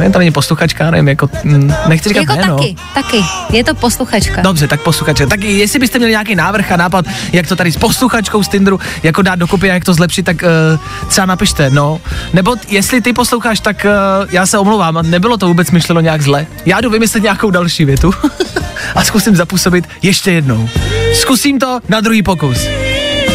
ne, 0.00 0.10
to 0.10 0.18
není 0.18 0.30
posluchačka, 0.30 0.90
nevím, 0.90 1.08
jako, 1.08 1.30
mm, 1.44 1.74
nechci 1.88 2.08
říkat 2.08 2.20
Jako 2.20 2.34
jméno. 2.34 2.56
taky, 2.56 2.76
taky. 2.94 3.24
Je 3.52 3.64
to 3.64 3.74
posluchačka. 3.74 4.40
Dobře, 4.42 4.68
tak 4.68 4.80
posluchače. 4.80 5.26
Tak 5.26 5.40
jestli 5.44 5.78
byste 5.78 5.98
měli 5.98 6.10
nějaký 6.10 6.34
návrh 6.34 6.72
a 6.72 6.76
nápad, 6.76 7.04
jak 7.32 7.46
to 7.46 7.56
tady 7.56 7.72
s 7.72 7.76
posluchačkou 7.76 8.42
z 8.42 8.48
Tinderu, 8.48 8.80
jako 9.02 9.22
dát 9.22 9.38
dokupy 9.38 9.70
a 9.70 9.74
jak 9.74 9.84
to 9.84 9.94
zlepšit, 9.94 10.22
tak 10.22 10.42
uh, 10.42 11.08
třeba 11.08 11.26
napište, 11.26 11.70
no. 11.70 12.00
Nebo 12.32 12.56
jestli 12.68 13.00
ty 13.00 13.12
posloucháš, 13.12 13.60
tak 13.60 13.86
uh, 14.24 14.28
já 14.30 14.46
se 14.46 14.58
omlouvám, 14.58 14.96
a 14.96 15.02
nebylo 15.02 15.36
to 15.36 15.46
vůbec 15.46 15.70
myšleno 15.70 16.00
nějak 16.00 16.22
zle. 16.22 16.46
Já 16.66 16.80
jdu 16.80 16.90
vymyslet 16.90 17.22
nějakou 17.22 17.50
další 17.50 17.84
větu 17.84 18.14
a 18.94 19.04
zkusím 19.04 19.36
zapůsobit 19.36 19.88
ještě 20.02 20.32
jednou. 20.32 20.68
Zkusím 21.14 21.58
to 21.58 21.80
na 21.88 22.00
druhý 22.00 22.22
pokus. 22.22 22.58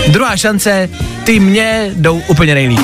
Druhá 0.08 0.38
šance, 0.38 0.90
ty 1.24 1.40
mě 1.40 1.92
jdou 1.96 2.22
úplně 2.28 2.54
nejlíp. 2.56 2.80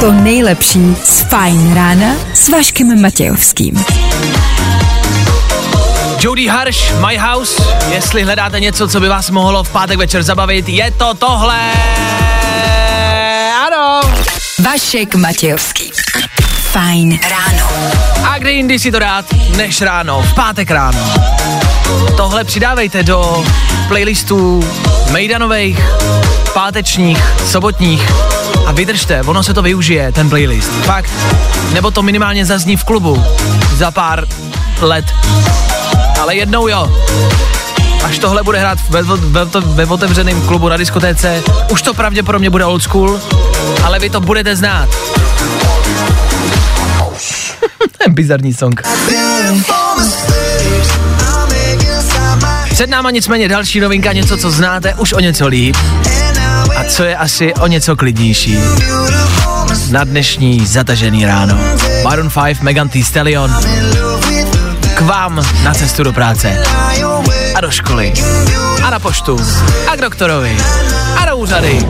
To 0.00 0.12
nejlepší 0.12 0.96
z 1.04 1.20
Fajn 1.20 1.74
rána 1.74 2.14
s 2.34 2.48
Vaškem 2.48 3.02
Matějovským. 3.02 3.84
Jody 6.20 6.46
Harsh, 6.46 6.92
My 7.06 7.16
House. 7.16 7.62
Jestli 7.90 8.22
hledáte 8.22 8.60
něco, 8.60 8.88
co 8.88 9.00
by 9.00 9.08
vás 9.08 9.30
mohlo 9.30 9.64
v 9.64 9.70
pátek 9.70 9.98
večer 9.98 10.22
zabavit, 10.22 10.68
je 10.68 10.90
to 10.90 11.14
tohle. 11.14 11.72
Ano. 13.66 14.00
Vašek 14.64 15.14
Matějovský. 15.14 15.90
Fajn 16.72 17.18
ráno. 17.30 17.68
A 18.30 18.38
kde 18.38 18.52
jindy 18.52 18.78
si 18.78 18.92
to 18.92 18.98
dát, 18.98 19.24
než 19.56 19.80
ráno, 19.80 20.22
v 20.22 20.34
pátek 20.34 20.70
ráno. 20.70 21.12
Tohle 22.16 22.44
přidávejte 22.44 23.02
do 23.02 23.44
playlistů 23.88 24.70
Mejdanových, 25.10 25.80
pátečních, 26.54 27.24
sobotních 27.46 28.10
a 28.70 28.72
vydržte, 28.72 29.22
ono 29.22 29.42
se 29.42 29.54
to 29.54 29.62
využije, 29.62 30.12
ten 30.12 30.28
playlist. 30.28 30.70
Fakt. 30.70 31.10
Nebo 31.72 31.90
to 31.90 32.02
minimálně 32.02 32.46
zazní 32.46 32.76
v 32.76 32.84
klubu 32.84 33.24
za 33.74 33.90
pár 33.90 34.26
let. 34.80 35.04
Ale 36.20 36.34
jednou 36.34 36.68
jo. 36.68 36.92
Až 38.04 38.18
tohle 38.18 38.42
bude 38.42 38.58
hrát 38.58 38.78
ve, 38.88 39.02
ve, 39.02 39.44
ve 39.60 39.86
otevřeném 39.86 40.42
klubu 40.42 40.68
na 40.68 40.76
diskotéce, 40.76 41.42
už 41.70 41.82
to 41.82 41.94
pravděpodobně 41.94 42.50
bude 42.50 42.64
old 42.64 42.82
school, 42.82 43.20
ale 43.84 43.98
vy 43.98 44.10
to 44.10 44.20
budete 44.20 44.56
znát. 44.56 44.88
Bizarní 48.08 48.54
song. 48.54 48.82
Před 52.80 52.90
náma 52.90 53.10
nicméně 53.10 53.48
další 53.48 53.80
novinka, 53.80 54.12
něco, 54.12 54.36
co 54.36 54.50
znáte 54.50 54.94
už 54.94 55.12
o 55.12 55.20
něco 55.20 55.46
líp 55.46 55.76
a 56.76 56.84
co 56.84 57.04
je 57.04 57.16
asi 57.16 57.54
o 57.54 57.66
něco 57.66 57.96
klidnější. 57.96 58.58
Na 59.90 60.04
dnešní 60.04 60.66
zatažený 60.66 61.26
ráno. 61.26 61.58
Maroon 62.04 62.30
5, 62.44 62.62
Megan 62.62 62.88
Thee 62.88 63.04
Stallion. 63.04 63.54
K 64.94 65.00
vám 65.00 65.46
na 65.64 65.74
cestu 65.74 66.02
do 66.02 66.12
práce. 66.12 66.58
A 67.54 67.60
do 67.60 67.70
školy. 67.70 68.12
A 68.82 68.90
na 68.90 68.98
poštu. 68.98 69.38
A 69.86 69.96
k 69.96 70.00
doktorovi. 70.00 70.56
A 71.16 71.24
do 71.24 71.36
úřady. 71.36 71.86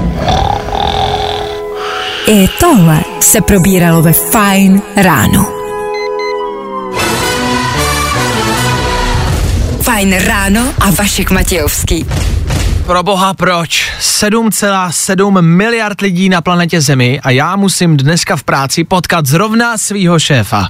I 2.26 2.48
tohle 2.60 3.00
se 3.20 3.40
probíralo 3.40 4.02
ve 4.02 4.12
Fajn 4.12 4.82
ráno. 4.96 5.59
Fajn 10.00 10.18
ráno 10.18 10.74
a 10.80 10.90
Vašek 10.90 11.30
Matějovský. 11.30 12.06
Pro 12.86 13.02
boha 13.02 13.34
proč? 13.34 13.92
7,7 14.00 15.42
miliard 15.42 16.00
lidí 16.00 16.28
na 16.28 16.40
planetě 16.40 16.80
Zemi 16.80 17.20
a 17.20 17.30
já 17.30 17.56
musím 17.56 17.96
dneska 17.96 18.36
v 18.36 18.42
práci 18.42 18.84
potkat 18.84 19.26
zrovna 19.26 19.78
svýho 19.78 20.18
šéfa. 20.18 20.68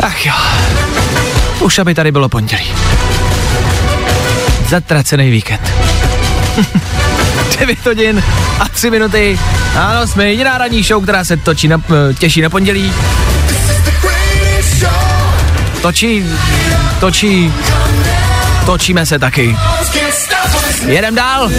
Ach 0.00 0.26
jo. 0.26 0.32
Už 1.60 1.78
aby 1.78 1.94
tady 1.94 2.12
bylo 2.12 2.28
pondělí. 2.28 2.66
Zatracený 4.68 5.30
víkend. 5.30 5.72
9 7.58 7.86
hodin 7.86 8.22
a 8.60 8.68
3 8.68 8.90
minuty. 8.90 9.38
Ano, 9.76 10.06
jsme 10.06 10.28
jediná 10.28 10.58
ranní 10.58 10.82
show, 10.82 11.02
která 11.02 11.24
se 11.24 11.36
točí 11.36 11.68
na, 11.68 11.82
eh, 12.10 12.14
těší 12.14 12.40
na 12.40 12.50
pondělí. 12.50 12.92
Točí, 15.82 16.24
točí, 17.00 17.54
točíme 18.66 19.06
se 19.06 19.18
taky. 19.18 19.56
Jedem 20.86 21.14
dál. 21.14 21.50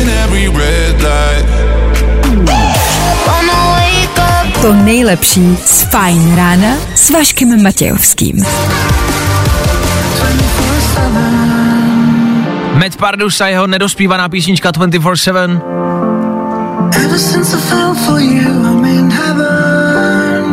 To 4.62 4.74
nejlepší 4.74 5.58
z 5.66 5.82
Fajn 5.82 6.36
rána 6.36 6.78
s 6.96 7.10
Vaškem 7.10 7.64
Matějovským. 7.64 8.46
Matt 12.74 12.96
Pardus 12.96 13.42
a 13.42 13.48
jeho 13.48 13.68
nedospívaná 13.68 14.30
písnička 14.30 14.72
24-7. 14.72 15.62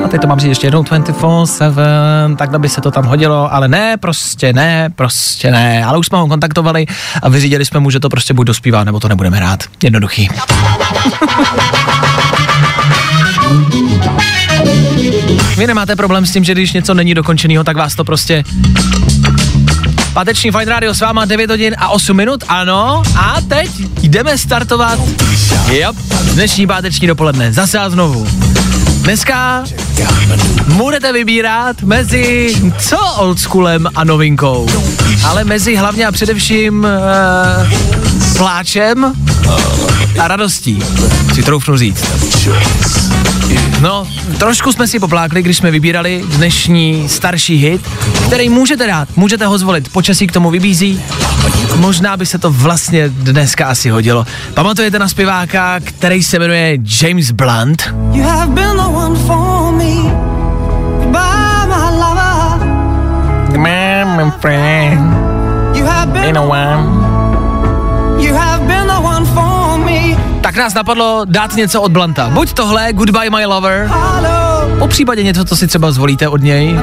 A 0.07 0.09
teď 0.09 0.21
to 0.21 0.27
mám 0.27 0.41
říct 0.41 0.49
ještě 0.49 0.67
jednou 0.67 0.83
24-7, 0.83 2.37
takhle 2.37 2.59
by 2.59 2.69
se 2.69 2.81
to 2.81 2.91
tam 2.91 3.05
hodilo, 3.05 3.55
ale 3.55 3.69
ne, 3.69 3.97
prostě 3.97 4.53
ne, 4.53 4.91
prostě 4.97 5.51
ne. 5.51 5.85
Ale 5.85 5.99
už 5.99 6.07
jsme 6.07 6.19
ho 6.19 6.27
kontaktovali 6.27 6.87
a 7.23 7.29
vyřídili 7.29 7.65
jsme 7.65 7.81
mu, 7.81 7.91
že 7.91 8.01
to 8.01 8.09
prostě 8.09 8.35
buď 8.35 8.47
dospívá, 8.47 8.85
nebo 8.85 9.01
to 9.01 9.09
nebudeme 9.09 9.37
hrát. 9.37 9.65
Jednoduchý. 9.83 10.29
Vy 15.57 15.67
nemáte 15.67 15.97
problém 15.97 16.27
s 16.27 16.33
tím, 16.33 16.45
že 16.45 16.53
když 16.53 16.73
něco 16.73 16.95
není 16.95 17.15
dokončeného, 17.15 17.65
tak 17.65 17.77
vás 17.77 17.95
to 17.95 18.05
prostě 18.05 18.45
Páteční 20.13 20.51
Fine 20.51 20.65
Radio 20.65 20.95
s 20.95 21.01
váma 21.01 21.25
9 21.25 21.51
hodin 21.51 21.75
a 21.79 21.89
8 21.89 22.17
minut, 22.17 22.45
ano. 22.49 23.03
A 23.17 23.37
teď 23.49 23.71
jdeme 24.03 24.39
startovat. 24.39 24.99
Yep, 25.71 25.97
dnešní 26.33 26.67
páteční 26.67 27.07
dopoledne. 27.07 27.53
Zase 27.53 27.79
a 27.79 27.91
znovu. 27.91 28.27
Dneska 29.07 29.65
budete 30.67 31.13
vybírat 31.13 31.83
mezi 31.83 32.55
co 32.79 32.99
oldschoolem 33.19 33.87
a 33.95 34.05
novinkou, 34.05 34.69
ale 35.25 35.45
mezi 35.45 35.77
hlavně 35.77 36.07
a 36.07 36.13
především 36.13 36.85
uh, 36.85 38.37
pláčem 38.37 39.13
a 40.19 40.29
radostí, 40.29 40.83
si 41.35 41.43
troufnu 41.43 41.77
říct. 41.77 42.05
No, 43.81 44.07
trošku 44.39 44.73
jsme 44.73 44.87
si 44.87 45.01
poplákli, 45.01 45.43
když 45.43 45.57
jsme 45.57 45.71
vybírali 45.71 46.25
dnešní 46.37 47.09
starší 47.09 47.57
hit, 47.57 47.89
který 48.27 48.49
můžete 48.49 48.87
dát, 48.87 49.09
můžete 49.17 49.47
ho 49.47 49.59
zvolit, 49.59 49.93
počasí 49.93 50.27
k 50.27 50.33
tomu 50.33 50.51
vybízí, 50.51 51.01
možná 51.77 52.17
by 52.17 52.27
se 52.27 52.39
to 52.39 52.51
vlastně 52.51 53.09
dneska 53.09 53.67
asi 53.67 53.91
hodilo. 53.91 54.27
Pamatujete 54.55 54.99
na 54.99 55.09
zpěváka, 55.09 55.81
který 55.81 56.23
se 56.23 56.39
jmenuje 56.39 56.79
James 57.03 57.31
Blunt? 57.31 57.95
You 58.13 58.23
have 58.23 58.53
been 58.53 58.77
the 58.77 58.83
one 58.83 59.19
for 59.19 59.73
me, 59.73 59.95
by 61.07 61.67
my 61.69 61.99
lover. 61.99 62.67
My 63.59 64.31
friend. 64.41 65.01
You 65.77 65.85
have 65.87 66.13
been, 66.13 66.39
one. 66.39 67.06
Tak 70.57 70.65
nás 70.65 70.75
napadlo 70.75 71.23
dát 71.25 71.57
něco 71.57 71.83
od 71.83 71.93
Blanta. 71.93 72.31
Buď 72.31 72.53
tohle, 72.53 72.93
Goodbye 72.93 73.31
My 73.31 73.47
Lover, 73.47 73.91
po 74.79 74.89
případě 74.89 75.23
něco, 75.23 75.45
co 75.45 75.57
si 75.57 75.67
třeba 75.67 75.93
zvolíte 75.93 76.29
od 76.29 76.41
něj. 76.41 76.79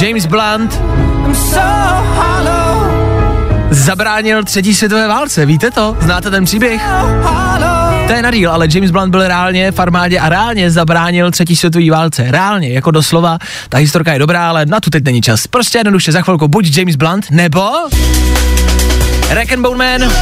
James 0.00 0.26
Blunt 0.26 0.82
zabránil 3.70 4.44
třetí 4.44 4.74
světové 4.74 5.08
válce, 5.08 5.46
víte 5.46 5.70
to? 5.70 5.96
Znáte 6.00 6.30
ten 6.30 6.44
příběh? 6.44 6.82
To 8.06 8.12
je 8.12 8.22
nadíl, 8.22 8.50
ale 8.50 8.66
James 8.74 8.90
Blunt 8.90 9.10
byl 9.10 9.28
reálně 9.28 9.72
v 9.72 9.78
armádě 9.78 10.18
a 10.18 10.28
reálně 10.28 10.70
zabránil 10.70 11.30
třetí 11.30 11.56
světové 11.56 11.90
válce. 11.90 12.26
Reálně, 12.30 12.68
jako 12.68 12.90
doslova. 12.90 13.38
Ta 13.68 13.78
historka 13.78 14.12
je 14.12 14.18
dobrá, 14.18 14.48
ale 14.48 14.66
na 14.66 14.80
tu 14.80 14.90
teď 14.90 15.04
není 15.04 15.22
čas. 15.22 15.46
Prostě 15.46 15.78
jednoduše 15.78 16.12
za 16.12 16.22
chvilku 16.22 16.48
buď 16.48 16.76
James 16.76 16.96
Blunt, 16.96 17.26
nebo 17.30 17.70
Rack 19.30 19.52
and 19.52 19.62
Bone 19.62 19.98
Man 19.98 20.12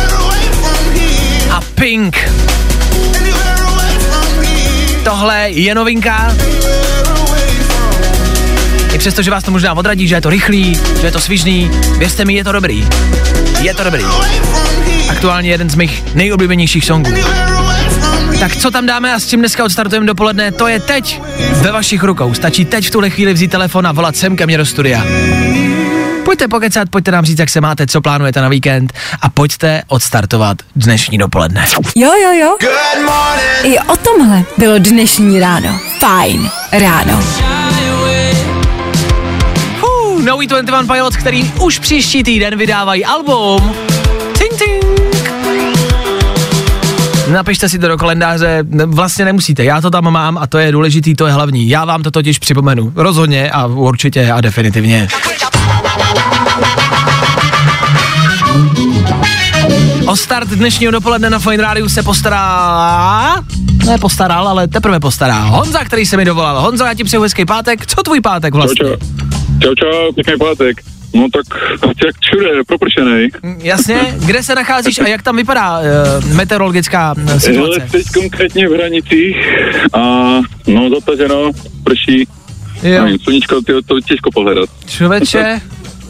a 1.50 1.60
Pink. 1.74 2.16
Tohle 5.04 5.50
je 5.50 5.74
novinka. 5.74 6.34
I 8.92 8.98
přesto, 8.98 9.22
že 9.22 9.30
vás 9.30 9.44
to 9.44 9.50
možná 9.50 9.74
odradí, 9.74 10.08
že 10.08 10.14
je 10.14 10.20
to 10.20 10.30
rychlý, 10.30 10.78
že 11.00 11.06
je 11.06 11.12
to 11.12 11.20
svižný, 11.20 11.70
věřte 11.98 12.24
mi, 12.24 12.34
je 12.34 12.44
to 12.44 12.52
dobrý. 12.52 12.88
Je 13.60 13.74
to 13.74 13.84
dobrý. 13.84 14.04
Aktuálně 15.08 15.50
jeden 15.50 15.70
z 15.70 15.74
mých 15.74 16.02
nejoblíbenějších 16.14 16.84
songů. 16.84 17.10
Tak 18.42 18.56
co 18.56 18.70
tam 18.70 18.86
dáme 18.86 19.14
a 19.14 19.18
s 19.18 19.26
čím 19.26 19.40
dneska 19.40 19.64
odstartujeme 19.64 20.06
dopoledne, 20.06 20.52
to 20.52 20.68
je 20.68 20.80
teď 20.80 21.20
ve 21.52 21.72
vašich 21.72 22.02
rukou. 22.02 22.34
Stačí 22.34 22.64
teď 22.64 22.86
v 22.86 22.90
tuhle 22.90 23.10
chvíli 23.10 23.32
vzít 23.32 23.50
telefon 23.50 23.86
a 23.86 23.92
volat 23.92 24.16
sem 24.16 24.36
ke 24.36 24.46
mně 24.46 24.58
do 24.58 24.66
studia. 24.66 25.04
Pojďte 26.24 26.48
pokecat, 26.48 26.88
pojďte 26.90 27.10
nám 27.10 27.24
říct, 27.24 27.38
jak 27.38 27.50
se 27.50 27.60
máte, 27.60 27.86
co 27.86 28.00
plánujete 28.00 28.40
na 28.40 28.48
víkend 28.48 28.92
a 29.20 29.28
pojďte 29.28 29.82
odstartovat 29.88 30.58
dnešní 30.76 31.18
dopoledne. 31.18 31.66
Jo, 31.96 32.10
jo, 32.22 32.32
jo. 32.32 32.56
I 33.62 33.78
o 33.78 33.96
tomhle 33.96 34.42
bylo 34.58 34.78
dnešní 34.78 35.40
ráno. 35.40 35.80
Fajn 35.98 36.50
ráno. 36.72 37.22
No 40.24 40.38
21 40.38 40.94
Pilots, 40.94 41.16
který 41.16 41.52
už 41.60 41.78
příští 41.78 42.22
týden 42.22 42.58
vydávají 42.58 43.04
album. 43.04 43.76
Ting, 44.38 44.58
ting. 44.58 44.91
Napište 47.30 47.68
si 47.68 47.78
to 47.78 47.88
do 47.88 47.96
kalendáře, 47.96 48.64
vlastně 48.86 49.24
nemusíte, 49.24 49.64
já 49.64 49.80
to 49.80 49.90
tam 49.90 50.10
mám 50.12 50.38
a 50.38 50.46
to 50.46 50.58
je 50.58 50.72
důležitý, 50.72 51.14
to 51.14 51.26
je 51.26 51.32
hlavní. 51.32 51.68
Já 51.68 51.84
vám 51.84 52.02
to 52.02 52.10
totiž 52.10 52.38
připomenu, 52.38 52.92
rozhodně 52.94 53.50
a 53.50 53.66
určitě 53.66 54.32
a 54.32 54.40
definitivně. 54.40 55.08
O 60.06 60.16
start 60.16 60.48
dnešního 60.48 60.92
dopoledne 60.92 61.30
na 61.30 61.38
Fine 61.38 61.62
Radio 61.62 61.88
se 61.88 62.02
postará... 62.02 63.36
Ne 63.86 63.98
postaral, 63.98 64.48
ale 64.48 64.68
teprve 64.68 65.00
postará. 65.00 65.38
Honza, 65.38 65.84
který 65.84 66.06
se 66.06 66.16
mi 66.16 66.24
dovolal. 66.24 66.60
Honza, 66.60 66.88
já 66.88 66.94
ti 66.94 67.04
přeju 67.04 67.22
hezký 67.22 67.44
pátek. 67.44 67.86
Co 67.86 68.02
tvůj 68.02 68.20
pátek 68.20 68.54
vlastně? 68.54 68.84
Čau, 68.84 68.96
čau. 68.96 68.96
Čau, 69.62 69.74
čau, 69.74 70.12
pěkný 70.12 70.34
pátek. 70.38 70.82
No 71.14 71.26
tak 71.32 71.58
jak 72.06 72.14
všude, 72.20 72.48
propršenej. 72.66 73.30
Jasně, 73.58 74.14
kde 74.26 74.42
se 74.42 74.54
nacházíš 74.54 74.98
a 74.98 75.08
jak 75.08 75.22
tam 75.22 75.36
vypadá 75.36 75.78
uh, 75.78 75.84
meteorologická 76.34 77.14
eh, 77.18 77.22
Hele, 77.24 77.40
situace? 77.40 77.86
teď 77.90 78.06
konkrétně 78.14 78.68
v 78.68 78.72
hranicích 78.72 79.36
a 79.92 80.00
no 80.66 80.90
zataženo, 80.90 81.50
prší. 81.84 82.28
Jo. 82.82 83.04
Nevím, 83.04 83.18
sluníčko, 83.18 83.60
tyjo, 83.62 83.82
to 83.82 84.00
těžko 84.00 84.30
pohledat. 84.34 84.70
Člověče, 84.86 85.60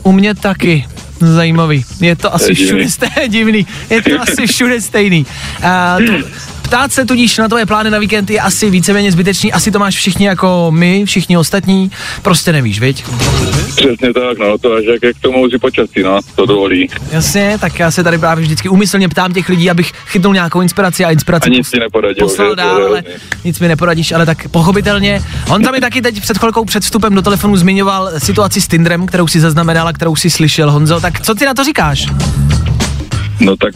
u 0.02 0.12
mě 0.12 0.34
taky. 0.34 0.84
Zajímavý. 1.20 1.84
Je 2.00 2.16
to 2.16 2.34
asi 2.34 2.50
je 2.50 2.54
divný. 2.54 2.66
všude 2.66 2.90
stejný. 2.90 3.66
Je 3.90 4.02
to 4.02 4.20
asi 4.22 4.46
všude 4.46 4.80
stejný. 4.80 5.26
Uh, 5.58 6.06
to, 6.06 6.28
ptát 6.72 6.92
se 6.92 7.04
tudíž 7.04 7.38
na 7.38 7.48
tvoje 7.48 7.66
plány 7.66 7.90
na 7.90 7.98
víkend 7.98 8.30
je 8.30 8.40
asi 8.40 8.70
víceméně 8.70 9.12
zbytečný. 9.12 9.52
Asi 9.52 9.70
to 9.70 9.78
máš 9.78 9.96
všichni 9.96 10.26
jako 10.26 10.70
my, 10.70 11.04
všichni 11.04 11.36
ostatní. 11.36 11.90
Prostě 12.22 12.52
nevíš, 12.52 12.80
viď? 12.80 13.04
Přesně 13.76 14.12
tak, 14.14 14.38
no, 14.38 14.58
to 14.58 14.72
až 14.74 14.84
jak, 14.92 15.02
jak 15.02 15.16
to 15.20 15.32
mouzí 15.32 15.58
počasí, 15.58 16.02
no, 16.02 16.18
to 16.34 16.46
dovolí. 16.46 16.88
Jasně, 17.10 17.58
tak 17.60 17.78
já 17.78 17.90
se 17.90 18.04
tady 18.04 18.18
právě 18.18 18.44
vždycky 18.44 18.68
úmyslně 18.68 19.08
ptám 19.08 19.32
těch 19.32 19.48
lidí, 19.48 19.70
abych 19.70 19.92
chytnul 20.06 20.34
nějakou 20.34 20.60
inspiraci 20.60 21.04
a 21.04 21.10
inspiraci 21.10 21.50
A 21.50 21.52
nic 21.52 21.70
ti 21.70 21.80
neporadil, 21.80 22.26
poslal 22.26 22.54
dál, 22.54 22.86
ale 22.86 23.02
nic 23.44 23.60
mi 23.60 23.68
neporadíš, 23.68 24.12
ale 24.12 24.26
tak 24.26 24.48
pochopitelně. 24.48 25.22
On 25.48 25.62
tam 25.62 25.72
mi 25.72 25.80
taky 25.80 26.02
teď 26.02 26.20
před 26.20 26.38
chvilkou 26.38 26.64
před 26.64 26.82
vstupem 26.82 27.14
do 27.14 27.22
telefonu 27.22 27.56
zmiňoval 27.56 28.10
situaci 28.18 28.60
s 28.60 28.68
Tinderem, 28.68 29.06
kterou 29.06 29.26
si 29.26 29.40
zaznamenal 29.40 29.88
a 29.88 29.92
kterou 29.92 30.16
si 30.16 30.30
slyšel, 30.30 30.70
Honzo. 30.70 31.00
Tak 31.00 31.20
co 31.20 31.34
ty 31.34 31.44
na 31.44 31.54
to 31.54 31.64
říkáš? 31.64 32.06
No 33.40 33.56
tak, 33.56 33.74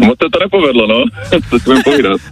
moc 0.00 0.18
se 0.24 0.28
to 0.32 0.38
nepovedlo, 0.40 0.86
no, 0.86 1.04
co 1.50 1.58
si 1.58 1.64
budem 1.64 1.82
povídat. 1.82 2.20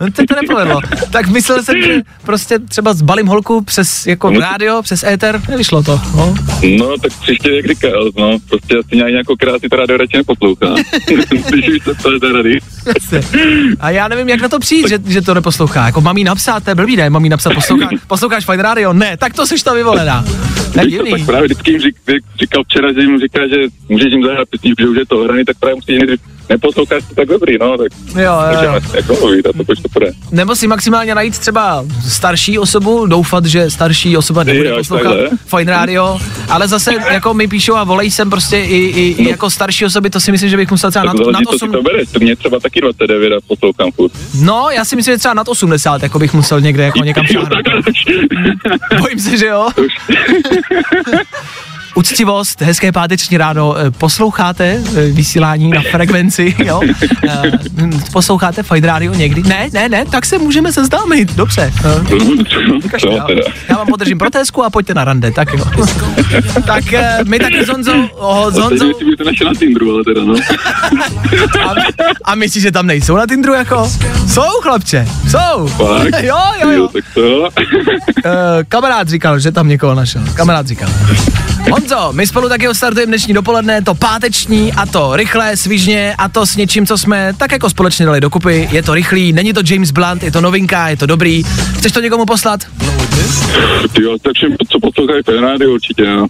No 0.00 0.06
to, 0.12 0.22
to 0.28 0.34
nepovedlo. 0.42 0.80
Tak 1.10 1.28
myslel 1.28 1.62
jsem, 1.62 1.82
že 1.82 2.00
prostě 2.24 2.58
třeba 2.58 2.94
zbalím 2.94 3.26
holku 3.26 3.64
přes 3.64 4.06
jako 4.06 4.30
No. 4.30 4.40
rádio, 4.40 4.82
přes 4.82 5.02
éter, 5.02 5.40
nevyšlo 5.48 5.82
to. 5.82 6.00
No. 6.16 6.34
No, 6.78 6.98
tak 6.98 7.12
příště 7.20 7.50
jak 7.52 7.66
říkal, 7.66 8.10
no, 8.16 8.38
prostě 8.48 8.76
asi 8.78 8.96
nějak 8.96 9.10
nějakou 9.10 9.36
krásy 9.36 9.68
to 9.68 9.76
rádio 9.76 9.96
radši 9.98 10.16
neposlouchá. 10.16 10.66
Když 11.50 11.68
už 11.68 11.84
to 11.84 11.94
to 12.18 12.26
je 12.26 12.32
rady. 12.32 12.58
Jasně. 12.86 13.20
A 13.80 13.90
já 13.90 14.08
nevím, 14.08 14.28
jak 14.28 14.40
na 14.40 14.48
to 14.48 14.58
přijít, 14.58 14.88
že, 14.88 14.98
že 15.06 15.22
to 15.22 15.34
neposlouchá. 15.34 15.86
Jako 15.86 16.00
mám 16.00 16.16
jí 16.18 16.24
napsat, 16.24 16.64
to 16.64 16.70
je 16.70 16.74
blbý, 16.74 16.96
ne? 16.96 17.10
Mám 17.10 17.24
jí 17.24 17.30
napsat, 17.30 17.54
poslouchá, 17.54 17.88
posloucháš 18.06 18.44
Fine 18.44 18.62
Radio? 18.62 18.92
Ne, 18.92 19.16
tak 19.16 19.34
to 19.34 19.46
seš 19.46 19.62
ta 19.62 19.74
vyvolená. 19.74 20.24
Divný. 20.90 21.10
Tak 21.10 21.24
právě 21.26 21.44
vždycky 21.44 21.70
jim 21.70 21.80
řík, 21.80 21.96
říkal 22.40 22.64
včera, 22.64 22.92
že 22.92 23.00
jim 23.00 23.18
říká, 23.20 23.40
že 23.48 23.56
můžeš 23.88 24.12
jim 24.12 24.24
zahrát 24.24 24.48
písničku, 24.48 24.82
že 24.82 24.88
už 24.88 24.96
je 24.96 25.06
to 25.06 25.18
hraný, 25.18 25.44
tak 25.44 25.56
právě 25.58 25.74
musí 25.74 25.98
nejdřív 25.98 26.20
neposlouchat 26.48 26.98
to 27.08 27.14
tak 27.14 27.28
dobrý, 27.28 27.58
no, 27.60 27.78
tak 27.78 27.88
Jo, 28.08 28.22
jo, 28.52 28.62
jo. 28.62 28.80
jako 28.94 29.14
mluvit 29.20 29.46
a 29.46 29.52
to 29.52 29.64
to 29.82 29.88
půjde. 29.92 30.12
Nebo 30.30 30.56
si 30.56 30.66
maximálně 30.66 31.14
najít 31.14 31.38
třeba 31.38 31.84
starší 32.08 32.58
osobu, 32.58 33.06
doufat, 33.06 33.44
že 33.46 33.70
starší 33.70 34.16
osoba 34.16 34.44
nebude 34.44 34.68
Jo, 34.68 34.76
poslouchat 34.76 35.02
takhle. 35.04 35.28
Fine 35.58 35.72
Radio, 35.72 36.18
ale 36.48 36.68
zase 36.68 36.94
jako 37.10 37.34
mi 37.34 37.48
píšou 37.48 37.74
a 37.74 37.84
volej 37.84 38.10
sem 38.10 38.30
prostě 38.30 38.58
i, 38.58 38.76
i, 38.76 39.14
i 39.22 39.28
jako 39.28 39.50
starší 39.50 39.84
osoby, 39.84 40.10
to 40.10 40.20
si 40.20 40.32
myslím, 40.32 40.50
že 40.50 40.56
bych 40.56 40.70
musel 40.70 40.90
třeba 40.90 41.04
Tak 41.04 41.14
nad, 41.14 41.18
nad 41.18 41.24
záleží, 41.24 41.44
co 41.46 41.58
si 41.58 41.64
8, 41.64 41.72
to 41.72 41.82
bereš, 41.82 42.08
to 42.12 42.18
mě 42.18 42.36
třeba 42.36 42.60
taky 42.60 42.80
29 42.80 43.32
a 43.32 43.36
poslouchám 43.46 43.90
furt. 43.92 44.12
no 44.40 44.68
já 44.70 44.84
si 44.84 44.96
myslím, 44.96 45.14
že 45.14 45.18
třeba 45.18 45.34
nad 45.34 45.48
80, 45.48 46.02
jako 46.02 46.18
bych 46.18 46.34
musel 46.34 46.60
někde 46.60 46.82
jako 46.84 46.98
někam 46.98 47.26
šáhnout. 47.32 47.48
Bojím 49.00 49.18
se, 49.20 49.36
že 49.38 49.46
jo. 49.46 49.68
Uctivost, 51.96 52.60
hezké 52.60 52.92
páteční 52.92 53.36
ráno, 53.36 53.76
eh, 53.76 53.90
posloucháte 53.90 54.82
eh, 54.96 55.06
vysílání 55.06 55.70
na 55.70 55.82
frekvenci, 55.90 56.54
jo? 56.64 56.80
Eh, 57.28 57.58
Posloucháte 58.12 58.62
Fine 58.62 58.86
Radio 58.86 59.14
někdy? 59.14 59.42
Ne, 59.42 59.68
ne, 59.72 59.88
ne, 59.88 60.04
tak 60.10 60.26
se 60.26 60.38
můžeme 60.38 60.72
seznámit, 60.72 61.34
dobře. 61.34 61.72
Já, 63.68 63.76
vám 63.76 63.86
podržím 63.86 64.18
protésku 64.18 64.64
a 64.64 64.70
pojďte 64.70 64.94
na 64.94 65.04
rande, 65.04 65.30
tak 65.30 65.48
jo. 65.52 65.64
tak 66.66 66.84
my 67.24 67.38
taky 67.38 67.64
s 67.64 67.68
Honzou, 67.68 68.08
oh, 68.14 68.50
s 68.50 68.58
Honzou 68.58 68.92
na 69.44 69.54
Tinderu, 69.58 69.94
ale 69.94 70.04
teda, 70.04 70.24
no. 70.24 70.34
a, 71.68 71.74
a 72.24 72.34
myslíš, 72.34 72.62
že 72.62 72.72
tam 72.72 72.86
nejsou 72.86 73.16
na 73.16 73.26
Tinderu 73.26 73.54
jako? 73.54 73.90
Jsou, 74.28 74.60
chlapče, 74.62 75.08
jsou. 75.30 75.66
Fakt? 75.66 76.14
jo, 76.22 76.38
jo, 76.62 76.70
jo. 76.70 76.88
Tak 76.88 77.04
to, 77.14 77.48
kamarád 78.68 79.08
říkal, 79.08 79.38
že 79.38 79.52
tam 79.52 79.68
někoho 79.68 79.94
našel. 79.94 80.22
Kamarád 80.34 80.66
říkal. 80.66 80.88
Honzo, 81.70 82.12
my 82.12 82.26
spolu 82.26 82.48
taky 82.48 82.68
odstartujeme 82.68 83.10
dnešní 83.10 83.34
dopoledne, 83.34 83.82
to 83.82 83.94
páteční 83.94 84.72
a 84.72 84.86
to 84.86 85.16
rychlé, 85.16 85.56
svižně 85.56 86.14
a 86.18 86.28
to 86.28 86.46
s 86.46 86.56
něčím, 86.56 86.86
co 86.86 86.98
jsme 86.98 87.32
tak 87.38 87.52
jako 87.52 87.70
společně 87.70 88.06
dali 88.06 88.20
dokupy. 88.20 88.68
Je 88.72 88.82
to 88.82 88.94
rychlý, 88.94 89.32
není 89.32 89.52
to 89.52 89.60
James 89.70 89.90
Blunt, 89.90 90.22
je 90.22 90.32
to 90.32 90.40
novinka, 90.40 90.88
je 90.88 90.96
to 90.96 91.06
dobrý. 91.06 91.42
Chceš 91.78 91.92
to 91.92 92.00
někomu 92.00 92.26
poslat? 92.26 92.60
jo, 94.00 94.16
tak 94.22 94.32
všem, 94.34 94.56
co 94.70 94.80
poslouchají 94.80 95.22
Radio 95.40 95.70
určitě, 95.70 96.04
no. 96.04 96.26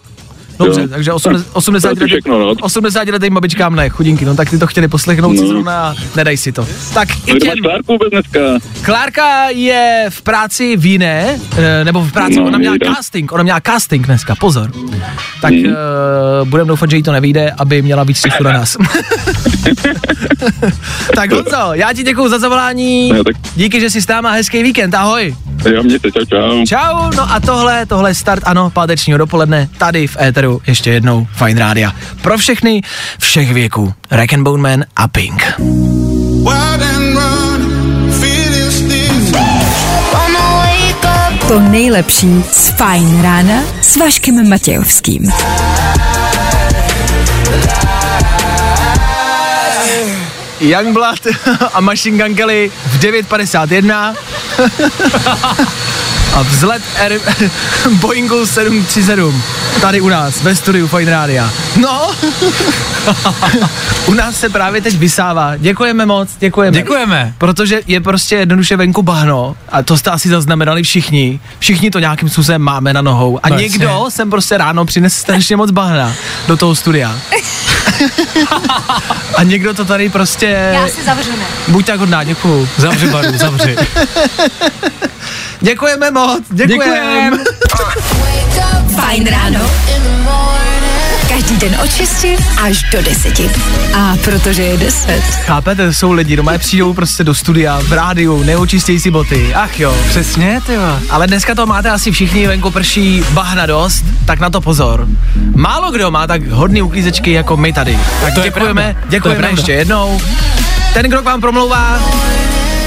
Dobře, 0.58 0.80
Jo. 0.80 0.88
takže 0.88 1.12
80, 1.12 1.46
80 1.52 1.94
To 1.94 2.00
je 2.04 2.06
všechno, 2.06 2.38
no. 2.38 2.54
80 2.60 3.08
letým 3.08 3.34
babičkám 3.34 3.76
ne, 3.76 3.88
chudinky, 3.88 4.24
no 4.24 4.34
tak 4.34 4.50
ty 4.50 4.58
to 4.58 4.66
chtěli 4.66 4.88
poslechnout 4.88 5.36
si 5.36 5.42
No. 5.42 5.48
zrovna 5.48 5.88
a 5.88 5.94
nedaj 6.16 6.36
si 6.36 6.52
to. 6.52 6.66
Tak 6.94 7.08
i 7.26 7.32
No, 7.32 7.38
těm, 7.38 7.58
Klárku 7.62 7.92
vůbec 7.92 8.10
dneska? 8.10 8.40
Klárka 8.82 9.48
je 9.48 10.06
v 10.08 10.22
práci 10.22 10.76
v 10.76 10.86
jiné, 10.86 11.38
eh, 11.58 11.84
nebo 11.84 12.00
v 12.00 12.12
práci, 12.12 12.36
No, 12.36 12.44
ona 12.44 12.58
měla 12.58 12.76
jde. 12.76 12.86
casting, 12.94 13.32
ona 13.32 13.42
měla 13.42 13.60
casting 13.66 14.06
dneska, 14.06 14.34
pozor. 14.34 14.70
Tak 15.40 15.52
Hmm. 15.52 15.64
uh, 15.64 16.48
budeme 16.48 16.68
doufat, 16.68 16.90
že 16.90 16.96
jí 16.96 17.02
to 17.02 17.12
nevyjde, 17.12 17.50
aby 17.58 17.82
měla 17.82 18.04
víc 18.04 18.20
času 18.20 18.42
na 18.42 18.52
nás. 18.52 18.76
tak 21.14 21.32
Honzo, 21.32 21.70
já 21.72 21.92
ti 21.92 22.02
děkuji 22.02 22.28
za 22.28 22.38
zavolání, 22.38 23.12
No, 23.12 23.24
tak- 23.24 23.36
díky, 23.56 23.80
že 23.80 23.90
jsi 23.90 24.02
s 24.02 24.06
náma, 24.08 24.30
hezký 24.30 24.62
víkend, 24.62 24.94
ahoj. 24.94 25.36
Jo, 25.74 25.82
mějte, 25.82 26.12
čau, 26.12 26.24
čau. 26.24 26.64
Čau, 26.66 27.10
no 27.16 27.32
a 27.32 27.40
tohle, 27.40 27.86
tohle 27.86 28.10
je 28.10 28.14
start, 28.14 28.42
ano, 28.46 28.70
pátečního 28.70 29.18
dopoledne, 29.18 29.68
tady 29.78 30.06
v 30.06 30.16
éteru, 30.20 30.60
ještě 30.66 30.90
jednou, 30.90 31.26
Fine 31.32 31.60
Rádia. 31.60 31.92
Pro 32.22 32.38
všechny, 32.38 32.82
všech 33.18 33.52
věků, 33.52 33.94
Rack 34.10 34.32
and 34.32 34.44
Bone 34.44 34.62
Man 34.62 34.84
a 34.96 35.08
Pink. 35.08 35.42
To 41.48 41.60
nejlepší 41.60 42.44
z 42.52 42.68
Fajn 42.68 43.22
rána 43.22 43.62
s 43.82 43.96
Vaškem 43.96 44.48
Matějovským. 44.48 45.30
Youngblood 50.60 51.26
a 51.72 51.80
Machine 51.80 52.24
Gun 52.24 52.36
Kelly 52.36 52.70
v 52.86 52.98
9.51 52.98 54.14
a 56.34 56.42
vzlet 56.42 56.82
Air, 56.98 57.20
Boeingu 57.92 58.46
737 58.46 59.42
tady 59.80 60.00
u 60.00 60.08
nás 60.08 60.42
ve 60.42 60.56
studiu 60.56 60.86
Fine 60.88 61.10
Rádia. 61.10 61.50
No, 61.76 62.10
u 64.06 64.14
nás 64.14 64.36
se 64.40 64.48
právě 64.48 64.80
teď 64.80 64.94
vysává. 64.98 65.56
Děkujeme 65.56 66.06
moc, 66.06 66.28
děkujeme. 66.38 66.76
Děkujeme. 66.78 67.34
Protože 67.38 67.80
je 67.86 68.00
prostě 68.00 68.34
jednoduše 68.34 68.76
venku 68.76 69.02
bahno 69.02 69.56
a 69.68 69.82
to 69.82 69.96
jste 69.96 70.10
asi 70.10 70.28
zaznamenali 70.28 70.82
všichni. 70.82 71.40
Všichni 71.58 71.90
to 71.90 71.98
nějakým 71.98 72.28
způsobem 72.28 72.62
máme 72.62 72.92
na 72.92 73.02
nohou. 73.02 73.40
A 73.42 73.48
No, 73.48 73.56
někdo 73.58 73.88
jasně. 73.88 74.10
sem 74.10 74.30
prostě 74.30 74.58
ráno 74.58 74.84
přines 74.84 75.14
strašně 75.16 75.56
moc 75.56 75.70
bahna 75.70 76.12
do 76.48 76.56
toho 76.56 76.74
studia. 76.74 77.18
A 79.34 79.42
někdo 79.42 79.74
to 79.74 79.84
tady 79.84 80.08
prostě... 80.08 80.70
Já 80.72 80.88
si 80.88 81.04
zavřu 81.04 81.30
ne. 81.30 81.46
Buď 81.68 81.86
tak 81.86 82.00
hodná, 82.00 82.24
děkuju. 82.24 82.68
Zavři 82.76 83.06
baru, 83.06 83.38
zavři. 83.38 83.76
Děkujeme 85.60 86.10
moc, 86.10 86.42
děkujem. 86.50 86.80
Děkujem. 86.82 87.44
Fajn 88.96 89.26
ráno. 89.26 89.70
Každý 91.36 91.56
den 91.56 91.76
od 91.84 91.92
6 91.92 92.26
až 92.62 92.82
do 92.92 93.02
10. 93.02 93.40
A 93.94 94.16
protože 94.24 94.62
je 94.62 94.76
10. 94.76 95.20
Chápete, 95.20 95.92
jsou 95.92 96.12
lidi, 96.12 96.36
doma 96.36 96.58
přijdou 96.58 96.94
prostě 96.94 97.24
do 97.24 97.34
studia, 97.34 97.80
v 97.82 97.92
rádiu, 97.92 98.42
neočistějí 98.42 99.00
si 99.00 99.10
boty. 99.10 99.54
Ach 99.54 99.80
jo. 99.80 99.96
Přesně, 100.08 100.60
ty 100.66 100.74
jo. 100.74 100.98
Ale 101.10 101.26
dneska 101.26 101.54
to 101.54 101.66
máte 101.66 101.90
asi 101.90 102.12
všichni, 102.12 102.46
venku 102.46 102.70
prší 102.70 103.22
bahna 103.30 103.66
dost, 103.66 104.04
tak 104.26 104.40
na 104.40 104.50
to 104.50 104.60
pozor. 104.60 105.08
Málo 105.54 105.90
kdo 105.90 106.10
má 106.10 106.26
tak 106.26 106.48
hodný 106.48 106.82
uklízečky 106.82 107.32
jako 107.32 107.56
my 107.56 107.72
tady. 107.72 107.98
Tak 108.20 108.34
To 108.34 108.40
je 108.40 108.44
děkujeme, 108.44 108.82
pravda. 108.82 109.00
Je 109.04 109.10
děkujeme 109.10 109.38
pravda. 109.38 109.56
ještě 109.56 109.72
jednou. 109.72 110.20
Ten, 110.94 111.06
kdo 111.06 111.22
k 111.22 111.24
vám 111.24 111.40
promlouvá, 111.40 112.00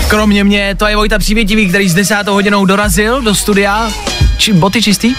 kromě 0.07 0.43
mě, 0.43 0.75
to 0.75 0.87
je 0.87 0.95
Vojta 0.95 1.19
Přívětivý, 1.19 1.69
který 1.69 1.89
s 1.89 1.93
desátou 1.93 2.33
hodinou 2.33 2.65
dorazil 2.65 3.21
do 3.21 3.35
studia. 3.35 3.91
Či, 4.37 4.53
boty 4.53 4.81
čistý? 4.81 5.13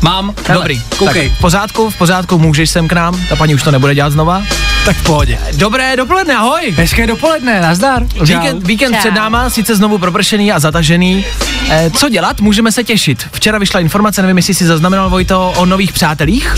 Mám, 0.00 0.34
Hele, 0.46 0.60
dobrý, 0.60 0.82
koukej. 0.96 1.28
Tak 1.28 1.38
v 1.38 1.40
pořádku, 1.40 1.90
v 1.90 1.96
pořádku, 1.96 2.38
můžeš 2.38 2.70
sem 2.70 2.88
k 2.88 2.92
nám, 2.92 3.20
ta 3.28 3.36
paní 3.36 3.54
už 3.54 3.62
to 3.62 3.70
nebude 3.70 3.94
dělat 3.94 4.10
znova. 4.10 4.42
Tak 4.84 4.96
v 4.96 5.02
pohodě. 5.02 5.38
Dobré 5.52 5.96
dopoledne, 5.96 6.36
ahoj. 6.36 6.74
Hezké 6.76 7.06
dopoledne, 7.06 7.60
nazdar. 7.60 8.02
Víkend, 8.22 8.66
víkend 8.66 8.92
Čau. 8.92 8.98
před 8.98 9.10
náma, 9.10 9.50
sice 9.50 9.76
znovu 9.76 9.98
propršený 9.98 10.52
a 10.52 10.58
zatažený. 10.58 11.24
Eh, 11.70 11.90
co 11.90 12.08
dělat? 12.08 12.40
Můžeme 12.40 12.72
se 12.72 12.84
těšit. 12.84 13.26
Včera 13.32 13.58
vyšla 13.58 13.80
informace, 13.80 14.22
nevím, 14.22 14.36
jestli 14.36 14.54
si 14.54 14.66
zaznamenal 14.66 15.10
Vojto 15.10 15.52
o 15.56 15.66
nových 15.66 15.92
přátelích. 15.92 16.54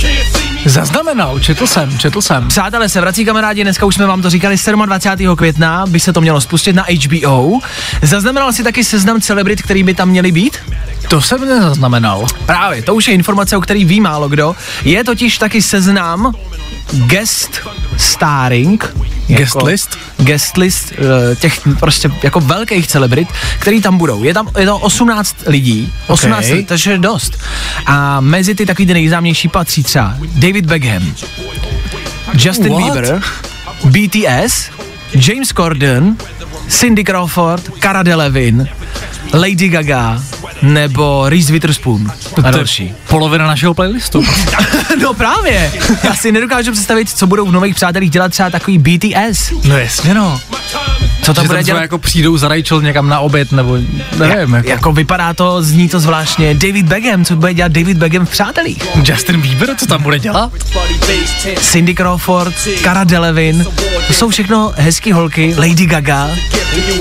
Zaznamenal, 0.67 1.41
četl 1.41 1.67
jsem, 1.67 1.99
četl 1.99 2.21
jsem. 2.21 2.49
Přátelé 2.49 2.89
se 2.89 3.01
vrací 3.01 3.25
kamarádi, 3.25 3.63
dneska 3.63 3.87
už 3.87 3.95
jsme 3.95 4.07
vám 4.07 4.23
to 4.23 4.31
říkali, 4.31 4.57
27. 4.87 5.37
května 5.37 5.85
by 5.87 6.01
se 6.01 6.13
to 6.13 6.21
mělo 6.21 6.41
spustit 6.41 6.73
na 6.73 6.87
HBO. 7.07 7.59
Zaznamenal 8.03 8.53
si 8.53 8.63
taky 8.65 8.85
seznam 8.85 9.21
celebrit, 9.21 9.63
který 9.63 9.83
by 9.83 9.95
tam 9.95 10.09
měli 10.09 10.33
být? 10.33 10.57
To 11.09 11.21
jsem 11.21 11.41
nezaznamenal. 11.41 12.27
Právě, 12.47 12.83
to 12.83 12.95
už 12.95 13.09
je 13.09 13.15
informace, 13.15 13.57
o 13.57 13.61
který 13.61 13.85
ví 13.85 14.01
málo 14.01 14.29
kdo. 14.29 14.57
Je 14.85 15.05
totiž 15.05 15.39
taky 15.39 15.63
seznam 15.63 16.35
guest 16.93 17.61
starring. 17.97 18.95
Guest 19.37 19.63
list? 19.63 19.99
Guest 20.17 20.57
list 20.57 20.93
eh, 20.93 21.37
těch 21.37 21.61
prostě 21.81 22.11
jako 22.23 22.41
velkých 22.41 22.87
celebrit, 22.87 23.29
který 23.59 23.81
tam 23.83 23.99
budou. 23.99 24.25
Je 24.25 24.35
tam 24.35 24.49
je 24.59 24.67
to 24.67 24.79
18 24.79 25.37
lidí, 25.47 25.93
18 26.07 26.39
Okay. 26.45 26.53
lidí, 26.53 26.67
takže 26.67 26.91
je 26.93 26.99
dost. 26.99 27.39
A 27.87 28.21
mezi 28.21 28.55
ty 28.55 28.67
takový 28.67 28.87
ty 28.87 28.95
nejznámější 28.95 29.49
patří 29.49 29.83
třeba 29.83 30.15
David 30.35 30.67
Beckham, 30.67 31.15
Justin 32.35 32.73
What? 32.73 32.83
Bieber, 32.83 33.21
BTS, 33.85 34.71
James 35.15 35.49
Corden, 35.57 36.17
Cindy 36.69 37.05
Crawford, 37.05 37.71
Cara 37.83 38.03
Delevingne, 38.03 38.69
Lady 39.35 39.69
Gaga 39.69 40.23
nebo 40.63 41.29
Reese 41.29 41.53
Witherspoon 41.53 42.11
a 42.11 42.15
To 42.35 42.47
je 42.47 42.53
další. 42.53 42.95
polovina 43.09 43.47
našeho 43.47 43.75
playlistu. 43.75 44.25
No 45.03 45.15
právě. 45.15 45.73
Já 46.05 46.15
si 46.15 46.33
nedokážu 46.33 46.73
představit, 46.73 47.09
co 47.11 47.27
budou 47.27 47.47
v 47.47 47.53
nových 47.53 47.75
přátelích 47.75 48.11
dělat 48.11 48.29
třeba 48.29 48.51
takový 48.51 48.79
BTS. 48.79 49.53
No 49.65 49.79
jasně 49.79 50.15
no. 50.15 50.41
Co 51.23 51.35
tam 51.35 51.45
Že 51.45 51.49
bude 51.49 51.63
dělat? 51.63 51.81
jako 51.81 51.99
přijdou 51.99 52.37
za 52.37 52.49
Rachel 52.49 52.83
někam 52.83 53.09
na 53.09 53.21
oběd, 53.21 53.53
nebo 53.53 53.79
nevím, 54.19 54.55
jako. 54.55 54.69
Jako 54.71 54.93
vypadá 54.93 55.35
to, 55.35 55.63
zní 55.63 55.89
to 55.89 56.01
zvláštně. 56.01 56.55
David 56.55 56.87
Beckham, 56.87 57.25
co 57.25 57.37
bude 57.37 57.55
dělat 57.55 57.73
David 57.73 57.97
Beckham 57.99 58.27
v 58.27 58.31
přátelích? 58.31 58.83
Justin 59.05 59.41
Bieber, 59.41 59.77
co 59.77 59.87
tam 59.87 60.03
bude 60.03 60.19
dělat? 60.19 60.53
Cindy 61.61 61.95
Crawford, 61.95 62.55
Cara 62.83 63.05
Delevingne, 63.05 63.65
to 64.07 64.13
jsou 64.13 64.29
všechno 64.29 64.73
hezký 64.77 65.13
holky, 65.13 65.55
Lady 65.59 65.87
Gaga, 65.87 66.29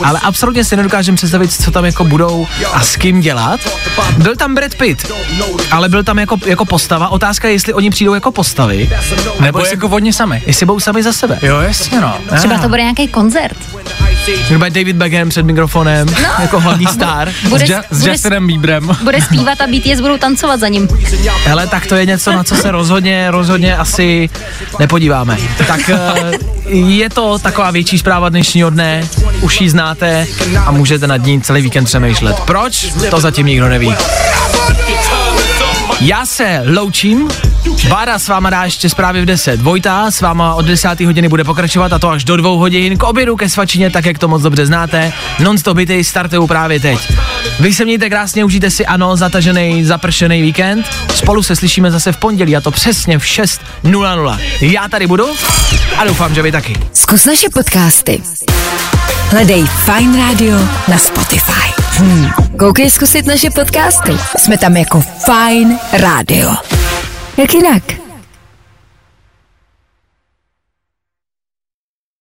ale 0.04 0.20
absolutně 0.24 0.64
si 0.64 0.76
nedokážem 0.76 1.16
představit, 1.16 1.54
co 1.54 1.72
tam 1.72 1.86
jako 1.86 2.04
budou 2.04 2.48
a 2.74 2.84
s 2.84 2.96
kým 2.96 3.22
dělat. 3.22 3.60
Byl 4.18 4.36
tam 4.36 4.56
Brad 4.56 4.76
Pitt, 4.76 5.12
ale 5.72 5.90
byl 5.90 6.04
tam 6.04 6.20
jako, 6.20 6.38
jako 6.46 6.66
postava. 6.66 7.08
Otázka 7.10 7.48
je, 7.48 7.54
jestli 7.54 7.74
oni 7.74 7.90
přijdou 7.90 8.14
jako 8.14 8.32
postavy, 8.32 8.90
Nebo 9.40 9.60
jestli, 9.60 9.76
jako 9.76 9.88
oni 9.88 10.14
sami. 10.14 10.44
jestli 10.46 10.66
budou 10.66 10.80
sami 10.80 11.04
za 11.04 11.14
sebe. 11.14 11.40
Jo, 11.42 11.60
jasně 11.60 12.02
no. 12.02 12.18
Třeba 12.38 12.58
to 12.58 12.70
bude 12.70 12.82
nějaký 12.82 13.08
koncert. 13.08 13.58
Bude 14.58 14.70
David 14.70 14.96
Beckham 14.96 15.30
před 15.30 15.44
mikrofonem, 15.46 16.08
no. 16.08 16.14
jako 16.42 16.60
hlavní 16.60 16.86
star. 16.88 17.32
Bude, 17.50 17.66
S, 17.66 17.70
ja- 17.70 17.84
s 17.92 18.00
bude, 18.00 18.12
Justinem 18.12 18.48
Bieberem. 18.48 18.98
bude 19.04 19.22
zpívat 19.26 19.62
a 19.62 19.68
BTS 19.68 20.02
budou 20.02 20.18
tancovat 20.18 20.60
za 20.60 20.68
ním. 20.68 20.88
Hele, 21.46 21.68
tak 21.68 21.86
to 21.86 21.96
je 21.96 22.06
něco, 22.06 22.32
na 22.32 22.44
co 22.44 22.56
se 22.56 22.72
rozhodně, 22.72 23.32
rozhodně 23.32 23.78
asi 23.78 24.30
nepodíváme. 24.80 25.38
Tak 25.68 25.90
eh, 25.90 26.32
je 26.76 27.10
to 27.10 27.40
taková 27.40 27.72
větší 27.72 27.98
zpráva 27.98 28.30
dnešního 28.30 28.70
dne, 28.70 29.08
už 29.42 29.62
ji 29.62 29.70
znáte 29.70 30.28
a 30.66 30.72
můžete 30.72 31.08
nad 31.08 31.18
ní 31.18 31.42
celý 31.42 31.62
víkend 31.62 31.86
přemýšlet. 31.86 32.40
Proč? 32.40 32.86
To 33.10 33.20
zatím 33.20 33.46
nikdo 33.48 33.70
neví. 33.70 33.94
Já 36.02 36.26
se 36.26 36.62
loučím, 36.66 37.30
Bára 37.90 38.20
s 38.20 38.28
váma 38.28 38.50
dá 38.50 38.64
ještě 38.64 38.90
zprávy 38.90 39.22
v 39.22 39.26
10. 39.26 39.62
Vojta 39.62 40.12
s 40.12 40.22
váma 40.22 40.56
od 40.56 40.66
10. 40.66 41.00
hodiny 41.00 41.30
bude 41.30 41.44
pokračovat 41.44 41.94
a 41.94 42.00
to 42.00 42.10
až 42.10 42.24
do 42.24 42.38
dvou 42.38 42.58
hodin 42.58 42.98
k 42.98 43.04
obědu 43.04 43.36
ke 43.36 43.50
svačině, 43.50 43.90
tak 43.90 44.06
jak 44.06 44.18
to 44.18 44.28
moc 44.28 44.42
dobře 44.42 44.66
znáte. 44.66 45.14
Non-stop 45.40 45.78
hity 45.78 46.04
startují 46.04 46.48
právě 46.48 46.80
teď. 46.80 47.12
Vy 47.60 47.74
se 47.74 47.86
mějte 47.86 48.10
krásně, 48.10 48.46
užijte 48.46 48.72
si 48.72 48.86
ano, 48.86 49.16
zatažený, 49.18 49.86
zapršený 49.86 50.42
víkend. 50.42 50.86
Spolu 51.16 51.44
se 51.44 51.56
slyšíme 51.56 51.92
zase 51.92 52.12
v 52.12 52.18
pondělí 52.18 52.56
a 52.56 52.62
to 52.62 52.72
přesně 52.72 53.20
v 53.20 53.24
6.00. 53.24 54.40
Já 54.62 54.88
tady 54.88 55.08
budu 55.08 55.28
a 55.98 56.06
doufám, 56.06 56.36
že 56.36 56.42
vy 56.42 56.52
taky. 56.52 56.76
Zkus 56.94 57.26
naše 57.26 57.50
podcasty. 57.50 58.22
Hledej 59.30 59.66
Fine 59.66 60.18
Radio 60.18 60.58
na 60.88 60.98
Spotify. 60.98 61.82
Hmm. 61.98 62.30
Koukej 62.60 62.90
zkusit 62.90 63.26
naše 63.26 63.50
podcasty. 63.50 64.12
Jsme 64.38 64.58
tam 64.58 64.78
jako 64.78 65.04
Fine 65.26 65.80
Radio. 65.94 66.56
Jak 67.40 67.54
jinak? 67.54 67.84